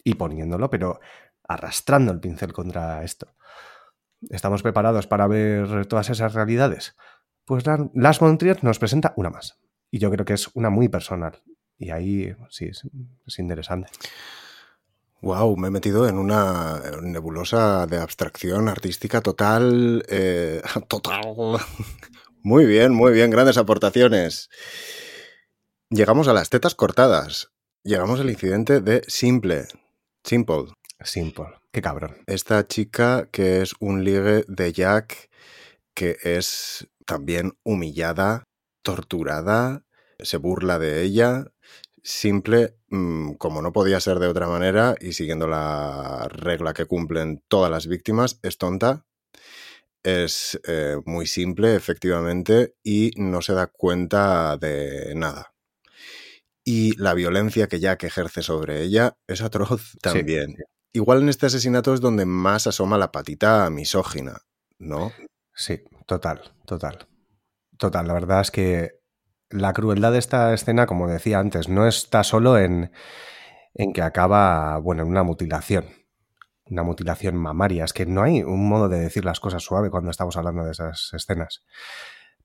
y 0.03 0.15
poniéndolo, 0.15 0.71
pero 0.71 0.99
arrastrando 1.47 2.11
el 2.11 2.21
pincel 2.21 2.55
contra 2.55 3.05
esto. 3.05 3.35
¿Estamos 4.31 4.63
preparados 4.63 5.07
para 5.07 5.27
ver 5.27 5.87
todas 5.87 6.11
esas 6.11 6.35
realidades? 6.35 6.97
Pues 7.45 7.65
Las 7.95 8.21
Montrier 8.21 8.63
nos 8.63 8.79
presenta 8.79 9.15
una 9.17 9.31
más. 9.31 9.59
Y 9.91 9.99
yo 9.99 10.11
creo 10.11 10.25
que 10.25 10.35
es 10.35 10.49
una 10.55 10.71
muy 10.71 10.89
personal. 10.89 11.43
Y 11.79 11.91
ahí 11.91 12.35
sí, 12.51 12.67
es, 12.67 13.39
interesante. 13.39 13.91
Wow, 15.21 15.57
me 15.57 15.69
he 15.69 15.71
metido 15.71 16.09
en 16.09 16.19
una 16.19 16.81
nebulosa 17.03 17.87
de 17.87 17.99
abstracción 17.99 18.69
artística 18.69 19.21
total. 19.21 20.05
Eh, 20.09 20.61
total. 20.89 21.59
Muy 22.43 22.67
bien, 22.67 22.93
muy 22.93 23.13
bien, 23.13 23.31
grandes 23.31 23.57
aportaciones. 23.57 24.51
Llegamos 25.91 26.29
a 26.29 26.33
las 26.33 26.51
tetas 26.51 26.75
cortadas. 26.75 27.51
Llegamos 27.83 28.21
al 28.21 28.31
incidente 28.31 28.81
de 28.81 29.03
Simple. 29.07 29.67
Simple. 30.23 30.65
Simple. 31.03 31.47
Qué 31.79 31.83
cabrón. 31.83 32.17
Esta 32.27 32.67
chica 32.67 33.29
que 33.31 33.63
es 33.63 33.77
un 33.79 34.03
ligue 34.03 34.45
de 34.49 34.73
Jack 34.73 35.31
que 35.95 36.17
es 36.25 36.89
también 37.07 37.53
humillada, 37.63 38.49
torturada, 38.83 39.85
se 40.19 40.39
burla 40.39 40.81
de 40.81 41.03
ella, 41.03 41.53
simple, 42.03 42.75
mm, 42.89 43.35
como 43.35 43.63
no 43.63 43.73
podía 43.73 44.01
ser 44.01 44.19
de 44.19 44.27
otra 44.27 44.49
manera 44.49 44.97
y 45.01 45.13
siguiendo 45.13 45.47
la 45.47 46.27
regla 46.29 46.75
que 46.75 46.87
cumplen 46.87 47.45
todas 47.47 47.71
las 47.71 47.87
víctimas, 47.87 48.41
es 48.43 48.59
tonta, 48.59 49.07
es 50.03 50.59
eh, 50.67 50.97
muy 51.05 51.29
simple, 51.29 51.77
efectivamente, 51.77 52.75
y 52.83 53.13
no 53.19 53.41
se 53.41 53.53
da 53.53 53.69
cuenta 53.69 54.57
de 54.57 55.15
nada. 55.15 55.55
Y 56.65 56.97
la 56.97 57.15
violencia 57.15 57.69
que 57.69 57.79
Jack 57.79 58.03
ejerce 58.03 58.43
sobre 58.43 58.83
ella 58.83 59.17
es 59.29 59.43
atroz 59.43 59.93
también. 60.03 60.57
Igual 60.93 61.23
en 61.23 61.29
este 61.29 61.47
asesinato 61.47 61.95
es 61.95 62.01
donde 62.01 62.25
más 62.27 62.67
asoma 62.67 62.99
la 62.99 63.13
patita 63.13 63.69
misógina, 63.71 64.39
¿no? 64.79 65.13
Sí, 65.55 65.83
total, 66.07 66.53
total. 66.67 67.09
Total, 67.79 68.07
la 68.07 68.15
verdad 68.15 68.41
es 68.41 68.51
que 68.51 68.93
la 69.51 69.73
crueldad 69.73 70.13
de 70.13 70.19
esta 70.19 70.53
escena, 70.55 70.87
como 70.87 71.09
decía 71.09 71.39
antes, 71.39 71.69
no 71.69 71.87
está 71.87 72.25
solo 72.25 72.59
en, 72.59 72.93
en 73.75 73.93
que 73.93 74.03
acaba, 74.03 74.79
bueno, 74.79 75.03
en 75.03 75.09
una 75.09 75.23
mutilación. 75.23 75.87
una 76.67 76.83
mutilación 76.83 77.37
mamaria. 77.37 77.85
Es 77.85 77.93
que 77.93 78.07
no 78.07 78.23
hay 78.23 78.43
un 78.43 78.69
modo 78.69 78.89
de 78.89 79.01
decir 79.01 79.25
las 79.25 79.41
cosas 79.41 79.63
suave 79.63 79.91
cuando 79.91 80.11
estamos 80.11 80.37
hablando 80.37 80.65
de 80.65 80.73
esas 80.73 81.11
escenas. 81.15 81.65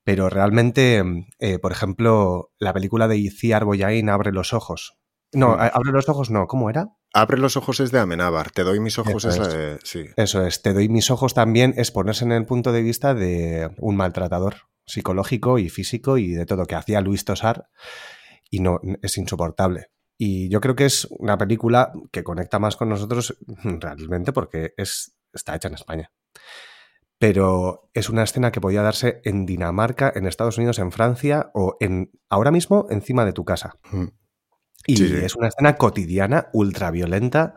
Pero 0.04 0.30
realmente, 0.30 1.04
eh, 1.40 1.60
por 1.60 1.72
ejemplo, 1.72 2.52
la 2.60 2.74
película 2.74 3.08
de 3.08 3.18
Iciar 3.18 3.66
Boyain 3.66 4.10
Abre 4.10 4.32
los 4.32 4.54
ojos. 4.54 4.98
No, 5.34 5.56
Mm. 5.58 5.60
Abre 5.74 5.92
los 5.92 6.08
ojos 6.10 6.30
no, 6.30 6.48
¿cómo 6.48 6.70
era? 6.70 6.90
Abre 7.14 7.38
los 7.38 7.58
ojos 7.58 7.80
es 7.80 7.92
de 7.92 8.00
Amenábar, 8.00 8.50
te 8.50 8.64
doy 8.64 8.80
mis 8.80 8.98
ojos 8.98 9.24
Eso 9.24 9.44
es 9.44 9.54
de... 9.54 9.80
Sí. 9.84 10.06
Eso 10.18 10.46
es, 10.46 10.64
te 10.64 10.74
doy 10.74 10.90
mis 10.90 11.12
ojos 11.12 11.36
también, 11.36 11.76
es 11.78 11.92
ponerse 11.92 12.26
en 12.26 12.32
el 12.32 12.46
punto 12.46 12.72
de 12.72 12.82
vista 12.82 13.14
de 13.14 13.70
un 13.78 13.96
maltratador 13.96 14.56
psicológico 14.86 15.60
y 15.60 15.70
físico 15.70 16.18
y 16.18 16.32
de 16.32 16.48
todo 16.48 16.66
que 16.66 16.76
hacía 16.76 17.02
Luis 17.02 17.24
Tosar 17.24 17.70
y 18.50 18.60
no 18.60 18.80
es 19.02 19.18
insoportable. 19.18 19.92
Y 20.18 20.50
yo 20.50 20.60
creo 20.60 20.76
que 20.76 20.86
es 20.86 21.08
una 21.12 21.38
película 21.38 21.92
que 22.12 22.24
conecta 22.24 22.60
más 22.60 22.76
con 22.76 22.90
nosotros 22.90 23.38
realmente 23.64 24.34
porque 24.34 24.74
es, 24.78 25.16
está 25.32 25.56
hecha 25.56 25.68
en 25.68 25.76
España. 25.76 26.12
Pero 27.20 27.90
es 27.94 28.10
una 28.10 28.24
escena 28.24 28.52
que 28.52 28.60
podía 28.60 28.82
darse 28.82 29.22
en 29.24 29.46
Dinamarca, 29.46 30.12
en 30.14 30.26
Estados 30.26 30.58
Unidos, 30.58 30.80
en 30.80 30.92
Francia 30.92 31.52
o 31.54 31.78
en 31.80 32.12
ahora 32.28 32.52
mismo 32.52 32.88
encima 32.90 33.24
de 33.24 33.34
tu 33.34 33.46
casa. 33.46 33.76
Mm. 33.92 34.08
Y 34.86 34.98
Sí, 34.98 35.08
sí. 35.08 35.16
es 35.16 35.36
una 35.36 35.48
escena 35.48 35.76
cotidiana, 35.78 36.50
ultraviolenta. 36.54 37.56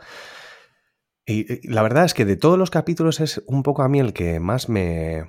Y 1.25 1.53
y 1.53 1.69
la 1.69 1.83
verdad 1.83 2.05
es 2.05 2.15
que 2.15 2.25
de 2.25 2.37
todos 2.37 2.59
los 2.59 2.71
capítulos 2.71 3.21
es 3.21 3.43
un 3.47 3.63
poco 3.63 3.83
a 3.83 3.89
mí 3.89 3.99
el 4.01 4.13
que 4.13 4.39
más 4.41 4.69
me, 4.69 5.25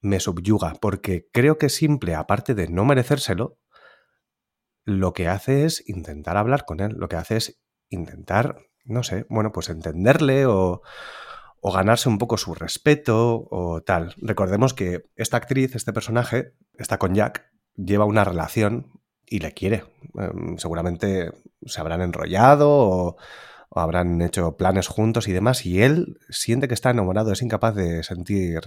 me 0.00 0.20
subyuga, 0.20 0.74
porque 0.80 1.28
creo 1.32 1.58
que 1.58 1.68
simple, 1.68 2.14
aparte 2.14 2.54
de 2.54 2.68
no 2.68 2.84
merecérselo, 2.84 3.58
lo 4.84 5.12
que 5.12 5.28
hace 5.28 5.64
es 5.64 5.82
intentar 5.88 6.36
hablar 6.36 6.64
con 6.64 6.80
él, 6.80 6.94
lo 6.96 7.08
que 7.08 7.16
hace 7.16 7.36
es 7.36 7.60
intentar, 7.88 8.58
no 8.84 9.02
sé, 9.02 9.26
bueno, 9.28 9.52
pues 9.52 9.68
entenderle 9.68 10.46
o, 10.46 10.82
o 11.60 11.72
ganarse 11.72 12.08
un 12.08 12.18
poco 12.18 12.36
su 12.36 12.54
respeto 12.54 13.46
o 13.50 13.82
tal. 13.82 14.14
Recordemos 14.18 14.74
que 14.74 15.04
esta 15.16 15.36
actriz, 15.36 15.74
este 15.74 15.92
personaje, 15.92 16.52
está 16.78 16.98
con 16.98 17.14
Jack, 17.14 17.50
lleva 17.74 18.04
una 18.04 18.24
relación 18.24 18.95
y 19.26 19.40
le 19.40 19.52
quiere. 19.52 19.84
Em, 20.18 20.56
seguramente 20.58 21.32
se 21.64 21.80
habrán 21.80 22.00
enrollado 22.00 22.70
o, 22.70 23.16
o 23.68 23.80
habrán 23.80 24.22
hecho 24.22 24.56
planes 24.56 24.88
juntos 24.88 25.28
y 25.28 25.32
demás, 25.32 25.66
y 25.66 25.82
él 25.82 26.18
siente 26.30 26.68
que 26.68 26.74
está 26.74 26.90
enamorado, 26.90 27.32
es 27.32 27.42
incapaz 27.42 27.74
de 27.74 28.02
sentir 28.02 28.60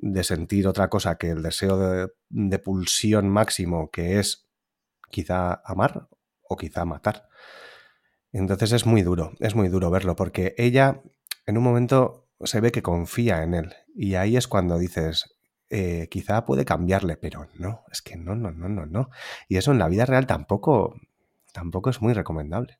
de 0.00 0.24
sentir 0.24 0.68
otra 0.68 0.88
cosa 0.88 1.18
que 1.18 1.30
el 1.30 1.42
deseo 1.42 1.78
de, 1.78 2.08
de 2.28 2.58
pulsión 2.58 3.28
máximo 3.28 3.90
que 3.90 4.18
es 4.18 4.48
quizá 5.10 5.60
amar 5.64 6.08
o 6.42 6.56
quizá 6.56 6.84
matar. 6.84 7.28
Entonces 8.32 8.72
es 8.72 8.86
muy 8.86 9.02
duro, 9.02 9.32
es 9.40 9.54
muy 9.54 9.68
duro 9.68 9.90
verlo, 9.90 10.16
porque 10.16 10.54
ella 10.58 11.02
en 11.46 11.58
un 11.58 11.64
momento 11.64 12.28
se 12.44 12.60
ve 12.60 12.70
que 12.70 12.82
confía 12.82 13.42
en 13.42 13.54
él, 13.54 13.74
y 13.94 14.14
ahí 14.14 14.36
es 14.36 14.46
cuando 14.46 14.78
dices, 14.78 15.37
eh, 15.70 16.08
quizá 16.10 16.44
puede 16.44 16.64
cambiarle, 16.64 17.16
pero 17.16 17.48
no, 17.54 17.84
es 17.92 18.02
que 18.02 18.16
no, 18.16 18.34
no, 18.34 18.50
no, 18.50 18.68
no, 18.68 18.86
no. 18.86 19.10
Y 19.48 19.56
eso 19.56 19.72
en 19.72 19.78
la 19.78 19.88
vida 19.88 20.06
real 20.06 20.26
tampoco, 20.26 21.00
tampoco 21.52 21.90
es 21.90 22.00
muy 22.00 22.14
recomendable. 22.14 22.78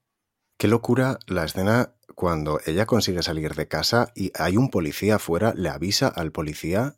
Qué 0.56 0.68
locura 0.68 1.18
la 1.26 1.44
escena 1.44 1.94
cuando 2.14 2.60
ella 2.66 2.86
consigue 2.86 3.22
salir 3.22 3.54
de 3.54 3.68
casa 3.68 4.10
y 4.14 4.32
hay 4.34 4.56
un 4.56 4.70
policía 4.70 5.16
afuera, 5.16 5.52
le 5.54 5.68
avisa 5.68 6.08
al 6.08 6.32
policía 6.32 6.96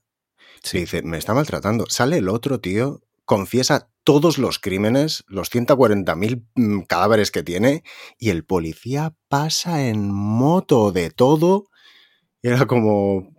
y 0.73 0.79
dice, 0.79 1.03
me 1.03 1.19
está 1.19 1.35
maltratando. 1.35 1.87
Sale 1.89 2.19
el 2.19 2.29
otro 2.29 2.61
tío, 2.61 3.03
confiesa 3.25 3.91
todos 4.05 4.39
los 4.39 4.59
crímenes, 4.59 5.25
los 5.29 5.53
140.000 5.53 6.47
mm, 6.55 6.81
cadáveres 6.83 7.31
que 7.31 7.43
tiene, 7.43 7.83
y 8.19 8.31
el 8.31 8.45
policía 8.45 9.15
pasa 9.29 9.87
en 9.87 10.11
moto 10.13 10.93
de 10.93 11.11
todo. 11.11 11.67
Y 12.43 12.49
era 12.49 12.67
como, 12.67 13.35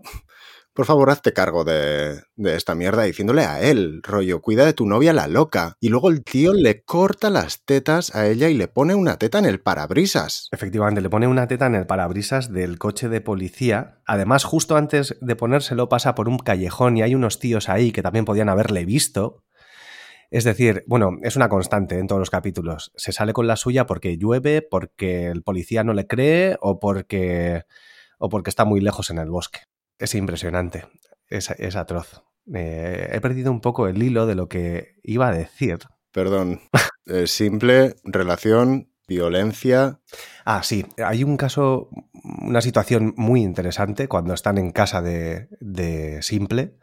por 0.82 0.88
favor, 0.88 1.12
hazte 1.12 1.32
cargo 1.32 1.64
de, 1.64 2.24
esta 2.38 2.74
mierda, 2.74 3.04
diciéndole 3.04 3.44
a 3.44 3.62
él, 3.62 4.02
rollo, 4.02 4.42
cuida 4.42 4.66
de 4.66 4.74
tu 4.74 4.88
novia 4.88 5.14
la 5.14 5.28
loca. 5.28 5.78
Y 5.80 5.90
luego 5.90 6.10
el 6.10 6.24
tío 6.24 6.54
le 6.56 6.82
corta 6.82 7.30
las 7.30 7.64
tetas 7.66 8.16
a 8.16 8.26
ella 8.26 8.50
y 8.50 8.56
le 8.56 8.68
pone 8.68 8.96
una 8.96 9.18
teta 9.18 9.38
en 9.38 9.46
el 9.46 9.62
parabrisas. 9.62 10.48
Efectivamente, 10.52 11.02
le 11.02 11.12
pone 11.12 11.28
una 11.28 11.48
teta 11.48 11.68
en 11.68 11.76
el 11.76 11.86
parabrisas 11.86 12.52
del 12.52 12.80
coche 12.80 13.10
de 13.10 13.22
policía. 13.22 14.02
Además, 14.08 14.44
justo 14.44 14.76
antes 14.76 15.20
de 15.22 15.36
ponérselo 15.36 15.88
pasa 15.88 16.16
por 16.16 16.28
un 16.28 16.40
callejón 16.40 16.98
y 16.98 17.04
hay 17.04 17.14
unos 17.14 17.38
tíos 17.38 17.70
ahí 17.70 17.92
que 17.92 18.02
también 18.02 18.26
podían 18.26 18.50
haberle 18.50 18.84
visto. 18.84 19.44
Es 20.32 20.46
decir, 20.46 20.84
bueno, 20.88 21.12
es 21.22 21.36
una 21.36 21.48
constante 21.48 22.00
en 22.00 22.08
todos 22.08 22.22
los 22.22 22.32
capítulos. 22.32 22.92
Se 22.96 23.12
sale 23.12 23.34
con 23.34 23.46
la 23.46 23.56
suya 23.56 23.86
porque 23.86 24.18
llueve, 24.18 24.64
porque 24.64 25.28
el 25.28 25.44
policía 25.44 25.84
no 25.84 25.94
le 25.94 26.08
cree 26.08 26.58
o 26.60 26.80
porque, 26.80 27.66
o 28.18 28.30
porque 28.30 28.50
está 28.50 28.66
muy 28.66 28.82
lejos 28.82 29.12
en 29.12 29.20
el 29.20 29.30
bosque. 29.30 29.60
Es 30.02 30.16
impresionante, 30.16 30.86
es, 31.28 31.52
es 31.52 31.76
atroz. 31.76 32.24
Eh, 32.54 33.10
he 33.12 33.22
perdido 33.22 33.52
un 33.52 33.62
poco 33.62 33.88
el 33.88 34.02
hilo 34.02 34.26
de 34.26 34.34
lo 34.34 34.50
que 34.50 34.96
iba 35.04 35.28
a 35.28 35.34
decir. 35.34 35.80
Perdón. 36.12 36.62
Eh, 37.08 37.26
simple, 37.26 37.96
relación, 38.04 38.94
violencia. 39.08 40.00
Ah, 40.46 40.62
sí, 40.62 40.86
hay 41.04 41.24
un 41.24 41.36
caso, 41.36 41.90
una 42.24 42.62
situación 42.62 43.16
muy 43.18 43.42
interesante 43.42 44.08
cuando 44.08 44.36
están 44.36 44.60
en 44.60 44.72
casa 44.72 45.02
de, 45.02 45.50
de 45.60 46.22
Simple, 46.22 46.78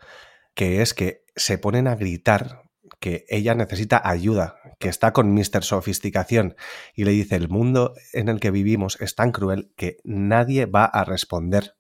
que 0.55 0.83
es 0.83 0.93
que 0.93 1.23
se 1.37 1.57
ponen 1.57 1.87
a 1.87 1.95
gritar 1.95 2.63
que 2.99 3.25
ella 3.29 3.55
necesita 3.55 4.03
ayuda, 4.05 4.57
que 4.81 4.89
está 4.89 5.13
con 5.13 5.33
Mr. 5.33 5.63
Sofisticación 5.63 6.57
y 6.95 7.05
le 7.05 7.13
dice, 7.13 7.37
el 7.37 7.49
mundo 7.49 7.95
en 8.13 8.29
el 8.29 8.41
que 8.41 8.51
vivimos 8.51 9.01
es 9.01 9.15
tan 9.15 9.31
cruel 9.31 9.73
que 9.77 9.99
nadie 10.03 10.67
va 10.67 10.85
a 10.85 11.05
responder, 11.05 11.78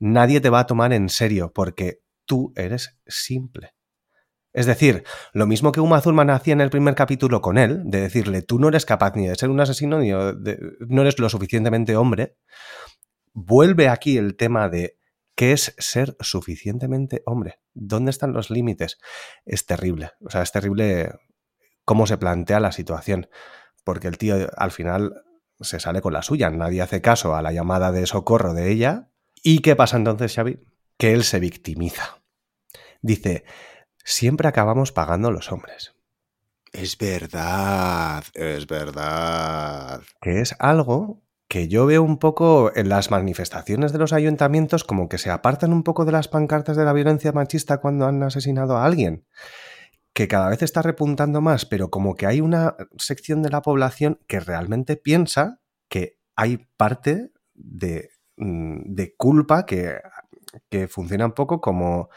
nadie 0.00 0.40
te 0.40 0.50
va 0.50 0.60
a 0.60 0.66
tomar 0.66 0.92
en 0.92 1.08
serio 1.08 1.52
porque 1.54 2.00
tú 2.24 2.52
eres 2.56 2.98
simple. 3.06 3.74
Es 4.52 4.66
decir, 4.66 5.04
lo 5.32 5.46
mismo 5.46 5.70
que 5.70 5.80
Uma 5.80 6.00
Thurman 6.00 6.30
hacía 6.30 6.54
en 6.54 6.60
el 6.60 6.70
primer 6.70 6.96
capítulo 6.96 7.40
con 7.40 7.56
él, 7.56 7.82
de 7.84 8.00
decirle, 8.00 8.42
tú 8.42 8.58
no 8.58 8.68
eres 8.68 8.84
capaz 8.84 9.14
ni 9.14 9.28
de 9.28 9.36
ser 9.36 9.48
un 9.48 9.60
asesino, 9.60 10.00
ni 10.00 10.10
no 10.10 11.02
eres 11.02 11.18
lo 11.20 11.28
suficientemente 11.28 11.94
hombre, 11.94 12.36
vuelve 13.32 13.88
aquí 13.88 14.18
el 14.18 14.36
tema 14.36 14.68
de 14.68 14.98
qué 15.36 15.52
es 15.52 15.74
ser 15.78 16.16
suficientemente 16.18 17.22
hombre. 17.26 17.60
¿Dónde 17.72 18.10
están 18.10 18.32
los 18.32 18.50
límites? 18.50 18.98
Es 19.44 19.66
terrible. 19.66 20.10
O 20.20 20.30
sea, 20.30 20.42
es 20.42 20.50
terrible 20.50 21.12
cómo 21.84 22.06
se 22.06 22.18
plantea 22.18 22.58
la 22.60 22.72
situación. 22.72 23.28
Porque 23.84 24.08
el 24.08 24.18
tío 24.18 24.48
al 24.56 24.70
final 24.72 25.14
se 25.60 25.80
sale 25.80 26.00
con 26.00 26.12
la 26.12 26.22
suya. 26.22 26.50
Nadie 26.50 26.82
hace 26.82 27.00
caso 27.00 27.36
a 27.36 27.42
la 27.42 27.52
llamada 27.52 27.92
de 27.92 28.06
socorro 28.06 28.52
de 28.52 28.70
ella. 28.70 29.09
¿Y 29.42 29.60
qué 29.60 29.76
pasa 29.76 29.96
entonces, 29.96 30.34
Xavi? 30.34 30.60
Que 30.98 31.12
él 31.12 31.24
se 31.24 31.40
victimiza. 31.40 32.22
Dice, 33.02 33.44
siempre 34.04 34.48
acabamos 34.48 34.92
pagando 34.92 35.30
los 35.30 35.50
hombres. 35.50 35.94
Es 36.72 36.96
verdad, 36.98 38.22
es 38.34 38.66
verdad. 38.66 40.02
Que 40.20 40.40
es 40.40 40.54
algo 40.58 41.22
que 41.48 41.66
yo 41.66 41.84
veo 41.86 42.04
un 42.04 42.18
poco 42.18 42.70
en 42.76 42.88
las 42.88 43.10
manifestaciones 43.10 43.92
de 43.92 43.98
los 43.98 44.12
ayuntamientos 44.12 44.84
como 44.84 45.08
que 45.08 45.18
se 45.18 45.30
apartan 45.30 45.72
un 45.72 45.82
poco 45.82 46.04
de 46.04 46.12
las 46.12 46.28
pancartas 46.28 46.76
de 46.76 46.84
la 46.84 46.92
violencia 46.92 47.32
machista 47.32 47.78
cuando 47.78 48.06
han 48.06 48.22
asesinado 48.22 48.76
a 48.76 48.84
alguien, 48.84 49.26
que 50.12 50.28
cada 50.28 50.48
vez 50.48 50.62
está 50.62 50.80
repuntando 50.82 51.40
más, 51.40 51.66
pero 51.66 51.90
como 51.90 52.14
que 52.14 52.26
hay 52.26 52.40
una 52.40 52.76
sección 52.98 53.42
de 53.42 53.50
la 53.50 53.62
población 53.62 54.20
que 54.28 54.38
realmente 54.38 54.96
piensa 54.96 55.60
que 55.88 56.20
hay 56.36 56.68
parte 56.76 57.32
de, 57.54 58.10
de 58.40 59.14
culpa 59.16 59.66
que, 59.66 60.00
que 60.68 60.88
funciona 60.88 61.26
un 61.26 61.32
poco 61.32 61.60
como 61.60 62.08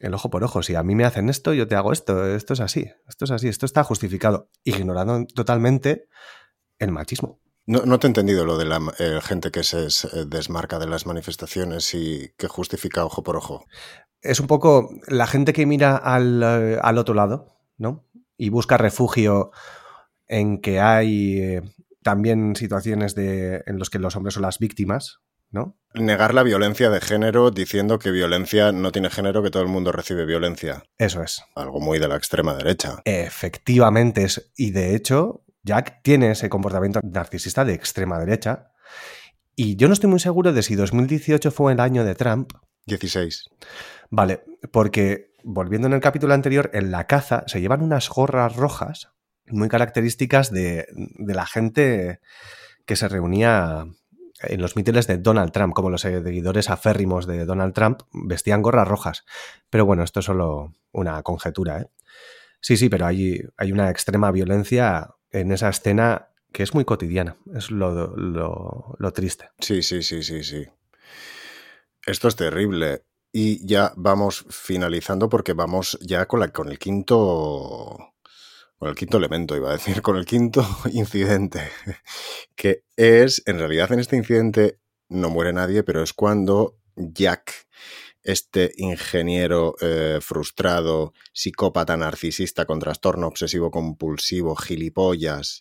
el 0.00 0.14
ojo 0.14 0.30
por 0.30 0.44
ojo. 0.44 0.62
Si 0.62 0.74
a 0.74 0.82
mí 0.82 0.94
me 0.94 1.04
hacen 1.04 1.28
esto, 1.28 1.52
yo 1.52 1.66
te 1.66 1.74
hago 1.74 1.92
esto. 1.92 2.26
Esto 2.34 2.52
es 2.52 2.60
así, 2.60 2.90
esto 3.08 3.24
es 3.24 3.30
así, 3.30 3.48
esto 3.48 3.66
está 3.66 3.84
justificado, 3.84 4.50
ignorando 4.64 5.26
totalmente 5.26 6.08
el 6.78 6.92
machismo. 6.92 7.40
No, 7.66 7.84
no 7.84 7.98
te 7.98 8.06
he 8.06 8.10
entendido 8.10 8.44
lo 8.44 8.58
de 8.58 8.64
la 8.64 8.80
eh, 8.98 9.18
gente 9.22 9.50
que 9.50 9.64
se 9.64 9.88
desmarca 10.26 10.78
de 10.78 10.86
las 10.86 11.04
manifestaciones 11.06 11.94
y 11.94 12.32
que 12.36 12.46
justifica 12.46 13.04
ojo 13.04 13.24
por 13.24 13.36
ojo. 13.36 13.64
Es 14.20 14.38
un 14.38 14.46
poco 14.46 14.90
la 15.08 15.26
gente 15.26 15.52
que 15.52 15.66
mira 15.66 15.96
al, 15.96 16.42
eh, 16.42 16.78
al 16.80 16.98
otro 16.98 17.14
lado, 17.14 17.58
¿no? 17.76 18.04
Y 18.36 18.50
busca 18.50 18.76
refugio 18.76 19.50
en 20.28 20.60
que 20.60 20.80
hay 20.80 21.40
eh, 21.40 21.62
también 22.02 22.54
situaciones 22.54 23.16
de, 23.16 23.64
en 23.66 23.78
los 23.78 23.90
que 23.90 23.98
los 23.98 24.14
hombres 24.14 24.34
son 24.34 24.42
las 24.42 24.58
víctimas, 24.60 25.20
¿no? 25.50 25.78
Negar 25.94 26.34
la 26.34 26.42
violencia 26.42 26.90
de 26.90 27.00
género 27.00 27.50
diciendo 27.50 27.98
que 27.98 28.10
violencia 28.10 28.72
no 28.72 28.92
tiene 28.92 29.08
género, 29.08 29.42
que 29.42 29.50
todo 29.50 29.62
el 29.62 29.68
mundo 29.68 29.92
recibe 29.92 30.26
violencia. 30.26 30.84
Eso 30.98 31.22
es. 31.22 31.42
Algo 31.54 31.80
muy 31.80 31.98
de 31.98 32.08
la 32.08 32.16
extrema 32.16 32.54
derecha. 32.54 33.00
Efectivamente 33.04 34.24
es. 34.24 34.52
Y 34.56 34.72
de 34.72 34.94
hecho, 34.94 35.44
Jack 35.62 36.02
tiene 36.02 36.32
ese 36.32 36.48
comportamiento 36.48 37.00
narcisista 37.02 37.64
de 37.64 37.74
extrema 37.74 38.18
derecha. 38.18 38.72
Y 39.54 39.76
yo 39.76 39.88
no 39.88 39.94
estoy 39.94 40.10
muy 40.10 40.20
seguro 40.20 40.52
de 40.52 40.62
si 40.62 40.74
2018 40.74 41.50
fue 41.50 41.72
el 41.72 41.80
año 41.80 42.04
de 42.04 42.14
Trump. 42.14 42.52
16. 42.86 43.48
Vale, 44.10 44.44
porque 44.70 45.32
volviendo 45.42 45.86
en 45.88 45.94
el 45.94 46.00
capítulo 46.00 46.34
anterior, 46.34 46.70
en 46.74 46.90
la 46.90 47.06
caza 47.06 47.44
se 47.46 47.60
llevan 47.60 47.82
unas 47.82 48.08
gorras 48.08 48.54
rojas 48.54 49.08
muy 49.48 49.68
características 49.68 50.50
de, 50.50 50.86
de 50.92 51.34
la 51.34 51.46
gente 51.46 52.20
que 52.84 52.96
se 52.96 53.08
reunía 53.08 53.86
en 54.48 54.60
los 54.60 54.76
mítines 54.76 55.06
de 55.06 55.18
Donald 55.18 55.52
Trump, 55.52 55.74
como 55.74 55.90
los 55.90 56.00
seguidores 56.00 56.70
aférrimos 56.70 57.26
de 57.26 57.44
Donald 57.44 57.74
Trump 57.74 58.02
vestían 58.12 58.62
gorras 58.62 58.88
rojas. 58.88 59.24
Pero 59.70 59.86
bueno, 59.86 60.02
esto 60.02 60.20
es 60.20 60.26
solo 60.26 60.72
una 60.92 61.22
conjetura. 61.22 61.80
¿eh? 61.80 61.90
Sí, 62.60 62.76
sí, 62.76 62.88
pero 62.88 63.06
hay, 63.06 63.42
hay 63.56 63.72
una 63.72 63.90
extrema 63.90 64.30
violencia 64.30 65.10
en 65.30 65.52
esa 65.52 65.68
escena 65.68 66.28
que 66.52 66.62
es 66.62 66.74
muy 66.74 66.84
cotidiana. 66.84 67.36
Es 67.54 67.70
lo, 67.70 68.16
lo, 68.16 69.12
triste. 69.12 69.50
Sí, 69.58 69.82
sí, 69.82 70.02
sí, 70.02 70.22
sí, 70.22 70.42
sí. 70.42 70.66
Esto 72.06 72.28
es 72.28 72.36
terrible. 72.36 73.02
Y 73.32 73.66
ya 73.66 73.92
vamos 73.96 74.46
finalizando 74.48 75.28
porque 75.28 75.52
vamos 75.52 75.98
ya 76.00 76.26
con, 76.26 76.48
con 76.50 76.68
el 76.68 76.78
quinto 76.78 78.14
con 78.78 78.88
el 78.88 78.94
quinto 78.94 79.16
elemento, 79.16 79.56
iba 79.56 79.70
a 79.70 79.74
decir, 79.74 80.02
con 80.02 80.16
el 80.16 80.26
quinto 80.26 80.66
incidente, 80.92 81.70
que 82.54 82.84
es, 82.96 83.42
en 83.46 83.58
realidad 83.58 83.92
en 83.92 84.00
este 84.00 84.16
incidente 84.16 84.80
no 85.08 85.30
muere 85.30 85.52
nadie, 85.52 85.82
pero 85.82 86.02
es 86.02 86.12
cuando 86.12 86.76
Jack, 86.96 87.66
este 88.22 88.72
ingeniero 88.76 89.76
eh, 89.80 90.18
frustrado, 90.20 91.14
psicópata 91.32 91.96
narcisista 91.96 92.64
con 92.66 92.80
trastorno 92.80 93.28
obsesivo 93.28 93.70
compulsivo, 93.70 94.56
gilipollas, 94.56 95.60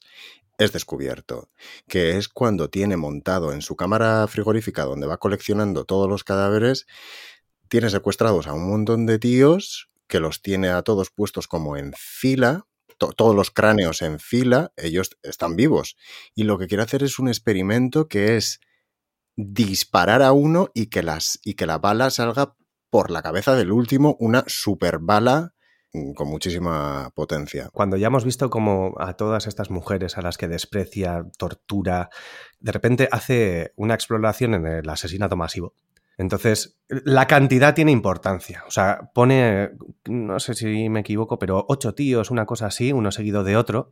es 0.57 0.71
descubierto, 0.71 1.49
que 1.87 2.17
es 2.17 2.29
cuando 2.29 2.69
tiene 2.69 2.97
montado 2.97 3.51
en 3.51 3.61
su 3.61 3.75
cámara 3.75 4.25
frigorífica 4.27 4.85
donde 4.85 5.05
va 5.05 5.17
coleccionando 5.17 5.85
todos 5.85 6.09
los 6.09 6.23
cadáveres, 6.23 6.87
tiene 7.67 7.89
secuestrados 7.89 8.47
a 8.47 8.53
un 8.53 8.69
montón 8.69 9.05
de 9.05 9.19
tíos 9.19 9.89
que 10.07 10.19
los 10.19 10.41
tiene 10.41 10.69
a 10.69 10.81
todos 10.81 11.09
puestos 11.09 11.47
como 11.47 11.77
en 11.77 11.93
fila 11.97 12.65
todos 12.97 13.35
los 13.35 13.51
cráneos 13.51 14.01
en 14.01 14.19
fila, 14.19 14.71
ellos 14.77 15.17
están 15.23 15.55
vivos. 15.55 15.97
Y 16.33 16.43
lo 16.43 16.57
que 16.57 16.67
quiere 16.67 16.83
hacer 16.83 17.03
es 17.03 17.19
un 17.19 17.27
experimento 17.27 18.07
que 18.07 18.37
es 18.37 18.59
disparar 19.35 20.21
a 20.21 20.31
uno 20.31 20.69
y 20.73 20.87
que, 20.87 21.03
las, 21.03 21.39
y 21.43 21.55
que 21.55 21.65
la 21.65 21.77
bala 21.77 22.09
salga 22.09 22.55
por 22.89 23.11
la 23.11 23.21
cabeza 23.21 23.55
del 23.55 23.71
último, 23.71 24.15
una 24.19 24.45
super 24.47 24.99
bala 24.99 25.53
mm, 25.91 26.13
con 26.13 26.29
muchísima 26.29 27.11
potencia. 27.13 27.69
Cuando 27.73 27.97
ya 27.97 28.07
hemos 28.07 28.23
visto 28.23 28.49
como 28.49 28.95
a 28.97 29.15
todas 29.17 29.47
estas 29.47 29.69
mujeres 29.69 30.17
a 30.17 30.21
las 30.21 30.37
que 30.37 30.47
desprecia, 30.47 31.25
tortura, 31.37 32.09
de 32.59 32.71
repente 32.71 33.09
hace 33.11 33.73
una 33.75 33.95
exploración 33.95 34.53
en 34.53 34.67
el 34.67 34.89
asesinato 34.89 35.35
masivo 35.35 35.75
entonces, 36.17 36.77
la 36.87 37.27
cantidad 37.27 37.73
tiene 37.73 37.91
importancia. 37.91 38.63
O 38.67 38.71
sea, 38.71 39.11
pone, 39.13 39.71
no 40.05 40.39
sé 40.39 40.53
si 40.53 40.89
me 40.89 41.01
equivoco, 41.01 41.37
pero 41.39 41.65
ocho 41.67 41.93
tíos, 41.93 42.31
una 42.31 42.45
cosa 42.45 42.67
así, 42.67 42.93
uno 42.93 43.11
seguido 43.11 43.43
de 43.43 43.57
otro. 43.57 43.91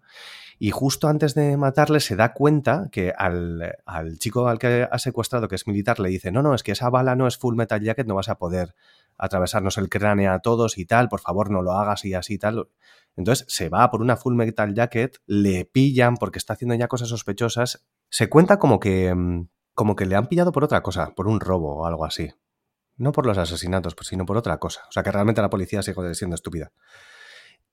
Y 0.60 0.72
justo 0.72 1.08
antes 1.08 1.34
de 1.34 1.58
matarle 1.58 2.00
se 2.00 2.16
da 2.16 2.34
cuenta 2.34 2.88
que 2.92 3.12
al, 3.18 3.76
chico 4.20 4.48
al 4.48 4.60
que 4.60 4.88
ha 4.90 5.00
secuestrado, 5.00 5.48
que 5.48 5.56
es 5.56 5.68
militar, 5.68 6.00
le 6.00 6.10
dice, 6.10 6.32
no, 6.32 6.42
no, 6.42 6.54
es 6.54 6.64
que 6.64 6.72
esa 6.72 6.90
bala 6.90 7.16
no 7.16 7.28
es 7.28 7.38
full 7.38 7.56
metal 7.56 7.82
jacket, 7.82 8.08
no 8.08 8.16
vas 8.16 8.30
a 8.30 8.38
poder 8.38 8.74
atravesarnos 9.18 9.78
el 9.78 9.90
cráneo 9.90 10.32
a 10.32 10.40
todos 10.40 10.78
y 10.78 10.86
tal, 10.86 11.10
por 11.10 11.20
favor 11.20 11.52
no 11.52 11.62
lo 11.62 11.74
hagas 11.74 12.06
y 12.06 12.14
así 12.14 12.36
y 12.36 12.38
tal. 12.38 12.68
Entonces 13.16 13.46
se 13.50 13.70
va 13.70 13.90
por 13.92 14.02
una 14.02 14.16
full 14.16 14.36
metal 14.36 14.74
jacket, 14.74 15.18
le 15.26 15.66
pillan 15.66 16.18
porque 16.18 16.40
está 16.40 16.54
haciendo 16.54 16.76
ya 16.76 16.88
cosas 16.88 17.10
sospechosas. 17.10 17.86
Se 18.10 18.30
cuenta 18.30 18.58
como 18.58 18.80
que 18.80 19.14
mm, 19.14 19.48
como 19.74 19.96
que 19.96 20.06
le 20.06 20.16
han 20.16 20.28
pillado 20.28 20.52
por 20.52 20.64
otra 20.64 20.82
cosa, 20.82 21.14
por 21.16 21.28
un 21.28 21.40
robo 21.40 21.78
o 21.78 21.86
algo 21.86 22.06
así. 22.06 22.32
No 22.96 23.12
por 23.12 23.26
los 23.26 23.38
asesinatos, 23.38 23.96
pues, 23.96 24.08
sino 24.08 24.26
por 24.26 24.38
otra 24.38 24.58
cosa. 24.60 24.82
O 24.88 24.92
sea 24.92 25.04
que 25.04 25.12
realmente 25.12 25.42
la 25.42 25.50
policía 25.50 25.82
sigue 25.82 26.14
siendo 26.16 26.36
estúpida. 26.36 26.72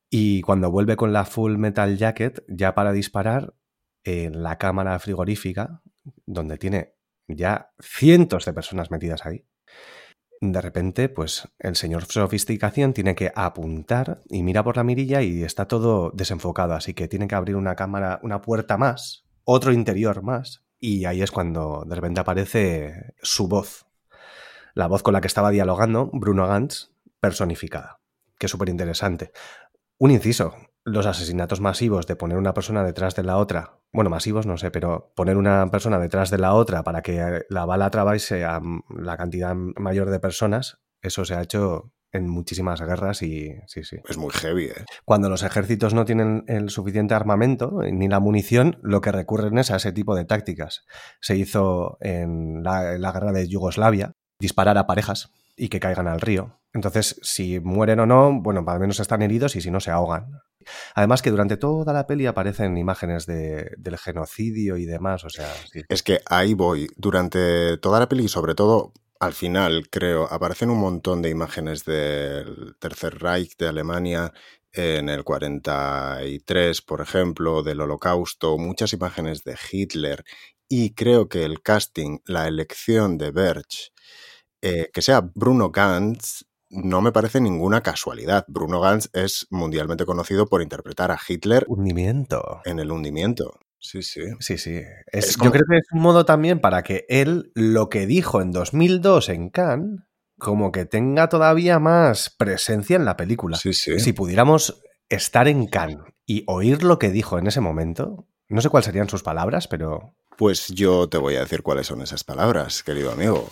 Y 0.09 0.41
cuando 0.43 0.71
vuelve 0.71 0.97
con 0.97 1.13
la 1.13 1.25
full 1.25 1.57
metal 1.57 1.97
jacket, 1.97 2.45
ya 2.49 2.75
para 2.75 2.93
disparar, 2.93 3.55
en 4.03 4.43
la 4.43 4.57
cámara 4.57 4.99
frigorífica, 4.99 5.83
donde 6.27 6.57
tiene 6.57 6.97
ya 7.29 7.73
cientos 7.81 8.47
de 8.47 8.55
personas 8.55 8.91
metidas 8.91 9.27
ahí, 9.27 9.47
de 10.43 10.61
repente, 10.63 11.11
pues 11.11 11.49
el 11.59 11.77
señor 11.77 12.07
sofisticación 12.07 12.95
tiene 12.95 13.15
que 13.15 13.31
apuntar 13.35 14.23
y 14.31 14.43
mira 14.43 14.65
por 14.65 14.79
la 14.79 14.85
mirilla 14.85 15.21
y 15.21 15.43
está 15.43 15.69
todo 15.69 16.13
desenfocado, 16.15 16.73
así 16.73 16.95
que 16.95 17.09
tiene 17.09 17.29
que 17.29 17.35
abrir 17.35 17.57
una 17.57 17.77
cámara, 17.77 18.21
una 18.23 18.41
puerta 18.41 18.79
más, 18.79 19.27
otro 19.45 19.71
interior 19.71 20.23
más, 20.23 20.65
y 20.81 21.05
ahí 21.05 21.23
es 21.23 21.31
cuando 21.31 21.85
de 21.87 21.95
repente 21.95 22.21
aparece 22.21 23.15
su 23.23 23.47
voz, 23.47 23.87
la 24.75 24.87
voz 24.87 25.03
con 25.03 25.13
la 25.13 25.21
que 25.21 25.27
estaba 25.27 25.51
dialogando 25.51 26.11
Bruno 26.13 26.47
Gantz, 26.47 26.91
personificada, 27.21 28.01
que 28.39 28.47
es 28.47 28.53
súper 28.53 28.71
interesante. 28.71 29.33
Un 29.99 30.11
inciso, 30.11 30.55
los 30.85 31.07
asesinatos 31.07 31.61
masivos 31.61 32.07
de 32.07 32.17
poner 32.17 32.39
una 32.39 32.55
persona 32.55 32.83
detrás 32.83 33.15
de 33.15 33.23
la 33.23 33.37
otra, 33.37 33.79
bueno, 33.93 34.09
masivos 34.09 34.47
no 34.47 34.57
sé, 34.57 34.71
pero 34.71 35.13
poner 35.15 35.37
una 35.37 35.71
persona 35.71 35.99
detrás 35.99 36.31
de 36.31 36.39
la 36.39 36.55
otra 36.55 36.83
para 36.83 37.03
que 37.03 37.43
la 37.49 37.67
bala 37.67 37.87
atraviese 37.87 38.45
a 38.45 38.61
la 38.89 39.17
cantidad 39.17 39.55
mayor 39.55 40.11
de 40.11 40.21
personas, 40.21 40.81
eso 41.03 41.25
se 41.25 41.35
ha 41.35 41.43
hecho 41.43 41.93
en 42.13 42.29
muchísimas 42.29 42.81
guerras 42.81 43.23
y 43.23 43.55
sí, 43.67 43.85
sí. 43.85 43.97
Es 44.09 44.17
muy 44.17 44.31
heavy, 44.31 44.65
¿eh? 44.67 44.85
Cuando 45.05 45.29
los 45.29 45.43
ejércitos 45.43 45.95
no 45.95 46.05
tienen 46.05 46.45
el 46.49 46.71
suficiente 46.71 47.15
armamento 47.15 47.81
ni 47.83 48.09
la 48.09 48.21
munición, 48.21 48.79
lo 48.83 49.01
que 49.01 49.13
recurren 49.13 49.59
es 49.59 49.71
a 49.71 49.77
ese 49.77 49.93
tipo 49.93 50.15
de 50.15 50.25
tácticas. 50.25 50.85
Se 51.21 51.37
hizo 51.37 51.99
en 52.01 52.63
la, 52.63 53.13
guerra 53.13 53.33
de 53.33 53.49
Yugoslavia, 53.49 54.13
disparar 54.39 54.79
a 54.79 54.87
parejas 54.87 55.31
y 55.57 55.69
que 55.69 55.81
caigan 55.81 56.09
al 56.09 56.21
río. 56.21 56.59
Entonces, 56.73 57.19
si 57.23 57.61
mueren 57.61 58.01
o 58.01 58.07
no, 58.07 58.41
bueno, 58.41 58.65
al 58.67 58.81
menos 58.81 59.01
están 59.01 59.23
heridos 59.23 59.57
y 59.57 59.61
si 59.61 59.71
no, 59.71 59.81
se 59.81 59.91
ahogan. 59.91 60.41
Además 60.95 61.23
que 61.23 61.31
durante 61.31 61.57
toda 61.57 61.93
la 61.93 62.07
peli 62.07 62.27
aparecen 62.27 62.77
imágenes 62.77 63.27
de, 63.27 63.73
del 63.77 63.99
genocidio 63.99 64.77
y 64.77 64.87
demás, 64.87 65.25
o 65.25 65.31
sea... 65.31 65.53
Es 65.89 66.03
que 66.03 66.21
ahí 66.27 66.55
voy. 66.55 66.89
Durante 66.97 67.77
toda 67.79 67.99
la 67.99 68.09
peli, 68.09 68.29
sobre 68.29 68.55
todo 68.55 68.93
al 69.21 69.35
final, 69.35 69.89
creo, 69.91 70.27
aparecen 70.33 70.71
un 70.71 70.79
montón 70.79 71.21
de 71.21 71.29
imágenes 71.29 71.85
del 71.85 72.75
Tercer 72.79 73.19
Reich 73.19 73.57
de 73.59 73.69
Alemania 73.69 74.33
en 74.73 75.09
el 75.11 75.25
43, 75.25 76.83
por 76.83 77.03
ejemplo, 77.03 77.63
del 77.63 77.83
Holocausto, 77.83 78.57
muchas 78.57 78.93
imágenes 78.95 79.45
de 79.45 79.59
Hitler 79.71 80.25
y 80.69 80.95
creo 80.95 81.29
que 81.29 81.45
el 81.45 81.63
casting, 81.63 82.21
la 82.25 82.49
elección 82.49 83.19
de 83.19 83.31
Berch, 83.33 83.93
eh, 84.63 84.89
que 84.93 85.03
sea 85.03 85.21
Bruno 85.35 85.71
Gantz, 85.71 86.45
no 86.71 87.01
me 87.01 87.13
parece 87.13 87.41
ninguna 87.41 87.83
casualidad. 87.83 88.45
Bruno 88.49 88.81
Gantz 88.81 89.11
es 89.13 89.47
mundialmente 89.51 90.07
conocido 90.07 90.47
por 90.47 90.63
interpretar 90.63 91.11
a 91.11 91.19
Hitler 91.29 91.65
hundimiento. 91.69 92.61
en 92.65 92.79
el 92.79 92.93
hundimiento. 92.93 93.59
Sí, 93.81 94.03
sí. 94.03 94.21
Sí, 94.41 94.59
sí. 94.59 94.83
Yo 95.43 95.51
creo 95.51 95.65
que 95.69 95.79
es 95.79 95.87
un 95.93 96.01
modo 96.01 96.25
también 96.25 96.61
para 96.61 96.83
que 96.83 97.07
él 97.09 97.51
lo 97.55 97.89
que 97.89 98.07
dijo 98.07 98.43
en 98.43 98.53
2002 98.53 99.31
en 99.31 99.49
Cannes, 99.49 100.01
como 100.39 100.71
que 100.71 100.85
tenga 100.85 101.29
todavía 101.29 101.79
más 101.79 102.31
presencia 102.31 102.97
en 102.97 103.05
la 103.05 103.17
película. 103.17 103.57
Sí, 103.57 103.73
sí. 103.73 103.99
Si 103.99 104.13
pudiéramos 104.13 104.83
estar 105.09 105.49
en 105.49 105.67
Cannes 105.67 105.99
y 106.27 106.45
oír 106.47 106.83
lo 106.85 106.99
que 106.99 107.11
dijo 107.11 107.39
en 107.39 107.47
ese 107.47 107.61
momento, 107.61 108.29
no 108.49 108.61
sé 108.61 108.69
cuáles 108.69 108.87
serían 108.87 109.09
sus 109.09 109.23
palabras, 109.23 109.67
pero... 109.67 110.15
Pues 110.37 110.69
yo 110.69 111.09
te 111.09 111.19
voy 111.19 111.37
a 111.37 111.41
decir 111.41 111.63
cuáles 111.63 111.87
son 111.87 112.03
esas 112.03 112.25
palabras, 112.25 112.83
querido 112.83 113.13
amigo. 113.13 113.51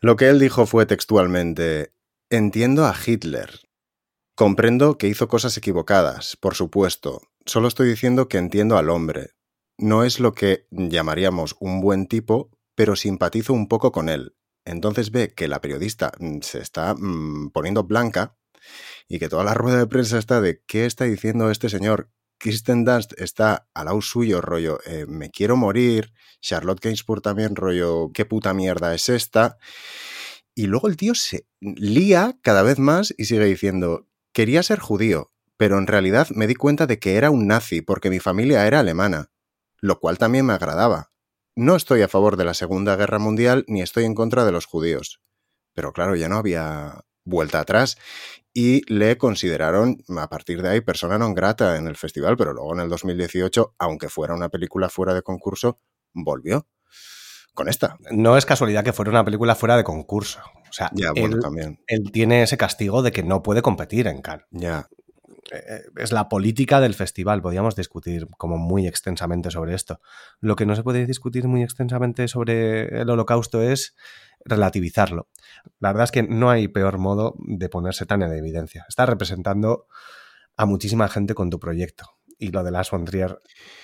Lo 0.00 0.16
que 0.16 0.28
él 0.28 0.38
dijo 0.38 0.66
fue 0.66 0.86
textualmente, 0.86 1.92
entiendo 2.30 2.86
a 2.86 2.94
Hitler. 3.04 3.60
Comprendo 4.34 4.98
que 4.98 5.08
hizo 5.08 5.26
cosas 5.28 5.56
equivocadas, 5.56 6.36
por 6.36 6.54
supuesto, 6.54 7.22
Solo 7.48 7.68
estoy 7.68 7.88
diciendo 7.88 8.28
que 8.28 8.36
entiendo 8.36 8.76
al 8.76 8.90
hombre. 8.90 9.30
No 9.78 10.04
es 10.04 10.20
lo 10.20 10.34
que 10.34 10.66
llamaríamos 10.70 11.56
un 11.60 11.80
buen 11.80 12.06
tipo, 12.06 12.50
pero 12.74 12.94
simpatizo 12.94 13.54
un 13.54 13.68
poco 13.68 13.90
con 13.90 14.10
él. 14.10 14.36
Entonces 14.66 15.10
ve 15.10 15.32
que 15.34 15.48
la 15.48 15.62
periodista 15.62 16.12
mm, 16.18 16.40
se 16.42 16.58
está 16.58 16.94
mm, 16.94 17.48
poniendo 17.52 17.84
blanca 17.84 18.36
y 19.08 19.18
que 19.18 19.30
toda 19.30 19.44
la 19.44 19.54
rueda 19.54 19.78
de 19.78 19.86
prensa 19.86 20.18
está 20.18 20.42
de 20.42 20.62
qué 20.66 20.84
está 20.84 21.06
diciendo 21.06 21.50
este 21.50 21.70
señor. 21.70 22.10
Kristen 22.36 22.84
Dunst 22.84 23.18
está 23.18 23.70
al 23.72 23.86
lado 23.86 24.02
suyo, 24.02 24.42
rollo, 24.42 24.80
eh, 24.84 25.06
me 25.08 25.30
quiero 25.30 25.56
morir. 25.56 26.12
Charlotte 26.42 26.82
Gainsbourg 26.82 27.22
también, 27.22 27.56
rollo, 27.56 28.10
qué 28.12 28.26
puta 28.26 28.52
mierda 28.52 28.94
es 28.94 29.08
esta. 29.08 29.56
Y 30.54 30.66
luego 30.66 30.86
el 30.88 30.98
tío 30.98 31.14
se 31.14 31.46
lía 31.60 32.38
cada 32.42 32.62
vez 32.62 32.78
más 32.78 33.14
y 33.16 33.24
sigue 33.24 33.46
diciendo, 33.46 34.06
quería 34.34 34.62
ser 34.62 34.80
judío, 34.80 35.32
pero 35.58 35.76
en 35.76 35.86
realidad 35.86 36.28
me 36.30 36.46
di 36.46 36.54
cuenta 36.54 36.86
de 36.86 36.98
que 36.98 37.16
era 37.16 37.30
un 37.30 37.46
nazi 37.46 37.82
porque 37.82 38.08
mi 38.08 38.20
familia 38.20 38.66
era 38.66 38.80
alemana, 38.80 39.30
lo 39.80 40.00
cual 40.00 40.16
también 40.16 40.46
me 40.46 40.54
agradaba. 40.54 41.10
No 41.54 41.76
estoy 41.76 42.00
a 42.02 42.08
favor 42.08 42.36
de 42.36 42.44
la 42.44 42.54
Segunda 42.54 42.96
Guerra 42.96 43.18
Mundial 43.18 43.64
ni 43.66 43.82
estoy 43.82 44.04
en 44.04 44.14
contra 44.14 44.44
de 44.44 44.52
los 44.52 44.64
judíos. 44.64 45.20
Pero 45.74 45.92
claro, 45.92 46.14
ya 46.16 46.28
no 46.28 46.36
había 46.36 47.04
vuelta 47.24 47.60
atrás 47.60 47.98
y 48.54 48.82
le 48.92 49.18
consideraron 49.18 49.98
a 50.16 50.28
partir 50.28 50.62
de 50.62 50.70
ahí 50.70 50.80
persona 50.80 51.18
non 51.18 51.34
grata 51.34 51.76
en 51.76 51.86
el 51.86 51.98
festival, 51.98 52.38
pero 52.38 52.54
luego 52.54 52.74
en 52.74 52.80
el 52.80 52.88
2018, 52.88 53.74
aunque 53.78 54.08
fuera 54.08 54.34
una 54.34 54.48
película 54.48 54.88
fuera 54.88 55.12
de 55.12 55.22
concurso, 55.22 55.78
volvió 56.14 56.66
con 57.52 57.68
esta. 57.68 57.98
No 58.10 58.38
es 58.38 58.46
casualidad 58.46 58.84
que 58.84 58.92
fuera 58.92 59.10
una 59.10 59.24
película 59.24 59.54
fuera 59.54 59.76
de 59.76 59.84
concurso. 59.84 60.40
O 60.70 60.72
sea, 60.72 60.90
ya, 60.94 61.12
bueno, 61.12 61.38
también. 61.40 61.82
él 61.86 62.10
tiene 62.12 62.42
ese 62.42 62.56
castigo 62.56 63.02
de 63.02 63.10
que 63.10 63.22
no 63.22 63.42
puede 63.42 63.62
competir 63.62 64.06
en 64.06 64.22
Cannes. 64.22 64.46
Ya. 64.50 64.88
Eh, 65.52 65.82
es 65.96 66.12
la 66.12 66.28
política 66.28 66.80
del 66.80 66.94
festival. 66.94 67.42
Podríamos 67.42 67.76
discutir 67.76 68.26
como 68.36 68.58
muy 68.58 68.86
extensamente 68.86 69.50
sobre 69.50 69.74
esto. 69.74 70.00
Lo 70.40 70.56
que 70.56 70.66
no 70.66 70.76
se 70.76 70.82
puede 70.82 71.06
discutir 71.06 71.48
muy 71.48 71.62
extensamente 71.62 72.28
sobre 72.28 73.00
el 73.00 73.10
holocausto 73.10 73.62
es 73.62 73.96
relativizarlo. 74.44 75.28
La 75.80 75.90
verdad 75.90 76.04
es 76.04 76.10
que 76.10 76.22
no 76.22 76.50
hay 76.50 76.68
peor 76.68 76.98
modo 76.98 77.34
de 77.38 77.68
ponerse 77.68 78.06
tan 78.06 78.22
en 78.22 78.32
evidencia. 78.32 78.84
Estás 78.88 79.08
representando 79.08 79.86
a 80.56 80.66
muchísima 80.66 81.08
gente 81.08 81.34
con 81.34 81.50
tu 81.50 81.58
proyecto. 81.58 82.17
Y 82.38 82.50
lo 82.50 82.62
de 82.62 82.70
Lars 82.70 82.90
von 82.90 83.04
Trier 83.04 83.40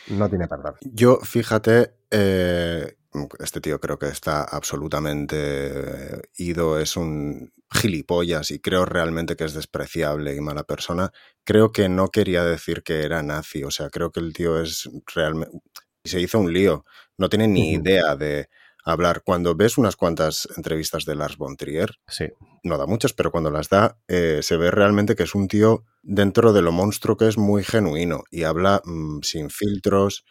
no 0.09 0.29
tiene 0.29 0.47
perdón. 0.47 0.75
Yo, 0.81 1.19
fíjate, 1.23 1.95
eh, 2.11 2.97
este 3.39 3.61
tío 3.61 3.81
creo 3.81 3.99
que 3.99 4.09
está 4.09 4.43
absolutamente 4.43 5.37
eh, 5.39 6.23
ido, 6.37 6.79
es 6.79 6.97
un 6.97 7.53
gilipollas 7.71 8.51
y 8.51 8.61
creo 8.61 8.85
realmente 8.85 9.37
que 9.37 9.45
es 9.45 9.55
despreciable 9.55 10.35
y 10.35 10.41
mala 10.41 10.65
persona. 10.65 11.11
Creo 11.45 11.73
que 11.73 11.89
no 11.89 12.09
quería 12.09 12.45
decir 12.45 12.83
que 12.83 13.03
era 13.03 13.23
nazi, 13.23 13.65
o 13.65 13.71
sea, 13.71 13.91
creo 13.91 14.11
que 14.13 14.21
el 14.21 14.33
tío 14.33 14.61
es 14.61 14.89
realmente... 15.15 15.59
Se 16.05 16.21
hizo 16.21 16.39
un 16.39 16.53
lío, 16.53 16.85
no 17.17 17.29
tiene 17.31 17.49
ni 17.49 17.73
idea 17.73 18.15
de 18.15 18.51
hablar. 18.85 19.23
Cuando 19.25 19.55
ves 19.55 19.79
unas 19.79 19.97
cuantas 19.97 20.49
entrevistas 20.57 21.05
de 21.05 21.15
Lars 21.15 21.37
von 21.37 21.57
Trier, 21.57 21.97
sí. 22.07 22.27
no 22.63 22.79
da 22.79 22.87
muchas, 22.87 23.13
pero 23.13 23.31
cuando 23.31 23.51
las 23.51 23.69
da, 23.69 23.99
eh, 24.09 24.41
se 24.43 24.57
ve 24.57 24.71
realmente 24.71 25.17
que 25.17 25.25
es 25.25 25.35
un 25.35 25.49
tío 25.49 25.85
dentro 26.03 26.53
de 26.53 26.63
lo 26.63 26.71
monstruo 26.71 27.17
que 27.17 27.29
es 27.29 27.39
muy 27.39 27.65
genuino 27.65 28.25
y 28.31 28.45
habla 28.45 28.83
mmm, 28.85 29.21
sin 29.23 29.51
filtros. 29.51 30.25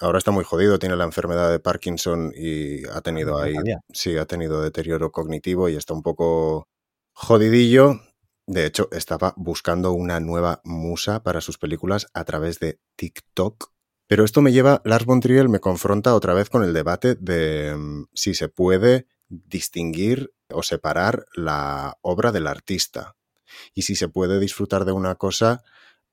Ahora 0.00 0.18
está 0.18 0.30
muy 0.30 0.44
jodido, 0.44 0.78
tiene 0.78 0.96
la 0.96 1.04
enfermedad 1.04 1.50
de 1.50 1.60
Parkinson 1.60 2.32
y 2.34 2.84
ha 2.88 3.02
tenido 3.02 3.38
ahí, 3.38 3.54
sí, 3.92 4.16
ha 4.16 4.24
tenido 4.24 4.60
deterioro 4.62 5.12
cognitivo 5.12 5.68
y 5.68 5.76
está 5.76 5.94
un 5.94 6.02
poco 6.02 6.66
jodidillo. 7.12 8.00
De 8.46 8.66
hecho, 8.66 8.88
estaba 8.90 9.32
buscando 9.36 9.92
una 9.92 10.18
nueva 10.18 10.60
musa 10.64 11.22
para 11.22 11.40
sus 11.40 11.58
películas 11.58 12.08
a 12.14 12.24
través 12.24 12.58
de 12.58 12.80
TikTok 12.96 13.70
pero 14.06 14.24
esto 14.24 14.42
me 14.42 14.52
lleva, 14.52 14.82
Lars 14.84 15.04
von 15.04 15.20
Trier 15.20 15.48
me 15.48 15.60
confronta 15.60 16.14
otra 16.14 16.34
vez 16.34 16.50
con 16.50 16.62
el 16.62 16.72
debate 16.72 17.14
de 17.14 17.72
um, 17.74 18.06
si 18.14 18.34
se 18.34 18.48
puede 18.48 19.06
distinguir 19.28 20.32
o 20.50 20.62
separar 20.62 21.26
la 21.34 21.98
obra 22.02 22.32
del 22.32 22.46
artista 22.46 23.16
y 23.74 23.82
si 23.82 23.96
se 23.96 24.08
puede 24.08 24.38
disfrutar 24.38 24.84
de 24.84 24.92
una 24.92 25.14
cosa 25.14 25.62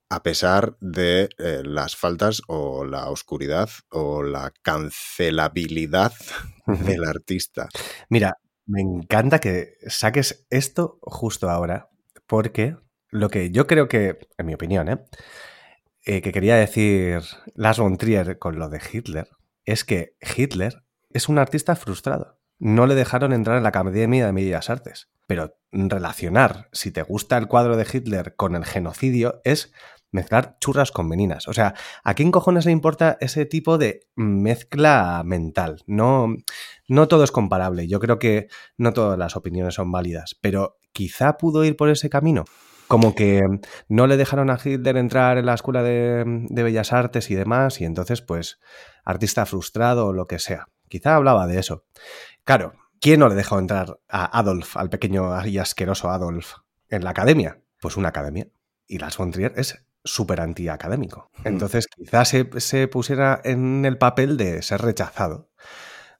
a 0.09 0.23
pesar 0.23 0.75
de 0.79 1.29
eh, 1.37 1.61
las 1.63 1.95
faltas 1.95 2.41
o 2.47 2.83
la 2.83 3.09
oscuridad 3.09 3.69
o 3.89 4.23
la 4.23 4.51
cancelabilidad 4.63 6.13
del 6.65 7.03
artista. 7.05 7.69
Mira, 8.09 8.37
me 8.65 8.81
encanta 8.81 9.39
que 9.39 9.73
saques 9.87 10.45
esto 10.49 10.99
justo 11.01 11.49
ahora, 11.49 11.89
porque 12.25 12.75
lo 13.09 13.29
que 13.29 13.51
yo 13.51 13.67
creo 13.67 13.87
que, 13.87 14.19
en 14.37 14.45
mi 14.45 14.53
opinión, 14.53 14.89
¿eh? 14.89 15.05
Eh, 16.05 16.21
que 16.21 16.31
quería 16.31 16.55
decir 16.55 17.21
Lars 17.55 17.79
von 17.79 17.97
Trier 17.97 18.39
con 18.39 18.57
lo 18.57 18.69
de 18.69 18.81
Hitler 18.91 19.27
es 19.65 19.83
que 19.83 20.15
Hitler 20.35 20.83
es 21.09 21.29
un 21.29 21.37
artista 21.37 21.75
frustrado. 21.75 22.39
No 22.57 22.87
le 22.87 22.95
dejaron 22.95 23.33
entrar 23.33 23.57
en 23.57 23.63
la 23.63 23.69
Academia 23.69 24.25
de 24.25 24.31
Bellas 24.31 24.69
Artes. 24.69 25.09
Pero 25.27 25.55
relacionar 25.71 26.69
si 26.71 26.91
te 26.91 27.03
gusta 27.03 27.37
el 27.37 27.47
cuadro 27.47 27.77
de 27.77 27.85
Hitler 27.91 28.35
con 28.35 28.55
el 28.55 28.65
genocidio 28.65 29.41
es 29.43 29.71
mezclar 30.11 30.57
churras 30.59 30.91
con 30.91 31.07
meninas. 31.07 31.47
O 31.47 31.53
sea, 31.53 31.75
¿a 32.03 32.13
quién 32.15 32.31
cojones 32.31 32.65
le 32.65 32.71
importa 32.71 33.17
ese 33.21 33.45
tipo 33.45 33.77
de 33.77 34.01
mezcla 34.15 35.21
mental? 35.23 35.83
No, 35.85 36.35
no 36.87 37.07
todo 37.07 37.23
es 37.23 37.31
comparable. 37.31 37.87
Yo 37.87 37.99
creo 37.99 38.17
que 38.17 38.47
no 38.77 38.93
todas 38.93 39.19
las 39.19 39.35
opiniones 39.35 39.75
son 39.75 39.91
válidas, 39.91 40.35
pero 40.41 40.79
quizá 40.93 41.37
pudo 41.37 41.63
ir 41.63 41.75
por 41.75 41.89
ese 41.89 42.09
camino 42.09 42.45
como 42.89 43.13
que 43.13 43.43
no 43.87 44.07
le 44.07 44.17
dejaron 44.17 44.49
a 44.49 44.57
Hitler 44.61 44.97
entrar 44.97 45.37
en 45.37 45.45
la 45.45 45.53
escuela 45.53 45.83
de, 45.83 46.23
bellas 46.49 46.91
artes 46.91 47.29
y 47.29 47.35
demás, 47.35 47.79
y 47.79 47.85
entonces, 47.85 48.23
pues, 48.23 48.59
artista 49.05 49.45
frustrado 49.45 50.07
o 50.07 50.13
lo 50.13 50.25
que 50.25 50.39
sea. 50.39 50.69
Quizá 50.87 51.13
hablaba 51.13 51.45
de 51.45 51.59
eso. 51.59 51.85
Claro, 52.43 52.73
¿quién 52.99 53.19
no 53.19 53.29
le 53.29 53.35
dejó 53.35 53.59
entrar 53.59 53.99
a 54.09 54.39
Adolf, 54.39 54.75
al 54.75 54.89
pequeño 54.89 55.45
y 55.45 55.59
asqueroso 55.59 56.09
Adolf, 56.09 56.55
en 56.89 57.03
la 57.03 57.11
academia? 57.11 57.61
Pues 57.79 57.95
una 57.95 58.09
academia. 58.09 58.47
Y 58.87 58.97
Lars 58.97 59.17
von 59.17 59.29
Trier 59.29 59.53
es 59.55 59.85
súper 60.03 60.41
antiacadémico. 60.41 61.29
Entonces, 61.43 61.85
quizás 61.85 62.29
se, 62.29 62.49
se 62.59 62.87
pusiera 62.87 63.39
en 63.43 63.85
el 63.85 63.99
papel 63.99 64.35
de 64.35 64.63
ser 64.63 64.81
rechazado. 64.81 65.51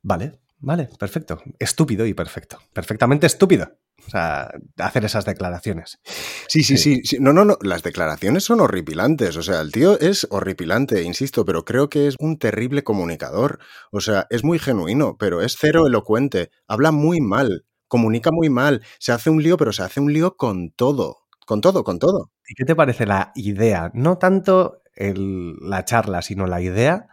Vale, 0.03 0.39
vale, 0.59 0.89
perfecto. 0.97 1.41
Estúpido 1.57 2.05
y 2.05 2.13
perfecto. 2.13 2.59
Perfectamente 2.73 3.27
estúpido. 3.27 3.71
O 4.07 4.09
sea, 4.09 4.51
hacer 4.77 5.05
esas 5.05 5.25
declaraciones. 5.25 5.99
Sí, 6.47 6.63
sí, 6.63 6.77
sí, 6.77 7.01
sí, 7.03 7.17
No, 7.19 7.33
no, 7.33 7.45
no. 7.45 7.57
Las 7.61 7.83
declaraciones 7.83 8.43
son 8.43 8.61
horripilantes. 8.61 9.35
O 9.37 9.43
sea, 9.43 9.61
el 9.61 9.71
tío 9.71 9.99
es 9.99 10.27
horripilante, 10.29 11.03
insisto, 11.03 11.45
pero 11.45 11.65
creo 11.65 11.89
que 11.89 12.07
es 12.07 12.15
un 12.19 12.37
terrible 12.37 12.83
comunicador. 12.83 13.59
O 13.91 14.01
sea, 14.01 14.27
es 14.29 14.43
muy 14.43 14.59
genuino, 14.59 15.17
pero 15.17 15.41
es 15.41 15.57
cero 15.59 15.85
elocuente. 15.87 16.51
Habla 16.67 16.91
muy 16.91 17.21
mal, 17.21 17.65
comunica 17.87 18.31
muy 18.31 18.49
mal. 18.49 18.81
Se 18.99 19.11
hace 19.11 19.29
un 19.29 19.43
lío, 19.43 19.57
pero 19.57 19.73
se 19.73 19.83
hace 19.83 19.99
un 19.99 20.13
lío 20.13 20.37
con 20.37 20.71
todo. 20.71 21.17
Con 21.45 21.61
todo, 21.61 21.83
con 21.83 21.99
todo. 21.99 22.31
¿Y 22.47 22.55
qué 22.55 22.65
te 22.65 22.75
parece 22.75 23.05
la 23.05 23.31
idea? 23.35 23.91
No 23.93 24.17
tanto 24.17 24.81
el, 24.95 25.55
la 25.61 25.83
charla, 25.85 26.21
sino 26.21 26.45
la 26.47 26.61
idea 26.61 27.07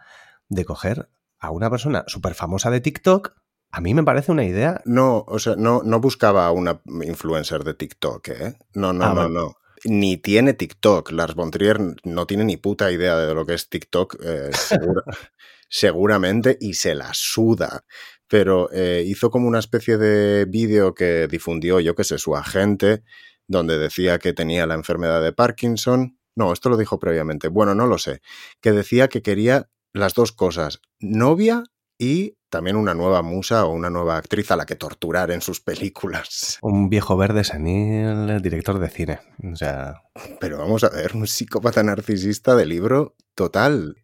de 0.49 0.65
coger 0.65 1.09
a 1.39 1.51
una 1.51 1.69
persona 1.69 2.03
súper 2.07 2.33
famosa 2.33 2.69
de 2.71 2.81
TikTok 2.81 3.33
a 3.71 3.81
mí 3.81 3.93
me 3.93 4.03
parece 4.03 4.31
una 4.31 4.45
idea. 4.45 4.81
No, 4.85 5.23
o 5.27 5.39
sea, 5.39 5.55
no, 5.55 5.81
no 5.83 5.99
buscaba 5.99 6.47
a 6.47 6.51
una 6.51 6.81
influencer 7.03 7.63
de 7.63 7.73
TikTok, 7.73 8.27
¿eh? 8.29 8.57
No, 8.73 8.93
no, 8.93 9.05
ah, 9.05 9.13
no, 9.13 9.29
no. 9.29 9.55
Ni 9.83 10.17
tiene 10.17 10.53
TikTok. 10.53 11.11
Lars 11.11 11.35
von 11.35 11.51
Trier 11.51 11.79
no 12.03 12.25
tiene 12.25 12.45
ni 12.45 12.57
puta 12.57 12.91
idea 12.91 13.17
de 13.17 13.33
lo 13.33 13.45
que 13.45 13.53
es 13.53 13.69
TikTok, 13.69 14.17
eh, 14.23 14.51
seguramente, 15.69 16.57
y 16.59 16.73
se 16.73 16.95
la 16.95 17.11
suda. 17.13 17.83
Pero 18.27 18.69
eh, 18.71 19.03
hizo 19.05 19.29
como 19.29 19.47
una 19.47 19.59
especie 19.59 19.97
de 19.97 20.45
vídeo 20.45 20.93
que 20.93 21.27
difundió, 21.27 21.79
yo 21.79 21.95
que 21.95 22.03
sé, 22.03 22.17
su 22.17 22.35
agente, 22.35 23.03
donde 23.47 23.77
decía 23.77 24.17
que 24.19 24.33
tenía 24.33 24.65
la 24.65 24.75
enfermedad 24.75 25.21
de 25.21 25.33
Parkinson. 25.33 26.17
No, 26.35 26.53
esto 26.53 26.69
lo 26.69 26.77
dijo 26.77 26.99
previamente. 26.99 27.47
Bueno, 27.47 27.75
no 27.75 27.85
lo 27.85 27.97
sé. 27.97 28.21
Que 28.61 28.71
decía 28.71 29.07
que 29.07 29.21
quería 29.21 29.69
las 29.93 30.13
dos 30.13 30.31
cosas, 30.31 30.81
novia 30.99 31.63
y 31.97 32.37
también 32.49 32.75
una 32.75 32.93
nueva 32.93 33.21
musa 33.21 33.65
o 33.65 33.73
una 33.73 33.89
nueva 33.89 34.17
actriz 34.17 34.51
a 34.51 34.55
la 34.55 34.65
que 34.65 34.75
torturar 34.75 35.31
en 35.31 35.41
sus 35.41 35.61
películas. 35.61 36.59
Un 36.61 36.89
viejo 36.89 37.17
verde 37.17 37.43
senil, 37.43 38.41
director 38.41 38.79
de 38.79 38.89
cine. 38.89 39.19
O 39.51 39.55
sea. 39.55 39.95
Pero 40.39 40.57
vamos 40.57 40.83
a 40.83 40.89
ver, 40.89 41.15
un 41.15 41.27
psicópata 41.27 41.83
narcisista 41.83 42.55
de 42.55 42.65
libro 42.65 43.15
total. 43.35 43.95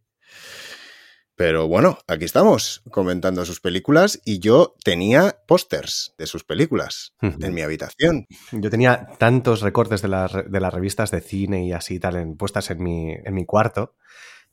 Pero 1.35 1.67
bueno, 1.67 1.97
aquí 2.07 2.25
estamos 2.25 2.83
comentando 2.91 3.43
sus 3.43 3.59
películas 3.59 4.21
y 4.23 4.39
yo 4.39 4.75
tenía 4.83 5.39
pósters 5.47 6.13
de 6.17 6.27
sus 6.27 6.43
películas 6.43 7.15
en 7.21 7.53
mi 7.55 7.61
habitación. 7.61 8.27
Yo 8.51 8.69
tenía 8.69 9.07
tantos 9.17 9.61
recortes 9.61 10.03
de, 10.03 10.09
de, 10.09 10.59
las 10.59 10.73
revistas 10.73 11.09
de 11.09 11.21
cine 11.21 11.65
y 11.65 11.71
así 11.71 11.99
tal 11.99 12.17
en, 12.17 12.37
puestas 12.37 12.69
en 12.69 12.83
mi, 12.83 13.13
en 13.13 13.33
mi 13.33 13.45
cuarto 13.45 13.95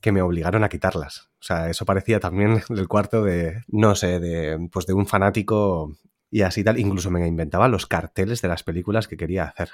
que 0.01 0.12
me 0.12 0.22
obligaron 0.22 0.64
a 0.64 0.68
quitarlas. 0.68 1.30
O 1.40 1.42
sea, 1.42 1.70
eso 1.70 1.84
parecía 1.84 2.20
también 2.20 2.62
el 2.68 2.88
cuarto 2.88 3.22
de, 3.22 3.62
no 3.68 3.94
sé, 3.94 4.20
de, 4.20 4.68
pues 4.72 4.86
de 4.86 4.94
un 4.94 5.07
fanático 5.07 5.96
y 6.30 6.42
así 6.42 6.64
tal. 6.64 6.78
Incluso 6.78 7.11
me 7.11 7.26
inventaba 7.26 7.68
los 7.68 7.86
carteles 7.86 8.42
de 8.42 8.48
las 8.48 8.62
películas 8.62 9.09
que 9.09 9.16
quería 9.16 9.44
hacer. 9.44 9.70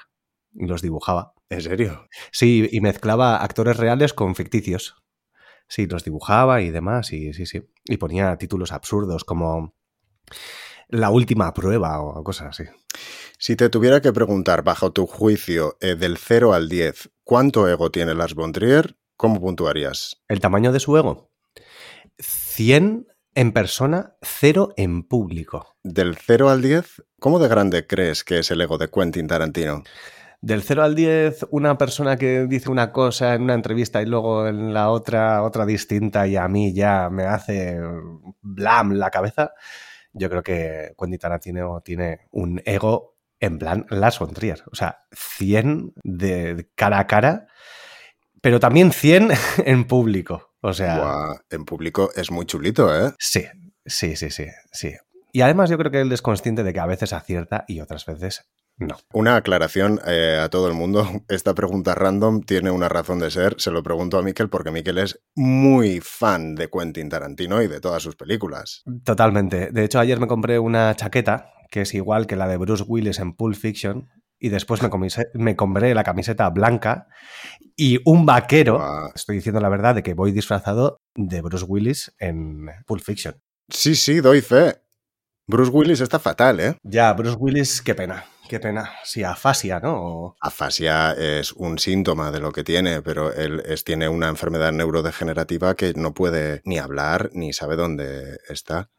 Y 0.53 0.65
los 0.65 0.81
dibujaba. 0.81 1.33
¿En 1.49 1.61
serio? 1.61 2.07
Sí, 2.31 2.67
y 2.71 2.81
mezclaba 2.81 3.43
actores 3.43 3.77
reales 3.77 4.13
con 4.13 4.35
ficticios. 4.35 4.95
Sí, 5.67 5.85
los 5.85 6.03
dibujaba 6.03 6.61
y 6.61 6.71
demás, 6.71 7.11
y 7.11 7.33
sí, 7.33 7.45
sí. 7.45 7.69
Y 7.85 7.97
ponía 7.97 8.37
títulos 8.37 8.71
absurdos 8.71 9.23
como 9.25 9.75
La 10.87 11.09
última 11.09 11.53
prueba 11.53 12.01
o 12.01 12.23
cosas 12.23 12.47
así. 12.47 12.63
Si 13.37 13.55
te 13.55 13.69
tuviera 13.69 14.01
que 14.01 14.13
preguntar, 14.13 14.63
bajo 14.63 14.91
tu 14.91 15.05
juicio, 15.05 15.77
eh, 15.81 15.95
del 15.95 16.17
0 16.17 16.53
al 16.53 16.69
10, 16.69 17.11
¿cuánto 17.23 17.67
ego 17.67 17.91
tiene 17.91 18.15
Lars 18.15 18.33
von 18.33 18.51
Trier? 18.51 18.96
¿Cómo 19.17 19.41
puntuarías? 19.41 20.21
¿El 20.27 20.39
tamaño 20.39 20.71
de 20.71 20.79
su 20.79 20.95
ego? 20.95 21.31
100 22.19 23.07
en 23.33 23.51
persona, 23.51 24.15
0 24.21 24.73
en 24.77 25.01
público. 25.01 25.75
Del 25.83 26.15
0 26.15 26.51
al 26.51 26.61
10, 26.61 27.03
¿cómo 27.19 27.39
de 27.39 27.47
grande 27.47 27.87
crees 27.87 28.23
que 28.23 28.37
es 28.37 28.51
el 28.51 28.61
ego 28.61 28.77
de 28.77 28.89
Quentin 28.91 29.25
Tarantino? 29.25 29.83
Del 30.39 30.61
0 30.61 30.83
al 30.83 30.93
10, 30.93 31.47
una 31.49 31.79
persona 31.79 32.15
que 32.15 32.45
dice 32.45 32.69
una 32.69 32.91
cosa 32.91 33.33
en 33.33 33.41
una 33.41 33.55
entrevista 33.55 34.03
y 34.03 34.05
luego 34.05 34.47
en 34.47 34.71
la 34.71 34.91
otra, 34.91 35.41
otra 35.41 35.65
distinta 35.65 36.27
y 36.27 36.35
a 36.35 36.47
mí 36.47 36.75
ya 36.75 37.09
me 37.09 37.23
hace 37.23 37.79
blam 38.41 38.93
la 38.93 39.09
cabeza. 39.09 39.51
Yo 40.13 40.29
creo 40.29 40.43
que 40.43 40.93
Quentin 40.95 41.17
Tarantino 41.17 41.81
tiene 41.81 42.27
un 42.29 42.61
ego 42.65 43.17
en 43.39 43.57
plan 43.57 43.87
Las 43.89 44.19
von 44.19 44.29
O 44.71 44.75
sea, 44.75 44.99
100 45.11 45.93
de 46.03 46.69
cara 46.75 46.99
a 46.99 47.07
cara 47.07 47.47
pero 48.47 48.61
también 48.61 48.93
100 48.93 49.31
en 49.65 49.83
público. 49.83 50.53
O 50.61 50.71
sea. 50.71 51.33
en 51.49 51.65
público 51.65 52.11
es 52.15 52.31
muy 52.31 52.45
chulito, 52.45 52.95
¿eh? 52.95 53.11
Sí, 53.19 53.43
sí, 53.85 54.15
sí, 54.15 54.29
sí, 54.29 54.45
sí. 54.71 54.93
Y 55.33 55.41
además 55.41 55.69
yo 55.69 55.77
creo 55.77 55.91
que 55.91 55.99
él 55.99 56.09
es 56.13 56.21
consciente 56.21 56.63
de 56.63 56.71
que 56.71 56.79
a 56.79 56.85
veces 56.85 57.11
acierta 57.11 57.65
y 57.67 57.81
otras 57.81 58.05
veces 58.05 58.45
no. 58.77 58.95
Una 59.11 59.35
aclaración 59.35 59.99
eh, 60.07 60.39
a 60.41 60.47
todo 60.47 60.69
el 60.69 60.75
mundo. 60.75 61.05
Esta 61.27 61.53
pregunta 61.55 61.93
random 61.93 62.39
tiene 62.39 62.71
una 62.71 62.87
razón 62.87 63.19
de 63.19 63.31
ser. 63.31 63.55
Se 63.57 63.69
lo 63.69 63.83
pregunto 63.83 64.17
a 64.17 64.21
Miquel 64.21 64.47
porque 64.47 64.71
Miquel 64.71 64.99
es 64.99 65.19
muy 65.35 65.99
fan 65.99 66.55
de 66.55 66.69
Quentin 66.69 67.09
Tarantino 67.09 67.61
y 67.61 67.67
de 67.67 67.81
todas 67.81 68.01
sus 68.01 68.15
películas. 68.15 68.81
Totalmente. 69.03 69.71
De 69.71 69.83
hecho, 69.83 69.99
ayer 69.99 70.21
me 70.21 70.27
compré 70.27 70.57
una 70.57 70.95
chaqueta 70.95 71.51
que 71.69 71.81
es 71.81 71.93
igual 71.93 72.27
que 72.27 72.37
la 72.37 72.47
de 72.47 72.55
Bruce 72.55 72.85
Willis 72.87 73.19
en 73.19 73.33
Pulp 73.33 73.57
Fiction. 73.57 74.07
Y 74.39 74.49
después 74.49 74.81
me, 74.81 74.89
me 75.33 75.55
compré 75.57 75.93
la 75.93 76.05
camiseta 76.05 76.49
blanca 76.49 77.07
y 77.77 77.99
un 78.05 78.25
vaquero. 78.25 78.81
Estoy 79.15 79.37
diciendo 79.37 79.61
la 79.61 79.69
verdad 79.69 79.95
de 79.95 80.03
que 80.03 80.13
voy 80.13 80.31
disfrazado 80.33 80.99
de 81.15 81.41
Bruce 81.41 81.65
Willis 81.65 82.11
en 82.19 82.67
Pulp 82.85 83.01
Fiction. 83.03 83.35
Sí, 83.69 83.95
sí, 83.95 84.19
doy 84.19 84.41
fe. 84.41 84.81
Bruce 85.49 85.71
Willis 85.71 86.01
está 86.01 86.19
fatal, 86.19 86.59
¿eh? 86.59 86.77
Ya, 86.83 87.13
Bruce 87.13 87.37
Willis, 87.39 87.81
qué 87.81 87.95
pena, 87.95 88.25
qué 88.49 88.59
pena. 88.59 88.91
Sí, 89.05 89.23
afasia, 89.23 89.79
¿no? 89.79 89.95
O- 89.95 90.35
Afasia 90.41 91.13
es 91.13 91.53
un 91.53 91.79
síntoma 91.79 92.31
de 92.31 92.41
lo 92.41 92.51
que 92.51 92.65
tiene, 92.65 93.01
pero 93.01 93.31
él 93.31 93.63
es, 93.65 93.85
tiene 93.85 94.09
una 94.09 94.27
enfermedad 94.27 94.73
neurodegenerativa 94.73 95.75
que 95.75 95.93
no 95.95 96.13
puede 96.13 96.61
ni 96.65 96.79
hablar 96.79 97.29
ni 97.33 97.53
sabe 97.53 97.77
dónde 97.77 98.39
está. 98.49 98.89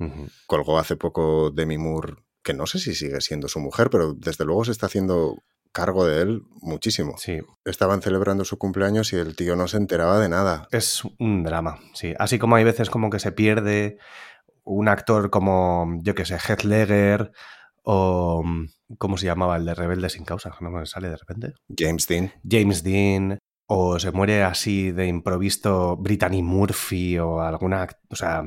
Colgó 0.46 0.78
hace 0.78 0.96
poco 0.96 1.50
Demi 1.50 1.76
Moore, 1.76 2.14
que 2.42 2.54
no 2.54 2.66
sé 2.66 2.78
si 2.78 2.94
sigue 2.94 3.20
siendo 3.20 3.48
su 3.48 3.60
mujer, 3.60 3.90
pero 3.90 4.14
desde 4.14 4.46
luego 4.46 4.64
se 4.64 4.72
está 4.72 4.86
haciendo 4.86 5.42
cargo 5.78 6.06
de 6.06 6.22
él 6.22 6.42
muchísimo. 6.60 7.14
Sí, 7.18 7.40
Estaban 7.64 8.02
celebrando 8.02 8.44
su 8.44 8.58
cumpleaños 8.58 9.12
y 9.12 9.16
el 9.16 9.36
tío 9.36 9.54
no 9.54 9.68
se 9.68 9.76
enteraba 9.76 10.18
de 10.18 10.28
nada. 10.28 10.66
es 10.72 11.02
un 11.18 11.44
drama, 11.44 11.78
sí. 11.94 12.14
Así 12.18 12.38
como 12.38 12.56
hay 12.56 12.64
veces 12.64 12.90
como 12.90 13.10
que 13.10 13.20
se 13.20 13.30
pierde 13.30 13.98
un 14.64 14.88
actor 14.88 15.30
como, 15.30 15.98
yo 16.02 16.14
qué 16.14 16.24
sé, 16.24 16.36
Heath 16.38 16.64
Ledger 16.64 17.32
o... 17.82 18.44
¿Cómo 18.96 19.18
se 19.18 19.26
llamaba 19.26 19.56
el 19.56 19.66
de 19.66 19.74
Rebelde 19.74 20.08
sin 20.08 20.24
causa? 20.24 20.56
No 20.60 20.70
me 20.70 20.86
sale 20.86 21.10
de 21.10 21.16
repente. 21.16 21.52
James 21.76 22.06
Dean. 22.06 22.32
James 22.48 22.82
Dean 22.82 23.38
o 23.66 23.98
se 23.98 24.12
muere 24.12 24.42
así 24.42 24.92
de 24.92 25.06
improviso 25.06 25.96
Brittany 25.96 26.42
Murphy 26.42 27.18
o 27.18 27.40
alguna... 27.42 27.86
O 28.08 28.16
sea, 28.16 28.44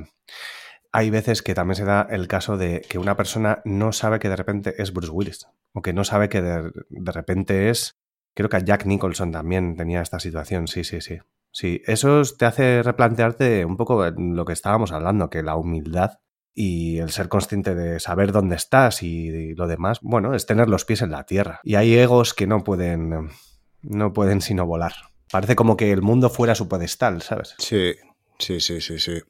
hay 0.91 1.09
veces 1.09 1.41
que 1.41 1.53
también 1.53 1.75
se 1.75 1.85
da 1.85 2.07
el 2.09 2.27
caso 2.27 2.57
de 2.57 2.81
que 2.89 2.99
una 2.99 3.15
persona 3.15 3.61
no 3.65 3.91
sabe 3.91 4.19
que 4.19 4.29
de 4.29 4.35
repente 4.35 4.75
es 4.77 4.93
Bruce 4.93 5.11
Willis 5.11 5.47
o 5.73 5.81
que 5.81 5.93
no 5.93 6.03
sabe 6.03 6.29
que 6.29 6.41
de, 6.41 6.71
de 6.89 7.11
repente 7.11 7.69
es... 7.69 7.97
Creo 8.33 8.47
que 8.49 8.63
Jack 8.63 8.85
Nicholson 8.85 9.31
también 9.31 9.75
tenía 9.75 10.01
esta 10.01 10.19
situación, 10.19 10.67
sí, 10.67 10.83
sí, 10.83 11.01
sí. 11.01 11.19
Sí, 11.51 11.81
eso 11.85 12.21
te 12.37 12.45
hace 12.45 12.81
replantearte 12.81 13.65
un 13.65 13.75
poco 13.75 14.09
lo 14.09 14.45
que 14.45 14.53
estábamos 14.53 14.93
hablando, 14.93 15.29
que 15.29 15.43
la 15.43 15.57
humildad 15.57 16.19
y 16.53 16.99
el 16.99 17.11
ser 17.11 17.27
consciente 17.27 17.75
de 17.75 17.99
saber 17.99 18.31
dónde 18.31 18.55
estás 18.55 19.03
y 19.03 19.53
lo 19.55 19.67
demás, 19.67 19.99
bueno, 20.01 20.33
es 20.33 20.45
tener 20.45 20.69
los 20.69 20.85
pies 20.85 21.01
en 21.01 21.11
la 21.11 21.25
tierra. 21.25 21.59
Y 21.63 21.75
hay 21.75 21.97
egos 21.97 22.33
que 22.33 22.47
no 22.47 22.63
pueden 22.63 23.29
no 23.81 24.13
pueden 24.13 24.41
sino 24.41 24.65
volar. 24.65 24.93
Parece 25.31 25.55
como 25.55 25.77
que 25.77 25.91
el 25.91 26.01
mundo 26.01 26.29
fuera 26.29 26.55
su 26.55 26.67
pedestal, 26.67 27.21
¿sabes? 27.21 27.55
Sí, 27.57 27.95
sí, 28.37 28.59
sí, 28.59 28.81
sí, 28.81 28.99
sí. 28.99 29.21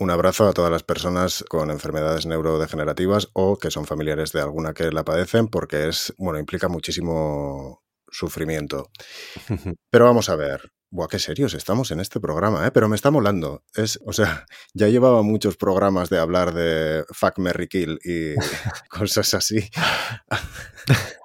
Un 0.00 0.08
abrazo 0.08 0.48
a 0.48 0.54
todas 0.54 0.72
las 0.72 0.82
personas 0.82 1.44
con 1.46 1.70
enfermedades 1.70 2.24
neurodegenerativas 2.24 3.28
o 3.34 3.58
que 3.58 3.70
son 3.70 3.84
familiares 3.84 4.32
de 4.32 4.40
alguna 4.40 4.72
que 4.72 4.90
la 4.90 5.04
padecen 5.04 5.48
porque 5.48 5.88
es, 5.88 6.14
bueno, 6.16 6.38
implica 6.38 6.68
muchísimo 6.68 7.84
sufrimiento. 8.08 8.90
Pero 9.90 10.06
vamos 10.06 10.30
a 10.30 10.36
ver. 10.36 10.72
Buah, 10.88 11.06
qué 11.06 11.18
serios 11.18 11.52
estamos 11.52 11.90
en 11.90 12.00
este 12.00 12.18
programa, 12.18 12.66
¿eh? 12.66 12.70
Pero 12.70 12.88
me 12.88 12.96
está 12.96 13.10
molando. 13.10 13.62
Es, 13.74 14.00
o 14.06 14.14
sea, 14.14 14.46
ya 14.72 14.88
llevaba 14.88 15.20
muchos 15.20 15.58
programas 15.58 16.08
de 16.08 16.18
hablar 16.18 16.54
de 16.54 17.04
fuck, 17.10 17.36
Merry 17.36 17.68
Kill 17.68 17.98
y 18.02 18.36
cosas 18.88 19.34
así. 19.34 19.68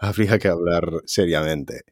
Habría 0.01 0.37
que 0.37 0.49
hablar 0.49 0.83
seriamente. 1.05 1.85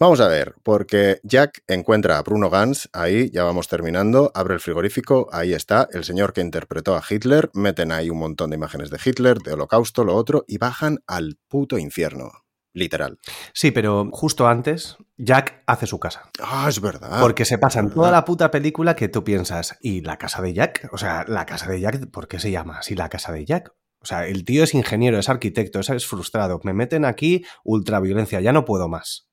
Vamos 0.00 0.18
a 0.20 0.28
ver, 0.28 0.54
porque 0.62 1.20
Jack 1.24 1.62
encuentra 1.66 2.16
a 2.16 2.22
Bruno 2.22 2.48
Gans, 2.48 2.88
ahí 2.94 3.30
ya 3.32 3.44
vamos 3.44 3.68
terminando, 3.68 4.32
abre 4.34 4.54
el 4.54 4.60
frigorífico, 4.60 5.28
ahí 5.30 5.52
está, 5.52 5.88
el 5.92 6.04
señor 6.04 6.32
que 6.32 6.40
interpretó 6.40 6.96
a 6.96 7.02
Hitler, 7.06 7.50
meten 7.52 7.92
ahí 7.92 8.08
un 8.08 8.16
montón 8.16 8.48
de 8.48 8.56
imágenes 8.56 8.88
de 8.88 8.98
Hitler, 9.04 9.40
de 9.40 9.52
holocausto, 9.52 10.02
lo 10.02 10.16
otro, 10.16 10.46
y 10.48 10.56
bajan 10.56 11.00
al 11.06 11.38
puto 11.48 11.76
infierno, 11.76 12.32
literal. 12.72 13.18
Sí, 13.52 13.72
pero 13.72 14.08
justo 14.10 14.48
antes, 14.48 14.96
Jack 15.18 15.64
hace 15.66 15.86
su 15.86 16.00
casa. 16.00 16.30
Ah, 16.42 16.64
es 16.66 16.80
verdad. 16.80 17.20
Porque 17.20 17.44
se 17.44 17.58
pasan 17.58 17.88
verdad. 17.88 17.96
toda 17.96 18.10
la 18.10 18.24
puta 18.24 18.50
película 18.50 18.96
que 18.96 19.10
tú 19.10 19.22
piensas, 19.22 19.76
¿y 19.82 20.00
la 20.00 20.16
casa 20.16 20.40
de 20.40 20.54
Jack? 20.54 20.88
O 20.92 20.96
sea, 20.96 21.26
la 21.28 21.44
casa 21.44 21.70
de 21.70 21.78
Jack, 21.78 22.10
¿por 22.10 22.26
qué 22.26 22.38
se 22.38 22.50
llama 22.50 22.78
así 22.78 22.94
la 22.94 23.10
casa 23.10 23.32
de 23.32 23.44
Jack? 23.44 23.74
O 24.02 24.06
sea, 24.06 24.26
el 24.26 24.46
tío 24.46 24.64
es 24.64 24.72
ingeniero, 24.72 25.18
es 25.18 25.28
arquitecto, 25.28 25.78
es, 25.80 25.90
es 25.90 26.06
frustrado. 26.06 26.58
Me 26.64 26.72
meten 26.72 27.04
aquí 27.04 27.44
ultraviolencia, 27.64 28.40
ya 28.40 28.54
no 28.54 28.64
puedo 28.64 28.88
más. 28.88 29.29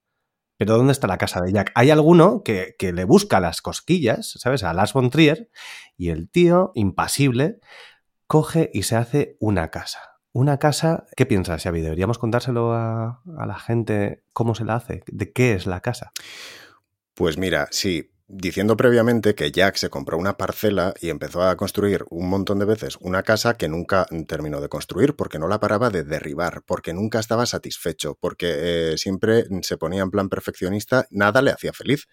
Pero 0.57 0.77
¿dónde 0.77 0.91
está 0.91 1.07
la 1.07 1.17
casa 1.17 1.41
de 1.41 1.51
Jack? 1.51 1.71
Hay 1.75 1.91
alguno 1.91 2.43
que, 2.43 2.75
que 2.77 2.91
le 2.93 3.05
busca 3.05 3.39
las 3.39 3.61
cosquillas, 3.61 4.33
¿sabes? 4.39 4.63
A 4.63 4.73
Lars 4.73 4.93
von 4.93 5.09
Trier, 5.09 5.49
y 5.95 6.09
el 6.09 6.29
tío, 6.29 6.71
impasible, 6.75 7.59
coge 8.25 8.69
y 8.73 8.83
se 8.83 8.95
hace 8.95 9.37
una 9.39 9.69
casa. 9.69 9.99
Una 10.33 10.59
casa, 10.59 11.05
¿qué 11.15 11.25
piensas, 11.25 11.63
Xavi? 11.63 11.81
¿Deberíamos 11.81 12.19
contárselo 12.19 12.73
a, 12.73 13.21
a 13.37 13.45
la 13.45 13.57
gente 13.57 14.23
cómo 14.33 14.53
se 14.55 14.65
la 14.65 14.75
hace? 14.75 15.03
¿De 15.07 15.31
qué 15.31 15.53
es 15.53 15.65
la 15.65 15.81
casa? 15.81 16.11
Pues 17.13 17.37
mira, 17.37 17.67
sí, 17.71 18.11
diciendo 18.27 18.75
previamente 18.75 19.35
que 19.35 19.51
Jack 19.51 19.77
se 19.77 19.89
compró 19.89 20.17
una 20.17 20.37
parcela 20.37 20.93
y 20.99 21.09
empezó 21.09 21.43
a 21.43 21.55
construir 21.55 22.05
un 22.09 22.29
montón 22.29 22.59
de 22.59 22.65
veces 22.65 22.97
una 22.99 23.23
casa 23.23 23.55
que 23.55 23.69
nunca 23.69 24.05
terminó 24.27 24.59
de 24.59 24.69
construir 24.69 25.15
porque 25.15 25.39
no 25.39 25.47
la 25.47 25.59
paraba 25.59 25.89
de 25.89 26.03
derribar, 26.03 26.63
porque 26.65 26.93
nunca 26.93 27.19
estaba 27.19 27.45
satisfecho, 27.45 28.17
porque 28.19 28.93
eh, 28.93 28.97
siempre 28.97 29.45
se 29.61 29.77
ponía 29.77 30.01
en 30.01 30.11
plan 30.11 30.29
perfeccionista, 30.29 31.07
nada 31.09 31.41
le 31.41 31.51
hacía 31.51 31.71
feliz. 31.71 32.07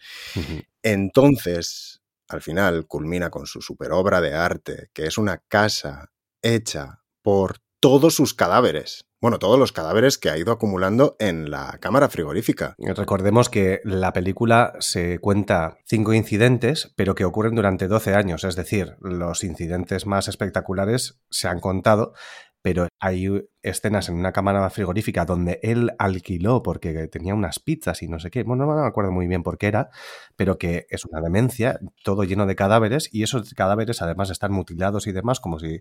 Entonces, 0.83 2.01
al 2.29 2.43
final, 2.43 2.87
culmina 2.87 3.31
con 3.31 3.47
su 3.47 3.61
superobra 3.61 4.21
de 4.21 4.35
arte, 4.35 4.91
que 4.93 5.07
es 5.07 5.19
una 5.19 5.39
casa 5.49 6.13
hecha 6.43 7.03
por 7.23 7.59
todos 7.81 8.15
sus 8.15 8.35
cadáveres. 8.35 9.05
Bueno, 9.25 9.39
todos 9.39 9.59
los 9.59 9.73
cadáveres 9.73 10.19
que 10.19 10.29
ha 10.29 10.37
ido 10.37 10.53
acumulando 10.53 11.17
en 11.19 11.51
la 11.51 11.79
cámara 11.81 12.11
frigorífica. 12.11 12.75
Recordemos 12.77 13.49
que 13.49 13.81
la 13.83 14.13
película 14.13 14.75
se 14.81 15.19
cuenta 15.19 15.79
cinco 15.87 16.13
incidentes, 16.13 16.93
pero 16.95 17.15
que 17.15 17.25
ocurren 17.25 17.55
durante 17.55 17.89
12 17.89 18.15
años. 18.15 18.45
Es 18.45 18.55
decir, 18.55 18.97
los 19.01 19.43
incidentes 19.43 20.05
más 20.05 20.29
espectaculares 20.29 21.23
se 21.31 21.49
han 21.49 21.61
contado, 21.61 22.13
pero 22.61 22.89
hay 23.01 23.49
escenas 23.63 24.11
en 24.11 24.17
una 24.17 24.33
cámara 24.33 24.69
frigorífica 24.69 25.25
donde 25.25 25.59
él 25.63 25.93
alquiló 25.99 26.63
porque 26.63 27.09
tenía 27.09 27.35
unas 27.35 27.61
pizzas 27.61 28.03
y 28.03 28.09
no 28.09 28.19
sé 28.19 28.31
qué. 28.31 28.43
Bueno, 28.43 28.67
no 28.67 28.75
me 28.75 28.87
acuerdo 28.87 29.11
muy 29.11 29.27
bien 29.27 29.43
por 29.43 29.57
qué 29.57 29.69
era, 29.69 29.89
pero 30.37 30.59
que 30.59 30.87
es 30.91 31.07
una 31.07 31.23
demencia, 31.23 31.81
todo 32.03 32.25
lleno 32.25 32.45
de 32.45 32.57
cadáveres, 32.57 33.09
y 33.11 33.23
esos 33.23 33.55
cadáveres 33.55 34.03
además 34.03 34.29
están 34.29 34.53
mutilados 34.53 35.07
y 35.07 35.13
demás, 35.13 35.41
como 35.41 35.59
si 35.59 35.81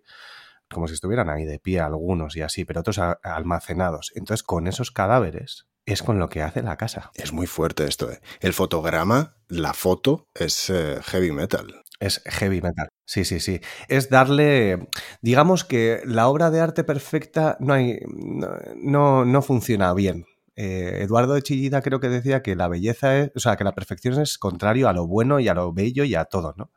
como 0.74 0.88
si 0.88 0.94
estuvieran 0.96 1.30
ahí 1.30 1.46
de 1.46 1.60
pie 1.60 1.80
algunos 1.80 2.36
y 2.36 2.42
así, 2.42 2.66
pero 2.66 2.82
otros 2.82 3.00
almacenados. 3.24 4.12
Entonces, 4.16 4.44
con 4.44 4.68
esos 4.68 4.92
cadáveres 4.92 5.68
es 5.86 6.02
con 6.04 6.20
lo 6.20 6.30
que 6.30 6.42
hace 6.42 6.62
la 6.62 6.78
casa. 6.78 7.12
Es 7.16 7.34
muy 7.34 7.48
fuerte 7.48 7.86
esto. 7.86 8.12
¿eh? 8.12 8.22
El 8.40 8.54
fotograma, 8.54 9.38
la 9.48 9.74
foto, 9.74 10.30
es 10.34 10.70
eh, 10.70 11.00
heavy 11.04 11.32
metal. 11.32 11.84
Es 12.00 12.22
heavy 12.26 12.62
metal. 12.62 12.90
Sí, 13.06 13.26
sí, 13.26 13.40
sí. 13.40 13.62
Es 13.88 14.10
darle. 14.10 14.90
Digamos 15.22 15.64
que 15.64 16.02
la 16.06 16.28
obra 16.28 16.52
de 16.52 16.60
arte 16.60 16.84
perfecta 16.84 17.58
no 17.60 17.74
hay. 17.74 18.00
no, 18.08 18.50
no, 18.76 19.26
no 19.26 19.42
funciona 19.42 19.94
bien. 19.94 20.26
Eh, 20.56 21.00
Eduardo 21.02 21.34
de 21.34 21.42
Chillida 21.42 21.82
creo 21.82 22.00
que 22.00 22.10
decía 22.10 22.42
que 22.42 22.56
la 22.56 22.68
belleza 22.68 23.18
es. 23.18 23.32
O 23.36 23.40
sea, 23.40 23.56
que 23.56 23.64
la 23.64 23.74
perfección 23.74 24.22
es 24.22 24.38
contrario 24.38 24.90
a 24.90 24.94
lo 24.94 25.08
bueno 25.08 25.40
y 25.40 25.48
a 25.48 25.54
lo 25.54 25.74
bello 25.74 26.04
y 26.04 26.16
a 26.16 26.26
todo, 26.26 26.54
¿no? 26.58 26.72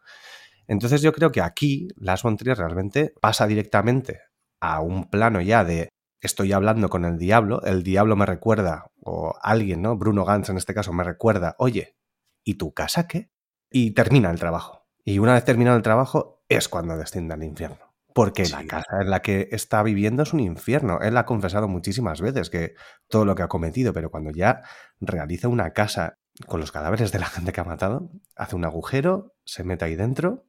Entonces 0.67 1.03
yo 1.03 1.13
creo 1.13 1.31
que 1.33 1.41
aquí 1.41 1.89
Las 1.97 2.23
von 2.23 2.37
Trier 2.37 2.59
realmente 2.59 3.13
pasa 3.21 3.47
directamente 3.47 4.21
a 4.61 4.81
un 4.81 5.09
plano 5.11 5.41
ya 5.41 5.65
de 5.65 5.89
estoy 6.21 6.53
hablando 6.53 6.89
con 6.89 7.05
el 7.05 7.19
diablo, 7.19 7.63
el 7.63 7.83
diablo 7.83 8.17
me 8.17 8.27
recuerda, 8.27 8.87
o 9.03 9.35
alguien, 9.43 9.83
¿no? 9.83 9.97
Bruno 9.97 10.25
Gantz 10.25 10.51
en 10.51 10.57
este 10.57 10.75
caso 10.75 10.93
me 10.93 11.05
recuerda, 11.05 11.55
oye, 11.59 11.97
¿y 12.45 12.55
tu 12.55 12.73
casa 12.73 13.07
qué? 13.07 13.31
Y 13.71 13.93
termina 13.93 14.31
el 14.31 14.39
trabajo. 14.39 14.87
Y 15.05 15.19
una 15.19 15.35
vez 15.35 15.45
terminado 15.45 15.77
el 15.77 15.83
trabajo 15.83 16.43
es 16.49 16.69
cuando 16.69 16.97
desciende 16.97 17.35
al 17.35 17.45
infierno. 17.45 17.95
Porque 18.13 18.49
la 18.49 18.67
casa 18.67 19.03
en 19.03 19.11
la 19.11 19.21
que 19.21 19.49
está 19.53 19.83
viviendo 19.83 20.23
es 20.23 20.33
un 20.33 20.41
infierno. 20.41 21.01
Él 21.03 21.19
ha 21.19 21.27
confesado 21.27 21.69
muchísimas 21.69 22.23
veces 22.23 22.49
que 22.49 22.75
todo 23.09 23.27
lo 23.27 23.35
que 23.35 23.43
ha 23.43 23.49
cometido, 23.49 23.93
pero 23.93 24.11
cuando 24.11 24.31
ya 24.31 24.63
realiza 25.01 25.49
una 25.49 25.73
casa 25.75 26.15
con 26.47 26.61
los 26.61 26.73
cadáveres 26.73 27.13
de 27.13 27.19
la 27.19 27.27
gente 27.27 27.53
que 27.53 27.61
ha 27.61 27.65
matado, 27.65 28.09
hace 28.35 28.57
un 28.57 28.65
agujero, 28.65 29.35
se 29.45 29.65
mete 29.65 29.85
ahí 29.85 29.97
dentro. 29.97 30.47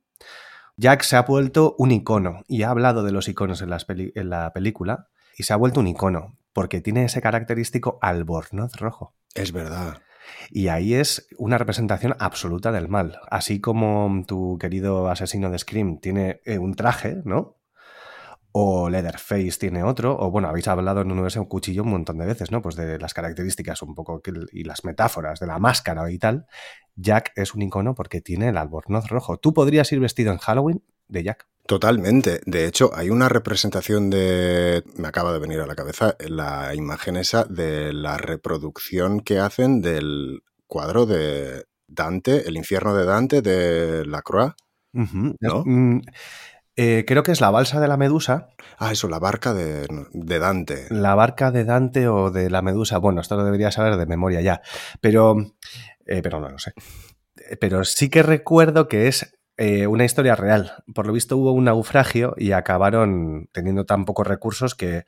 Jack 0.77 1.01
se 1.01 1.15
ha 1.15 1.23
vuelto 1.23 1.75
un 1.79 1.91
icono 1.91 2.43
y 2.47 2.61
ha 2.61 2.69
hablado 2.69 3.03
de 3.03 3.11
los 3.11 3.27
iconos 3.27 3.61
en, 3.63 3.71
las 3.71 3.85
peli- 3.85 4.11
en 4.15 4.29
la 4.29 4.53
película 4.53 5.07
y 5.35 5.43
se 5.43 5.53
ha 5.53 5.57
vuelto 5.57 5.79
un 5.79 5.87
icono 5.87 6.37
porque 6.53 6.81
tiene 6.81 7.03
ese 7.05 7.21
característico 7.21 7.97
albornoz 8.01 8.75
rojo. 8.75 9.15
Es 9.33 9.51
verdad. 9.51 10.01
Y 10.51 10.67
ahí 10.67 10.93
es 10.93 11.29
una 11.37 11.57
representación 11.57 12.15
absoluta 12.19 12.71
del 12.71 12.89
mal. 12.89 13.19
Así 13.31 13.59
como 13.59 14.23
tu 14.27 14.57
querido 14.59 15.09
asesino 15.09 15.49
de 15.49 15.57
Scream 15.57 15.99
tiene 15.99 16.41
eh, 16.45 16.59
un 16.59 16.75
traje, 16.75 17.21
¿no? 17.25 17.56
O 18.59 18.89
Leatherface 18.89 19.59
tiene 19.59 19.83
otro, 19.83 20.17
o 20.17 20.31
bueno, 20.31 20.47
habéis 20.47 20.67
hablado 20.67 21.01
en 21.01 21.11
un 21.11 21.45
cuchillo 21.45 21.83
un 21.83 21.91
montón 21.91 22.17
de 22.17 22.25
veces, 22.25 22.49
¿no? 22.49 22.59
Pues 22.59 22.75
de 22.75 22.97
las 22.97 23.13
características 23.13 23.83
un 23.83 23.93
poco 23.93 24.19
y 24.51 24.63
las 24.63 24.83
metáforas 24.83 25.39
de 25.39 25.45
la 25.45 25.59
máscara 25.59 26.09
y 26.09 26.17
tal. 26.17 26.47
Jack 26.95 27.33
es 27.35 27.53
un 27.53 27.61
icono 27.61 27.93
porque 27.93 28.19
tiene 28.19 28.49
el 28.49 28.57
albornoz 28.57 29.09
rojo. 29.09 29.37
Tú 29.37 29.53
podrías 29.53 29.91
ir 29.91 29.99
vestido 29.99 30.31
en 30.31 30.39
Halloween 30.39 30.83
de 31.07 31.23
Jack. 31.23 31.47
Totalmente. 31.67 32.41
De 32.47 32.65
hecho, 32.65 32.89
hay 32.95 33.11
una 33.11 33.29
representación 33.29 34.09
de. 34.09 34.83
Me 34.95 35.07
acaba 35.07 35.33
de 35.33 35.39
venir 35.39 35.59
a 35.59 35.67
la 35.67 35.75
cabeza 35.75 36.15
la 36.27 36.73
imagen 36.73 37.15
esa 37.15 37.43
de 37.43 37.93
la 37.93 38.17
reproducción 38.17 39.19
que 39.19 39.37
hacen 39.37 39.81
del 39.81 40.41
cuadro 40.65 41.05
de 41.05 41.65
Dante, 41.87 42.47
el 42.47 42.57
infierno 42.57 42.95
de 42.95 43.05
Dante 43.05 43.43
de 43.43 44.03
La 44.07 44.23
Croix. 44.23 44.55
¿no? 44.93 45.63
Mm, 45.63 46.01
eh, 46.79 47.05
creo 47.07 47.23
que 47.23 47.31
es 47.31 47.41
la 47.41 47.49
balsa 47.49 47.79
de 47.79 47.87
la 47.87 47.97
Medusa. 47.97 48.49
Ah, 48.77 48.91
eso, 48.91 49.09
la 49.09 49.17
barca 49.17 49.55
de, 49.55 49.87
Dante. 50.13 50.85
La 50.91 51.15
barca 51.15 51.49
de 51.49 51.65
Dante 51.65 52.07
o 52.07 52.29
de 52.29 52.51
la 52.51 52.61
Medusa. 52.61 52.99
Bueno, 52.99 53.19
esto 53.19 53.35
lo 53.35 53.43
debería 53.43 53.71
saber 53.71 53.97
de 53.97 54.05
memoria 54.05 54.41
ya. 54.41 54.61
Pero, 55.01 55.37
eh, 56.05 56.21
pero 56.21 56.39
no 56.39 56.49
lo 56.49 56.59
sé. 56.59 56.73
Pero 57.59 57.83
sí 57.83 58.11
que 58.11 58.21
recuerdo 58.21 58.87
que 58.87 59.07
es 59.07 59.35
eh, 59.57 59.87
una 59.87 60.05
historia 60.05 60.35
real. 60.35 60.83
Por 60.93 61.07
lo 61.07 61.13
visto 61.13 61.35
hubo 61.35 61.51
un 61.51 61.63
naufragio 61.63 62.35
y 62.37 62.51
acabaron 62.51 63.49
teniendo 63.51 63.87
tan 63.87 64.05
pocos 64.05 64.27
recursos 64.27 64.75
que 64.75 65.05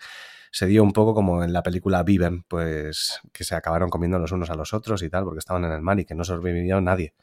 se 0.51 0.65
dio 0.65 0.81
un 0.81 0.91
poco 0.91 1.13
como 1.13 1.43
en 1.43 1.53
la 1.53 1.61
película 1.61 2.01
Viven, 2.01 2.45
pues 2.47 3.19
que 3.31 3.43
se 3.43 3.53
acabaron 3.53 3.91
comiendo 3.91 4.17
los 4.17 4.31
unos 4.31 4.49
a 4.49 4.55
los 4.55 4.73
otros 4.73 5.03
y 5.03 5.09
tal, 5.11 5.23
porque 5.23 5.37
estaban 5.37 5.65
en 5.65 5.71
el 5.71 5.81
mar 5.81 5.99
y 5.99 6.05
que 6.05 6.15
no 6.15 6.23
sobrevivió 6.23 6.81
nadie. 6.81 7.13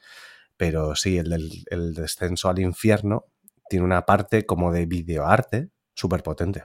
Pero 0.56 0.94
sí, 0.94 1.18
el, 1.18 1.64
el 1.68 1.94
descenso 1.94 2.48
al 2.48 2.60
infierno 2.60 3.24
tiene 3.68 3.84
una 3.84 4.06
parte 4.06 4.46
como 4.46 4.72
de 4.72 4.86
videoarte 4.86 5.70
súper 5.94 6.22
potente. 6.22 6.64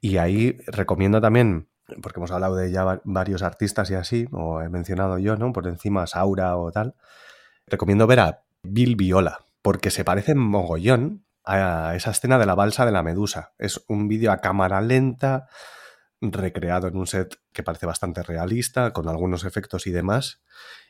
Y 0.00 0.18
ahí 0.18 0.58
recomiendo 0.66 1.20
también, 1.20 1.68
porque 2.02 2.18
hemos 2.18 2.30
hablado 2.30 2.56
de 2.56 2.70
ya 2.70 3.00
varios 3.04 3.42
artistas 3.42 3.90
y 3.90 3.94
así, 3.94 4.26
o 4.32 4.60
he 4.60 4.68
mencionado 4.68 5.18
yo, 5.18 5.36
¿no? 5.36 5.52
Por 5.52 5.66
encima 5.66 6.06
Saura 6.06 6.56
o 6.56 6.70
tal. 6.72 6.94
Recomiendo 7.66 8.06
ver 8.06 8.20
a 8.20 8.44
Bill 8.62 8.96
Viola, 8.96 9.46
porque 9.62 9.90
se 9.90 10.04
parece 10.04 10.34
mogollón 10.34 11.24
a 11.44 11.94
esa 11.94 12.10
escena 12.10 12.38
de 12.38 12.46
la 12.46 12.56
balsa 12.56 12.84
de 12.84 12.92
la 12.92 13.02
medusa. 13.02 13.54
Es 13.58 13.84
un 13.88 14.08
vídeo 14.08 14.32
a 14.32 14.38
cámara 14.38 14.80
lenta, 14.80 15.48
recreado 16.20 16.88
en 16.88 16.96
un 16.96 17.06
set 17.06 17.36
que 17.52 17.62
parece 17.62 17.86
bastante 17.86 18.22
realista, 18.22 18.92
con 18.92 19.08
algunos 19.08 19.44
efectos 19.44 19.86
y 19.86 19.92
demás. 19.92 20.42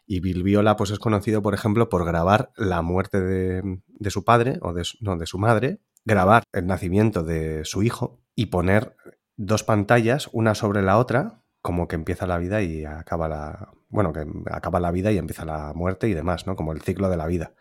Y 0.06 0.20
Bill 0.20 0.42
Viola 0.42 0.76
pues 0.76 0.90
es 0.90 0.98
conocido, 0.98 1.42
por 1.42 1.54
ejemplo, 1.54 1.88
por 1.88 2.04
grabar 2.04 2.52
la 2.56 2.80
muerte 2.82 3.20
de, 3.20 4.10
su 4.10 4.24
padre, 4.24 4.58
o 4.62 4.72
de, 4.72 4.84
no, 5.00 5.16
de 5.16 5.26
su 5.26 5.38
madre, 5.38 5.80
grabar 6.04 6.44
el 6.52 6.66
nacimiento 6.66 7.24
de 7.24 7.64
su 7.64 7.82
hijo 7.82 8.20
y 8.34 8.46
poner 8.46 8.96
dos 9.36 9.64
pantallas, 9.64 10.30
una 10.32 10.54
sobre 10.54 10.82
la 10.82 10.98
otra, 10.98 11.42
como 11.60 11.88
que 11.88 11.96
empieza 11.96 12.26
la 12.26 12.38
vida 12.38 12.62
y 12.62 12.84
acaba 12.84 13.28
la... 13.28 13.72
Bueno, 13.88 14.12
que 14.12 14.24
acaba 14.50 14.78
la 14.78 14.90
vida 14.90 15.10
y 15.10 15.18
empieza 15.18 15.44
la 15.44 15.72
muerte 15.74 16.08
y 16.08 16.14
demás, 16.14 16.46
¿no? 16.46 16.54
Como 16.54 16.72
el 16.72 16.82
ciclo 16.82 17.08
de 17.08 17.16
la 17.16 17.26
vida. 17.26 17.54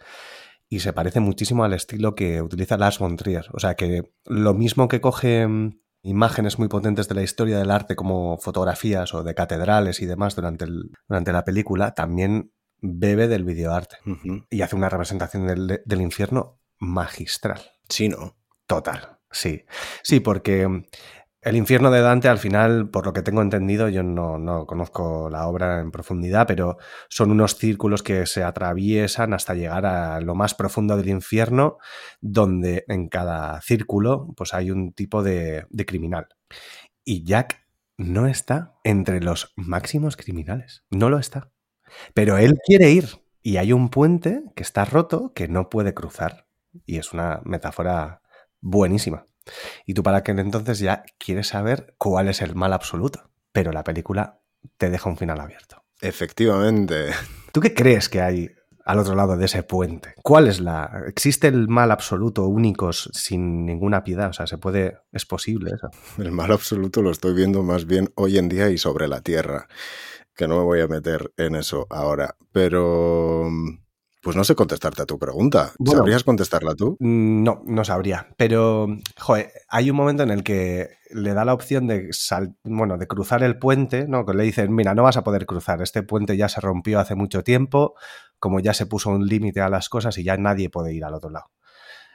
Y 0.69 0.79
se 0.79 0.93
parece 0.93 1.19
muchísimo 1.19 1.63
al 1.63 1.73
estilo 1.73 2.15
que 2.15 2.41
utiliza 2.41 2.77
Lars 2.77 2.99
von 2.99 3.15
Trier. 3.15 3.45
O 3.53 3.59
sea 3.59 3.75
que 3.75 4.11
lo 4.25 4.53
mismo 4.53 4.87
que 4.87 5.01
coge 5.01 5.47
imágenes 6.05 6.59
muy 6.59 6.67
potentes 6.67 7.07
de 7.07 7.15
la 7.15 7.23
historia 7.23 7.57
del 7.57 7.71
arte 7.71 7.95
como 7.95 8.37
fotografías 8.37 9.13
o 9.13 9.23
de 9.23 9.33
catedrales 9.33 10.01
y 10.01 10.05
demás 10.05 10.35
durante, 10.35 10.65
el, 10.65 10.91
durante 11.07 11.33
la 11.33 11.43
película, 11.43 11.93
también 11.93 12.51
bebe 12.81 13.27
del 13.27 13.43
videoarte 13.43 13.97
y 14.49 14.61
hace 14.61 14.75
una 14.75 14.89
representación 14.89 15.47
del, 15.47 15.81
del, 15.83 16.01
infierno 16.01 16.59
magistral. 16.77 17.59
Sí, 17.89 18.09
¿no? 18.09 18.37
Total, 18.67 19.17
sí. 19.31 19.65
Sí, 20.03 20.19
porque 20.19 20.85
el 21.45 21.55
infierno 21.55 21.91
de 21.91 22.01
Dante, 22.01 22.27
al 22.27 22.39
final, 22.39 22.89
por 22.89 23.05
lo 23.05 23.13
que 23.13 23.21
tengo 23.21 23.43
entendido, 23.43 23.87
yo 23.87 24.01
no, 24.01 24.65
conozco 24.65 25.29
la 25.29 25.47
obra 25.47 25.79
en 25.79 25.91
profundidad, 25.91 26.47
pero 26.47 26.77
son 27.07 27.29
unos 27.29 27.55
círculos 27.55 28.01
que 28.01 28.25
se 28.25 28.43
atraviesan 28.43 29.31
hasta 29.31 29.53
llegar 29.53 29.85
a 29.85 30.19
lo 30.21 30.33
más 30.33 30.55
profundo 30.55 30.97
del 30.97 31.09
infierno, 31.09 31.77
donde 32.19 32.83
en 32.87 33.09
cada 33.09 33.61
círculo 33.61 34.33
pues 34.35 34.55
hay 34.55 34.71
un 34.71 34.93
tipo 34.93 35.21
de, 35.21 35.67
de 35.69 35.85
criminal. 35.85 36.27
Y 37.03 37.23
Jack 37.23 37.67
no 37.95 38.25
está 38.25 38.73
entre 38.83 39.21
los 39.21 39.53
máximos 39.55 40.17
criminales. 40.17 40.83
No 40.89 41.11
lo 41.11 41.19
está. 41.19 41.51
Pero 42.15 42.37
él 42.37 42.57
quiere 42.65 42.89
ir. 42.89 43.21
Y 43.43 43.57
hay 43.57 43.71
un 43.71 43.89
puente 43.89 44.41
que 44.55 44.63
está 44.63 44.83
roto 44.83 45.31
que 45.35 45.47
no 45.47 45.69
puede 45.69 45.93
cruzar. 45.93 46.47
Y 46.87 46.97
es 46.97 47.13
una 47.13 47.41
metáfora 47.45 48.23
buenísima. 48.61 49.25
Y 49.85 49.93
tú 49.93 50.03
para 50.03 50.17
aquel 50.17 50.39
entonces 50.39 50.79
ya 50.79 51.03
quieres 51.17 51.47
saber 51.47 51.95
cuál 51.97 52.29
es 52.29 52.41
el 52.41 52.55
mal 52.55 52.73
absoluto. 52.73 53.29
Pero 53.51 53.71
la 53.71 53.83
película 53.83 54.41
te 54.77 54.89
deja 54.89 55.09
un 55.09 55.17
final 55.17 55.39
abierto. 55.39 55.83
Efectivamente. 56.01 57.11
¿Tú 57.51 57.61
qué 57.61 57.73
crees 57.73 58.09
que 58.09 58.21
hay 58.21 58.51
al 58.83 58.99
otro 58.99 59.15
lado 59.15 59.37
de 59.37 59.45
ese 59.45 59.63
puente? 59.63 60.13
¿Cuál 60.21 60.47
es 60.47 60.59
la... 60.59 61.03
¿Existe 61.07 61.47
el 61.47 61.67
mal 61.67 61.91
absoluto 61.91 62.45
único 62.45 62.93
sin 62.93 63.65
ninguna 63.65 64.03
piedad? 64.03 64.29
O 64.29 64.33
sea, 64.33 64.45
¿se 64.47 64.57
puede... 64.57 64.99
¿Es 65.11 65.25
posible 65.25 65.71
eso? 65.73 65.89
El 66.21 66.31
mal 66.31 66.51
absoluto 66.51 67.01
lo 67.01 67.11
estoy 67.11 67.33
viendo 67.33 67.63
más 67.63 67.85
bien 67.85 68.11
hoy 68.15 68.37
en 68.37 68.49
día 68.49 68.69
y 68.69 68.77
sobre 68.77 69.07
la 69.07 69.21
Tierra, 69.21 69.67
que 70.35 70.47
no 70.47 70.57
me 70.57 70.63
voy 70.63 70.81
a 70.81 70.87
meter 70.87 71.33
en 71.37 71.55
eso 71.55 71.87
ahora, 71.89 72.35
pero 72.51 73.49
pues 74.25 74.35
no 74.35 74.43
sé 74.43 74.55
contestarte 74.55 75.03
a 75.03 75.05
tu 75.05 75.19
pregunta. 75.19 75.73
¿Sabrías 75.85 76.23
contestarla 76.23 76.73
tú? 76.73 76.97
Mm, 76.99 77.43
no, 77.43 77.61
no 77.67 77.85
sabría. 77.85 78.27
Pero, 78.37 78.87
joder, 79.19 79.51
hay 79.69 79.91
un 79.91 79.95
momento 79.95 80.23
en 80.23 80.31
el 80.31 80.43
que 80.43 80.97
le 81.11 81.35
da 81.35 81.45
la 81.45 81.53
opción 81.53 81.85
de 81.85 82.09
bueno, 82.63 82.97
de 82.97 83.05
cruzar 83.05 83.43
el 83.43 83.59
puente, 83.59 84.07
¿no? 84.07 84.25
Que 84.25 84.33
le 84.33 84.43
dicen, 84.43 84.73
mira, 84.73 84.95
no 84.95 85.03
vas 85.03 85.17
a 85.17 85.23
poder 85.23 85.45
cruzar. 85.45 85.83
Este 85.83 86.01
puente 86.01 86.37
ya 86.37 86.49
se 86.49 86.59
rompió 86.59 86.99
hace 86.99 87.13
mucho 87.13 87.43
tiempo, 87.43 87.93
como 88.39 88.59
ya 88.59 88.73
se 88.73 88.87
puso 88.87 89.11
un 89.11 89.27
límite 89.27 89.61
a 89.61 89.69
las 89.69 89.89
cosas 89.89 90.17
y 90.17 90.23
ya 90.23 90.37
nadie 90.37 90.71
puede 90.71 90.91
ir 90.91 91.05
al 91.05 91.13
otro 91.13 91.29
lado. 91.29 91.51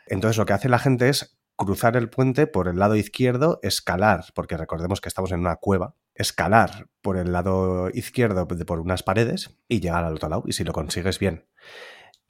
Entonces 0.08 0.36
lo 0.36 0.46
que 0.46 0.54
hace 0.54 0.68
la 0.68 0.80
gente 0.80 1.10
es 1.10 1.38
cruzar 1.54 1.96
el 1.96 2.10
puente 2.10 2.48
por 2.48 2.66
el 2.66 2.80
lado 2.80 2.96
izquierdo, 2.96 3.60
escalar, 3.62 4.24
porque 4.34 4.56
recordemos 4.56 5.00
que 5.00 5.08
estamos 5.08 5.30
en 5.30 5.38
una 5.38 5.54
cueva, 5.54 5.94
escalar 6.16 6.88
por 7.02 7.16
el 7.16 7.30
lado 7.30 7.88
izquierdo 7.90 8.48
por 8.48 8.80
unas 8.80 9.04
paredes 9.04 9.60
y 9.68 9.78
llegar 9.78 10.02
al 10.02 10.14
otro 10.14 10.28
lado. 10.28 10.42
Y 10.46 10.54
si 10.54 10.64
lo 10.64 10.72
consigues 10.72 11.20
bien. 11.20 11.46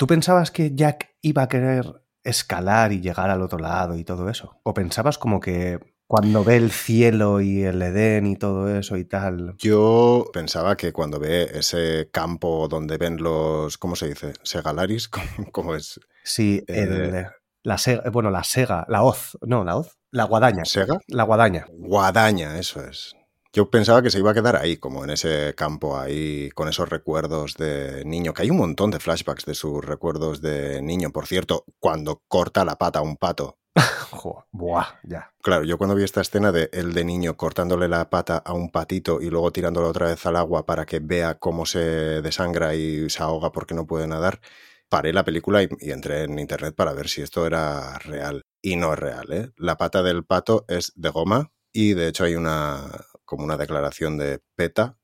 ¿Tú 0.00 0.06
pensabas 0.06 0.50
que 0.50 0.74
Jack 0.74 1.14
iba 1.20 1.42
a 1.42 1.48
querer 1.50 1.84
escalar 2.24 2.90
y 2.90 3.02
llegar 3.02 3.28
al 3.28 3.42
otro 3.42 3.58
lado 3.58 3.96
y 3.96 4.02
todo 4.02 4.30
eso? 4.30 4.58
¿O 4.62 4.72
pensabas 4.72 5.18
como 5.18 5.40
que 5.40 5.78
cuando 6.06 6.42
ve 6.42 6.56
el 6.56 6.70
cielo 6.70 7.42
y 7.42 7.64
el 7.64 7.82
Edén 7.82 8.26
y 8.26 8.36
todo 8.36 8.74
eso 8.74 8.96
y 8.96 9.04
tal? 9.04 9.56
Yo 9.58 10.24
pensaba 10.32 10.78
que 10.78 10.94
cuando 10.94 11.20
ve 11.20 11.50
ese 11.52 12.08
campo 12.10 12.66
donde 12.66 12.96
ven 12.96 13.18
los, 13.18 13.76
¿cómo 13.76 13.94
se 13.94 14.08
dice? 14.08 14.32
Segalaris, 14.42 15.06
¿cómo, 15.52 15.74
es? 15.74 16.00
Sí, 16.24 16.64
eh, 16.66 17.26
la 17.62 17.76
sega, 17.76 18.08
bueno, 18.08 18.30
la 18.30 18.42
sega, 18.42 18.86
la 18.88 19.02
hoz, 19.02 19.36
no, 19.42 19.64
la 19.64 19.76
hoz, 19.76 19.98
la 20.12 20.24
guadaña. 20.24 20.64
¿Sega? 20.64 20.96
La 21.08 21.24
guadaña. 21.24 21.66
Guadaña, 21.68 22.58
eso 22.58 22.82
es. 22.82 23.14
Yo 23.52 23.68
pensaba 23.68 24.00
que 24.00 24.10
se 24.10 24.20
iba 24.20 24.30
a 24.30 24.34
quedar 24.34 24.54
ahí, 24.54 24.76
como 24.76 25.02
en 25.02 25.10
ese 25.10 25.54
campo, 25.56 25.98
ahí 25.98 26.50
con 26.50 26.68
esos 26.68 26.88
recuerdos 26.88 27.54
de 27.54 28.04
niño, 28.04 28.32
que 28.32 28.42
hay 28.42 28.50
un 28.50 28.58
montón 28.58 28.92
de 28.92 29.00
flashbacks 29.00 29.44
de 29.44 29.54
sus 29.54 29.84
recuerdos 29.84 30.40
de 30.40 30.80
niño. 30.82 31.10
Por 31.10 31.26
cierto, 31.26 31.64
cuando 31.80 32.22
corta 32.28 32.64
la 32.64 32.76
pata 32.76 33.00
a 33.00 33.02
un 33.02 33.16
pato. 33.16 33.58
buah, 34.52 35.00
ya. 35.02 35.32
Claro, 35.42 35.64
yo 35.64 35.78
cuando 35.78 35.96
vi 35.96 36.04
esta 36.04 36.20
escena 36.20 36.52
de 36.52 36.70
el 36.72 36.92
de 36.92 37.04
niño 37.04 37.36
cortándole 37.36 37.88
la 37.88 38.08
pata 38.08 38.36
a 38.36 38.52
un 38.52 38.70
patito 38.70 39.20
y 39.20 39.30
luego 39.30 39.50
tirándolo 39.50 39.88
otra 39.88 40.06
vez 40.06 40.24
al 40.26 40.36
agua 40.36 40.64
para 40.64 40.86
que 40.86 41.00
vea 41.00 41.38
cómo 41.40 41.66
se 41.66 41.80
desangra 42.22 42.76
y 42.76 43.10
se 43.10 43.22
ahoga 43.22 43.50
porque 43.50 43.74
no 43.74 43.84
puede 43.86 44.06
nadar, 44.06 44.40
paré 44.88 45.12
la 45.12 45.24
película 45.24 45.62
y, 45.64 45.68
y 45.80 45.90
entré 45.90 46.22
en 46.22 46.38
internet 46.38 46.74
para 46.76 46.92
ver 46.92 47.08
si 47.08 47.22
esto 47.22 47.46
era 47.46 47.98
real. 47.98 48.42
Y 48.62 48.76
no 48.76 48.92
es 48.92 48.98
real, 49.00 49.32
¿eh? 49.32 49.50
La 49.56 49.76
pata 49.76 50.04
del 50.04 50.24
pato 50.24 50.64
es 50.68 50.92
de 50.94 51.08
goma 51.08 51.50
y 51.72 51.94
de 51.94 52.08
hecho 52.08 52.24
hay 52.24 52.34
una, 52.34 52.90
como 53.30 53.44
una 53.44 53.56
declaración 53.56 54.18
de 54.18 54.40
PETA 54.56 54.96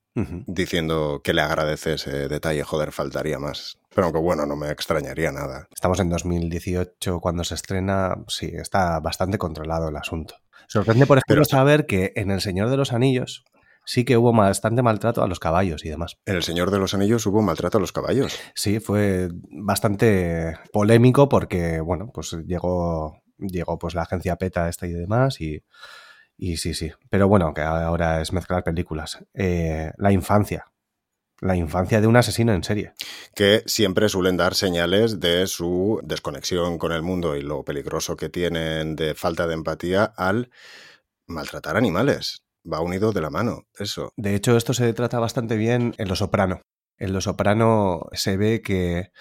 diciendo 0.47 1.21
que 1.23 1.31
le 1.31 1.41
agradece 1.41 1.93
ese 1.93 2.27
detalle, 2.27 2.63
joder, 2.63 2.91
faltaría 2.91 3.37
más. 3.37 3.77
Pero 3.93 4.05
aunque 4.05 4.19
bueno, 4.19 4.47
no 4.47 4.55
me 4.55 4.69
extrañaría 4.71 5.31
nada. 5.31 5.67
Estamos 5.73 5.99
en 5.99 6.09
2018 6.09 7.19
cuando 7.21 7.43
se 7.43 7.53
estrena, 7.53 8.15
sí, 8.27 8.51
está 8.51 8.99
bastante 8.99 9.37
controlado 9.37 9.89
el 9.89 9.95
asunto. 9.95 10.35
Sorprende, 10.67 11.05
por 11.05 11.19
ejemplo, 11.19 11.45
saber 11.45 11.85
que 11.85 12.13
en 12.15 12.31
El 12.31 12.41
Señor 12.41 12.69
de 12.69 12.77
los 12.77 12.93
Anillos 12.93 13.45
sí 13.85 14.03
que 14.05 14.17
hubo 14.17 14.33
bastante 14.33 14.81
maltrato 14.81 15.23
a 15.23 15.27
los 15.27 15.39
caballos 15.39 15.85
y 15.85 15.89
demás. 15.89 16.17
En 16.25 16.35
El 16.35 16.43
Señor 16.43 16.71
de 16.71 16.79
los 16.79 16.95
Anillos 16.95 17.25
hubo 17.27 17.41
maltrato 17.41 17.77
a 17.77 17.81
los 17.81 17.93
caballos. 17.93 18.37
Sí, 18.55 18.79
fue 18.79 19.29
bastante 19.51 20.57
polémico 20.73 21.29
porque, 21.29 21.79
bueno, 21.79 22.09
pues 22.11 22.35
llegó, 22.45 23.21
llegó 23.37 23.77
pues 23.77 23.93
la 23.93 24.01
agencia 24.01 24.35
PETA 24.35 24.67
esta 24.67 24.87
y 24.87 24.93
demás 24.93 25.39
y 25.39 25.63
y 26.37 26.57
sí, 26.57 26.73
sí. 26.73 26.91
Pero 27.09 27.27
bueno, 27.27 27.53
que 27.53 27.61
ahora 27.61 28.21
es 28.21 28.31
mezclar 28.31 28.63
películas. 28.63 29.19
Eh, 29.33 29.91
la 29.97 30.11
infancia. 30.11 30.65
la 31.39 31.55
infancia 31.55 32.01
de 32.01 32.07
un 32.07 32.15
asesino 32.15 32.53
en 32.53 32.63
serie. 32.63 32.93
Que 33.35 33.63
siempre 33.67 34.09
suelen 34.09 34.37
dar 34.37 34.55
señales 34.55 35.19
de 35.19 35.45
su 35.45 35.99
desconexión 36.03 36.77
con 36.79 36.91
el 36.91 37.03
mundo 37.03 37.35
y 37.35 37.41
lo 37.41 37.63
peligroso 37.63 38.15
que 38.17 38.29
tienen 38.29 38.95
de 38.95 39.13
falta 39.13 39.45
de 39.45 39.53
empatía 39.53 40.03
al 40.03 40.49
maltratar 41.27 41.77
animales. 41.77 42.43
Va 42.71 42.81
unido 42.81 43.11
de 43.11 43.21
la 43.21 43.29
mano, 43.29 43.67
eso. 43.77 44.13
De 44.17 44.35
hecho, 44.35 44.57
esto 44.57 44.73
se 44.73 44.91
trata 44.93 45.19
bastante 45.19 45.57
bien 45.57 45.93
en 45.97 46.07
Lo 46.07 46.15
Soprano. 46.15 46.61
En 46.97 47.13
Lo 47.13 47.21
Soprano 47.21 48.07
se 48.13 48.35
ve 48.35 48.61
que 48.61 49.11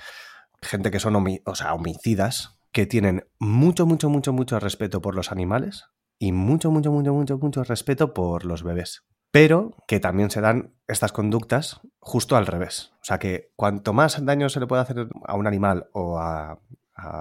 gente 0.62 0.90
que 0.90 1.00
son 1.00 1.16
o 1.44 1.54
sea, 1.54 1.74
homicidas, 1.74 2.58
que 2.72 2.86
tienen 2.86 3.28
mucho, 3.38 3.86
mucho, 3.86 4.08
mucho, 4.08 4.32
mucho 4.32 4.58
respeto 4.58 5.02
por 5.02 5.14
los 5.14 5.30
animales 5.30 5.84
y 6.18 6.32
mucho, 6.32 6.70
mucho, 6.70 6.90
mucho, 6.90 7.12
mucho, 7.12 7.38
mucho 7.38 7.64
respeto 7.64 8.14
por 8.14 8.44
los 8.44 8.62
bebés 8.62 9.04
pero 9.36 9.74
que 9.86 10.00
también 10.00 10.30
se 10.30 10.40
dan 10.40 10.72
estas 10.88 11.12
conductas 11.12 11.82
justo 11.98 12.38
al 12.38 12.46
revés. 12.46 12.94
O 13.02 13.04
sea 13.04 13.18
que 13.18 13.52
cuanto 13.54 13.92
más 13.92 14.24
daño 14.24 14.48
se 14.48 14.60
le 14.60 14.66
puede 14.66 14.80
hacer 14.80 15.08
a 15.26 15.34
un 15.34 15.46
animal 15.46 15.90
o 15.92 16.18
a, 16.18 16.58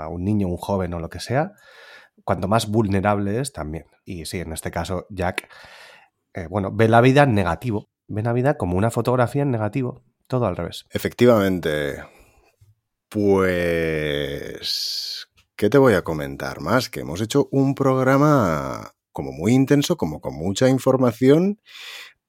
un 0.09 0.23
niño, 0.23 0.47
un 0.47 0.55
joven 0.55 0.93
o 0.93 1.01
lo 1.01 1.09
que 1.09 1.19
sea, 1.19 1.51
cuanto 2.23 2.47
más 2.47 2.69
vulnerable 2.69 3.41
es 3.41 3.51
también. 3.51 3.87
Y 4.05 4.23
sí, 4.23 4.39
en 4.39 4.53
este 4.53 4.71
caso, 4.71 5.07
Jack, 5.09 5.49
eh, 6.33 6.47
bueno, 6.49 6.71
ve 6.71 6.87
la 6.87 7.01
vida 7.01 7.23
en 7.23 7.33
negativo, 7.33 7.89
ve 8.07 8.23
la 8.23 8.31
vida 8.31 8.55
como 8.55 8.77
una 8.77 8.91
fotografía 8.91 9.41
en 9.41 9.51
negativo, 9.51 10.05
todo 10.27 10.45
al 10.45 10.55
revés. 10.55 10.85
Efectivamente. 10.91 12.01
Pues... 13.09 15.27
¿Qué 15.57 15.69
te 15.69 15.77
voy 15.77 15.93
a 15.93 16.01
comentar 16.01 16.59
más? 16.59 16.89
Que 16.89 16.99
hemos 16.99 17.21
hecho 17.21 17.47
un 17.49 17.75
programa 17.75 18.91
como 19.13 19.31
muy 19.31 19.53
intenso, 19.53 19.95
como 19.95 20.19
con 20.19 20.35
mucha 20.35 20.67
información. 20.67 21.61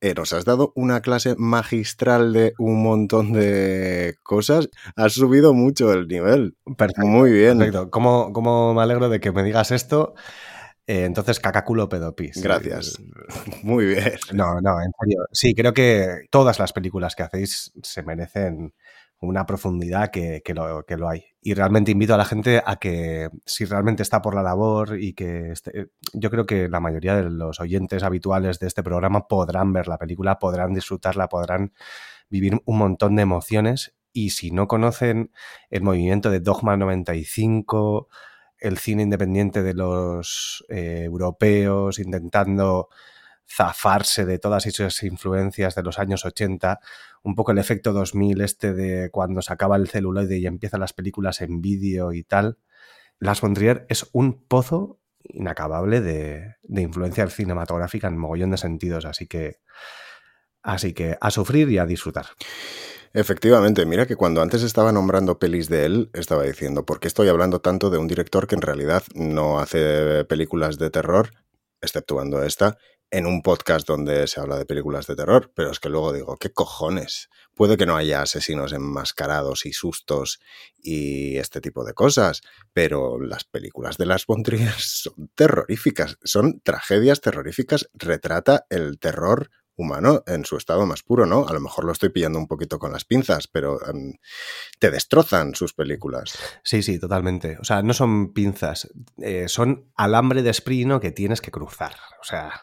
Eh, 0.00 0.14
nos 0.14 0.32
has 0.32 0.44
dado 0.44 0.72
una 0.76 1.00
clase 1.00 1.34
magistral 1.36 2.32
de 2.32 2.52
un 2.56 2.84
montón 2.84 3.32
de 3.32 4.14
cosas. 4.22 4.68
Has 4.94 5.14
subido 5.14 5.54
mucho 5.54 5.92
el 5.92 6.06
nivel. 6.06 6.56
muy 6.98 7.32
bien. 7.32 7.58
Perfecto. 7.58 7.90
¿Cómo, 7.90 8.74
me 8.74 8.82
alegro 8.82 9.08
de 9.08 9.18
que 9.18 9.32
me 9.32 9.42
digas 9.42 9.72
esto? 9.72 10.14
Eh, 10.86 11.04
entonces, 11.04 11.40
cacaculo 11.40 11.88
pedopis. 11.88 12.40
Gracias. 12.40 12.96
Muy 13.64 13.86
bien. 13.86 14.12
No, 14.32 14.60
no, 14.60 14.80
en 14.80 14.92
serio. 15.00 15.26
Sí, 15.32 15.52
creo 15.52 15.74
que 15.74 16.26
todas 16.30 16.60
las 16.60 16.72
películas 16.72 17.16
que 17.16 17.24
hacéis 17.24 17.72
se 17.82 18.04
merecen 18.04 18.72
una 19.20 19.46
profundidad 19.46 20.10
que, 20.10 20.42
lo, 20.54 20.84
que, 20.84 20.96
lo, 20.96 21.08
hay. 21.08 21.24
Y 21.40 21.54
realmente 21.54 21.90
invito 21.90 22.14
a 22.14 22.18
la 22.18 22.24
gente 22.24 22.62
a 22.64 22.76
que, 22.76 23.30
si 23.44 23.64
realmente 23.64 24.02
está 24.02 24.20
por 24.20 24.34
la 24.34 24.42
labor 24.42 25.00
y 25.00 25.14
que 25.14 25.52
yo 26.12 26.30
creo 26.30 26.46
que 26.46 26.68
la 26.68 26.80
mayoría 26.80 27.16
de 27.16 27.30
los 27.30 27.60
oyentes 27.60 28.02
habituales 28.02 28.58
de 28.58 28.66
este 28.66 28.82
programa 28.82 29.26
podrán 29.26 29.72
ver 29.72 29.88
la 29.88 29.98
película, 29.98 30.38
podrán 30.38 30.74
disfrutarla, 30.74 31.28
podrán 31.28 31.72
vivir 32.28 32.60
un 32.64 32.78
montón 32.78 33.16
de 33.16 33.22
emociones. 33.22 33.94
Y 34.12 34.30
si 34.30 34.50
no 34.50 34.66
conocen 34.66 35.30
el 35.70 35.82
movimiento 35.82 36.30
de 36.30 36.40
Dogma 36.40 36.76
95, 36.76 38.08
el 38.58 38.78
cine 38.78 39.02
independiente 39.02 39.62
de 39.62 39.74
los 39.74 40.64
eh, 40.68 41.02
europeos 41.04 41.98
intentando 41.98 42.88
zafarse 43.48 44.24
de 44.24 44.38
todas 44.38 44.66
esas 44.66 45.02
influencias 45.02 45.74
de 45.74 45.82
los 45.82 45.98
años 45.98 46.24
80, 46.24 46.80
un 47.22 47.34
poco 47.34 47.52
el 47.52 47.58
efecto 47.58 47.92
2000 47.92 48.40
este 48.40 48.72
de 48.72 49.10
cuando 49.10 49.42
se 49.42 49.52
acaba 49.52 49.76
el 49.76 49.88
celuloide 49.88 50.38
y 50.38 50.46
empiezan 50.46 50.80
las 50.80 50.92
películas 50.92 51.40
en 51.40 51.60
vídeo 51.60 52.12
y 52.12 52.22
tal. 52.22 52.58
Las 53.18 53.40
Bondrier 53.40 53.86
es 53.88 54.08
un 54.12 54.44
pozo 54.46 55.00
inacabable 55.24 56.00
de, 56.00 56.56
de, 56.62 56.82
influencia 56.82 57.28
cinematográfica 57.28 58.08
en 58.08 58.18
mogollón 58.18 58.50
de 58.50 58.58
sentidos, 58.58 59.04
así 59.06 59.26
que, 59.26 59.58
así 60.62 60.92
que 60.92 61.16
a 61.20 61.30
sufrir 61.30 61.68
y 61.70 61.78
a 61.78 61.86
disfrutar. 61.86 62.26
Efectivamente, 63.12 63.86
mira 63.86 64.06
que 64.06 64.14
cuando 64.14 64.42
antes 64.42 64.62
estaba 64.62 64.92
nombrando 64.92 65.38
pelis 65.38 65.68
de 65.68 65.86
él, 65.86 66.10
estaba 66.12 66.42
diciendo, 66.42 66.84
¿por 66.84 67.00
qué 67.00 67.08
estoy 67.08 67.28
hablando 67.28 67.60
tanto 67.60 67.88
de 67.88 67.98
un 67.98 68.08
director 68.08 68.46
que 68.46 68.56
en 68.56 68.60
realidad 68.60 69.02
no 69.14 69.58
hace 69.58 70.24
películas 70.26 70.76
de 70.78 70.90
terror, 70.90 71.30
exceptuando 71.80 72.42
esta, 72.42 72.76
en 73.16 73.24
un 73.24 73.40
podcast 73.40 73.88
donde 73.88 74.26
se 74.26 74.40
habla 74.40 74.58
de 74.58 74.66
películas 74.66 75.06
de 75.06 75.16
terror, 75.16 75.50
pero 75.54 75.70
es 75.70 75.80
que 75.80 75.88
luego 75.88 76.12
digo, 76.12 76.36
¿qué 76.36 76.50
cojones? 76.50 77.30
Puede 77.54 77.78
que 77.78 77.86
no 77.86 77.96
haya 77.96 78.20
asesinos 78.20 78.74
enmascarados 78.74 79.64
y 79.64 79.72
sustos 79.72 80.38
y 80.76 81.38
este 81.38 81.62
tipo 81.62 81.82
de 81.86 81.94
cosas, 81.94 82.42
pero 82.74 83.18
las 83.18 83.44
películas 83.44 83.96
de 83.96 84.04
las 84.04 84.26
Bontrier 84.26 84.74
son 84.78 85.30
terroríficas, 85.34 86.18
son 86.24 86.60
tragedias 86.60 87.22
terroríficas, 87.22 87.88
retrata 87.94 88.66
el 88.68 88.98
terror 88.98 89.48
humano 89.76 90.22
en 90.26 90.44
su 90.44 90.56
estado 90.56 90.86
más 90.86 91.02
puro, 91.02 91.26
¿no? 91.26 91.46
A 91.46 91.52
lo 91.52 91.60
mejor 91.60 91.84
lo 91.84 91.92
estoy 91.92 92.08
pillando 92.08 92.38
un 92.38 92.46
poquito 92.46 92.78
con 92.78 92.92
las 92.92 93.04
pinzas, 93.04 93.46
pero 93.46 93.78
em, 93.86 94.14
te 94.78 94.90
destrozan 94.90 95.54
sus 95.54 95.74
películas. 95.74 96.38
Sí, 96.62 96.82
sí, 96.82 96.98
totalmente. 96.98 97.58
O 97.60 97.64
sea, 97.64 97.82
no 97.82 97.92
son 97.92 98.32
pinzas, 98.32 98.90
eh, 99.18 99.48
son 99.48 99.90
alambre 99.96 100.42
de 100.42 100.50
esprino 100.50 101.00
que 101.00 101.12
tienes 101.12 101.40
que 101.40 101.50
cruzar. 101.50 101.94
O 102.20 102.24
sea, 102.24 102.62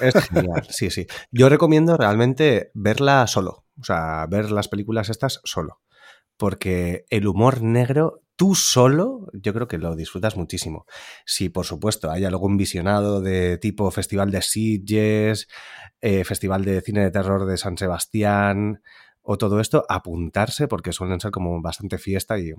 es, 0.00 0.14
genial. 0.28 0.66
Sí, 0.68 0.90
sí. 0.90 1.06
Yo 1.30 1.48
recomiendo 1.48 1.96
realmente 1.96 2.70
verla 2.74 3.26
solo. 3.26 3.64
O 3.80 3.84
sea, 3.84 4.26
ver 4.28 4.50
las 4.50 4.68
películas 4.68 5.08
estas 5.08 5.40
solo. 5.44 5.80
Porque 6.36 7.04
el 7.10 7.26
humor 7.26 7.62
negro 7.62 8.21
tú 8.36 8.54
solo, 8.54 9.28
yo 9.32 9.52
creo 9.52 9.68
que 9.68 9.78
lo 9.78 9.94
disfrutas 9.94 10.36
muchísimo. 10.36 10.86
Si, 11.26 11.48
por 11.48 11.66
supuesto, 11.66 12.10
hay 12.10 12.24
algún 12.24 12.56
visionado 12.56 13.20
de 13.20 13.58
tipo 13.58 13.90
Festival 13.90 14.30
de 14.30 14.42
Sitges, 14.42 15.48
eh, 16.00 16.24
Festival 16.24 16.64
de 16.64 16.80
Cine 16.80 17.00
de 17.00 17.10
Terror 17.10 17.46
de 17.46 17.56
San 17.56 17.76
Sebastián 17.78 18.82
o 19.22 19.38
todo 19.38 19.60
esto, 19.60 19.84
apuntarse 19.88 20.66
porque 20.66 20.92
suelen 20.92 21.20
ser 21.20 21.30
como 21.30 21.62
bastante 21.62 21.98
fiesta 21.98 22.38
y, 22.38 22.52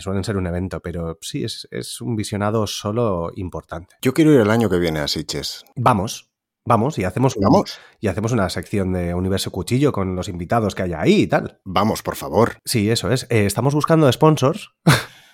suelen 0.00 0.24
ser 0.24 0.36
un 0.36 0.46
evento, 0.46 0.80
pero 0.80 1.16
sí, 1.20 1.44
es, 1.44 1.68
es, 1.70 2.00
un 2.00 2.16
visionado 2.16 2.66
solo 2.66 3.30
importante. 3.36 3.94
Yo 4.02 4.12
quiero 4.12 4.32
ir 4.32 4.40
el 4.40 4.50
año 4.50 4.68
que 4.68 4.78
viene 4.78 4.98
a 4.98 5.08
Sitges. 5.08 5.64
Vamos. 5.76 6.27
Vamos 6.68 6.98
y 6.98 7.04
hacemos, 7.04 7.34
¿Vamos? 7.40 7.80
y 7.98 8.08
hacemos 8.08 8.32
una 8.32 8.50
sección 8.50 8.92
de 8.92 9.14
Universo 9.14 9.50
Cuchillo 9.50 9.90
con 9.90 10.14
los 10.14 10.28
invitados 10.28 10.74
que 10.74 10.82
hay 10.82 10.92
ahí 10.92 11.22
y 11.22 11.26
tal. 11.26 11.60
Vamos, 11.64 12.02
por 12.02 12.14
favor. 12.14 12.58
Sí, 12.66 12.90
eso 12.90 13.10
es. 13.10 13.26
Eh, 13.30 13.46
estamos 13.46 13.74
buscando 13.74 14.12
sponsors. 14.12 14.70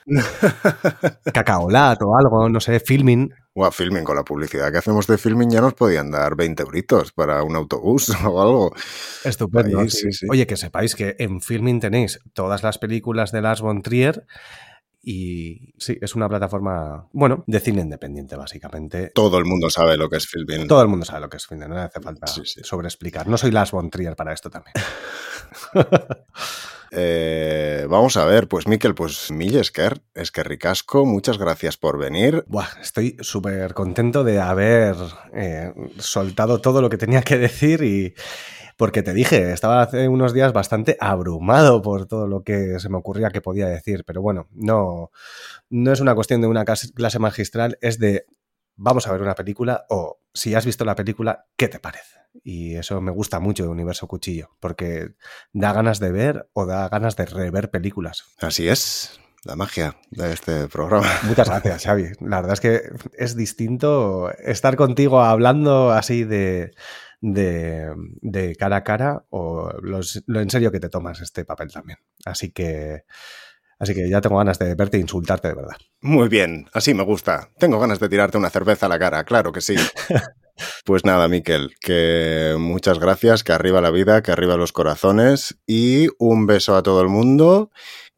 Cacaolat 1.33 2.01
o 2.03 2.17
algo, 2.17 2.49
no 2.49 2.61
sé, 2.61 2.79
filming. 2.79 3.33
O 3.55 3.65
a 3.65 3.73
filming, 3.73 4.05
con 4.05 4.17
la 4.17 4.25
publicidad 4.25 4.71
que 4.71 4.79
hacemos 4.79 5.07
de 5.07 5.19
filming 5.19 5.51
ya 5.51 5.61
nos 5.61 5.75
podían 5.75 6.11
dar 6.11 6.37
20 6.37 6.63
euritos 6.63 7.13
para 7.13 7.43
un 7.43 7.57
autobús 7.57 8.11
o 8.25 8.41
algo. 8.41 8.73
Estupendo. 9.25 9.85
Oye, 10.31 10.47
que 10.47 10.57
sepáis 10.57 10.95
que 10.95 11.17
en 11.19 11.41
filming 11.41 11.81
tenéis 11.81 12.21
todas 12.33 12.63
las 12.63 12.79
películas 12.79 13.33
de 13.33 13.43
Lars 13.43 13.61
von 13.61 13.83
Trier 13.83 14.25
y 15.05 15.75
sí, 15.79 15.99
es 16.01 16.15
una 16.15 16.29
plataforma, 16.29 17.09
bueno, 17.13 17.45
de 17.47 17.61
cine 17.61 17.83
independiente, 17.83 18.37
básicamente. 18.37 19.11
Todo 19.15 19.39
el 19.39 19.45
mundo 19.45 19.71
sabe 19.71 19.97
lo 19.97 20.09
que 20.09 20.17
es 20.17 20.27
filming. 20.27 20.67
Todo 20.67 20.83
el 20.83 20.89
mundo 20.89 21.05
sabe 21.05 21.21
lo 21.21 21.29
que 21.29 21.37
es 21.37 21.47
filming, 21.47 21.69
no 21.69 21.79
hace 21.79 22.01
falta 22.01 22.27
sobreexplicar. 22.27 23.27
No 23.29 23.37
soy 23.37 23.51
Lars 23.51 23.71
von 23.71 23.91
Trier 23.91 24.17
para 24.17 24.33
esto 24.33 24.51
también. 24.51 24.75
Eh, 26.97 27.87
vamos 27.89 28.17
a 28.17 28.25
ver, 28.25 28.47
pues 28.47 28.69
Miquel, 28.69 28.95
pues 28.95 29.31
Millesker, 29.33 30.03
es 30.15 30.31
que 30.31 30.45
ricasco, 30.45 31.05
muchas 31.05 31.39
gracias 31.39 31.77
por 31.77 31.99
venir. 31.99 32.45
Buah, 32.47 32.69
estoy 32.81 33.17
súper 33.21 33.75
contento 33.75 34.23
de 34.23 34.41
haber 34.41 34.95
eh, 35.35 35.73
soltado 35.99 36.61
todo 36.61 36.81
lo 36.81 36.91
que 36.91 36.97
tenía 36.97 37.23
que 37.23 37.37
decir 37.37 37.83
y 37.83 38.15
porque 38.77 39.03
te 39.03 39.13
dije, 39.13 39.53
estaba 39.53 39.83
hace 39.83 40.09
unos 40.09 40.33
días 40.33 40.53
bastante 40.53 40.97
abrumado 41.01 41.83
por 41.83 42.07
todo 42.07 42.27
lo 42.29 42.43
que 42.43 42.79
se 42.79 42.89
me 42.89 42.97
ocurría 42.97 43.31
que 43.31 43.41
podía 43.41 43.67
decir, 43.67 44.05
pero 44.05 44.23
bueno, 44.23 44.49
no, 44.53 45.11
no 45.71 45.93
es 45.93 46.01
una 46.01 46.15
cuestión 46.15 46.41
de 46.41 46.49
una 46.49 46.65
clase 46.65 47.19
magistral, 47.19 47.79
es 47.81 47.99
de 47.99 48.27
vamos 48.77 49.07
a 49.07 49.13
ver 49.13 49.23
una 49.23 49.35
película 49.35 49.87
o 49.89 50.21
si 50.33 50.55
has 50.55 50.67
visto 50.67 50.85
la 50.85 50.95
película, 50.95 51.47
¿qué 51.57 51.69
te 51.69 51.79
parece? 51.79 52.19
Y 52.43 52.75
eso 52.75 53.01
me 53.01 53.13
gusta 53.13 53.39
mucho 53.39 53.63
de 53.63 53.69
Universo 53.69 54.09
Cuchillo, 54.09 54.51
porque 54.59 55.15
da 55.53 55.73
ganas 55.73 56.01
de 56.01 56.11
ver 56.11 56.49
o 56.53 56.67
da 56.67 56.89
ganas 56.89 57.17
de 57.17 57.27
rever 57.27 57.71
películas. 57.71 58.25
Así 58.41 58.69
es, 58.69 59.21
la 59.45 59.55
magia 59.55 59.97
de 60.11 60.33
este 60.33 60.69
programa. 60.69 61.07
Muchas 61.23 61.49
gracias, 61.49 61.85
Xavi. 61.85 62.09
La 62.21 62.41
verdad 62.41 62.55
es 62.55 62.61
que 62.61 62.83
es 63.17 63.37
distinto 63.37 64.33
estar 64.39 64.75
contigo 64.75 65.21
hablando 65.21 65.93
así 65.93 66.25
de, 66.25 66.73
de, 67.21 68.57
cara 68.59 68.77
a 68.77 68.85
cara 68.85 69.25
o 69.31 69.71
lo 69.81 70.41
en 70.41 70.51
serio 70.51 70.73
que 70.73 70.81
te 70.81 70.89
tomas 70.89 71.21
este 71.21 71.45
papel 71.45 71.73
también. 71.73 71.99
Así 72.25 72.51
que 72.51 73.05
Así 73.85 73.95
que 73.95 74.09
ya 74.09 74.23
tengo 74.23 74.39
ganas 74.39 74.59
de 74.59 74.75
verte 74.75 74.97
e 74.97 75.01
insultarte 75.01 75.49
de 75.49 75.55
verdad. 75.57 75.77
Muy 76.01 76.31
bien, 76.31 76.71
así 76.73 76.95
me 76.95 77.03
gusta. 77.03 77.51
Tengo 77.59 77.79
ganas 77.79 78.01
de 78.01 78.09
tirarte 78.09 78.39
una 78.39 78.49
cerveza 78.49 78.87
a 78.87 78.89
la 78.89 78.99
cara, 78.99 79.25
claro 79.25 79.53
que 79.53 79.61
sí. 79.61 79.75
pues 80.87 81.05
nada, 81.05 81.29
Miquel, 81.29 81.75
que 81.83 82.57
muchas 82.59 82.99
gracias, 82.99 83.45
que 83.45 83.53
arriba 83.53 83.83
la 83.83 83.91
vida, 83.91 84.23
que 84.23 84.33
arriba 84.33 84.57
los 84.57 84.73
corazones 84.73 85.59
y 85.67 86.09
un 86.19 86.47
beso 86.47 86.77
a 86.77 86.83
todo 86.83 87.03
el 87.03 87.09
mundo 87.09 87.73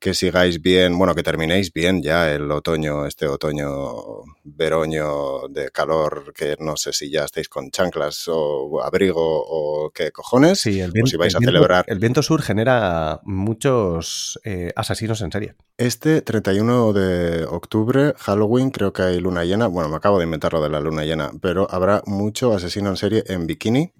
que 0.06 0.14
sigáis 0.14 0.62
bien, 0.62 0.96
bueno, 0.96 1.16
que 1.16 1.24
terminéis 1.24 1.72
bien 1.72 2.00
ya 2.00 2.30
el 2.32 2.48
otoño, 2.52 3.06
este 3.06 3.26
otoño 3.26 4.22
veroño 4.44 5.48
de 5.48 5.70
calor, 5.70 6.32
que 6.32 6.54
no 6.60 6.76
sé 6.76 6.92
si 6.92 7.10
ya 7.10 7.24
estáis 7.24 7.48
con 7.48 7.72
chanclas 7.72 8.24
o 8.28 8.80
abrigo 8.84 9.20
o 9.20 9.90
qué 9.90 10.12
cojones, 10.12 10.60
Sí, 10.60 10.78
el 10.80 10.90
o 10.90 10.92
viento, 10.92 11.10
si 11.10 11.16
vais 11.16 11.32
el 11.32 11.36
a 11.36 11.40
viento- 11.40 11.52
celebrar. 11.58 11.84
el 11.88 11.98
viento 11.98 12.22
sur 12.22 12.40
genera 12.40 13.20
muchos 13.24 14.38
eh, 14.44 14.70
asesinos 14.76 15.20
en 15.22 15.32
serie. 15.32 15.54
Este 15.76 16.22
31 16.22 16.92
de 16.92 17.44
octubre, 17.44 18.14
Halloween, 18.16 18.70
creo 18.70 18.92
que 18.92 19.02
hay 19.02 19.18
luna 19.20 19.44
llena, 19.44 19.66
bueno, 19.66 19.88
me 19.88 19.96
acabo 19.96 20.18
de 20.18 20.24
inventar 20.24 20.52
lo 20.52 20.62
de 20.62 20.70
la 20.70 20.80
luna 20.80 21.04
llena, 21.04 21.32
pero 21.42 21.66
habrá 21.70 22.02
mucho 22.06 22.54
asesino 22.54 22.90
en 22.90 22.96
serie 22.96 23.24
en 23.26 23.46
bikini 23.48 23.92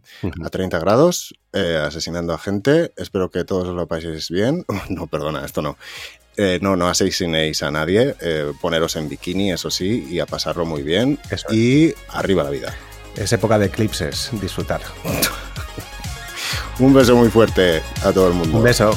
a 0.43 0.51
30 0.51 0.79
grados, 0.79 1.35
eh, 1.57 1.77
asesinando 1.79 2.33
a 2.35 2.39
gente. 2.39 2.93
Espero 2.97 3.31
que 3.31 3.45
todos 3.45 3.69
lo 3.69 3.87
paséis 3.87 4.31
bien. 4.31 4.65
No, 4.91 5.07
perdona, 5.07 5.45
esto 5.45 5.63
no. 5.63 5.77
Eh, 6.37 6.59
no, 6.61 6.77
no 6.77 6.87
asesinéis 6.89 7.63
a 7.63 7.71
nadie. 7.71 8.15
eh, 8.21 8.53
poneros 8.61 8.95
en 8.97 9.09
bikini, 9.09 9.53
eso 9.53 9.71
sí, 9.71 10.07
y 10.11 10.21
a 10.21 10.27
pasarlo 10.27 10.67
muy 10.67 10.83
bien. 10.83 11.19
Eso 11.31 11.49
es. 11.49 11.55
Y 11.55 11.95
arriba 12.11 12.45
la 12.45 12.51
vida. 12.51 12.75
Es 13.17 13.33
época 13.33 13.59
de 13.59 13.67
eclipses, 13.67 14.31
disfrutar. 14.33 14.83
Un 16.79 16.93
beso 16.93 17.17
muy 17.17 17.31
fuerte 17.31 17.83
a 18.05 18.13
todo 18.13 18.29
el 18.29 18.35
mundo. 18.35 18.59
Un 18.59 18.63
beso. 18.63 18.91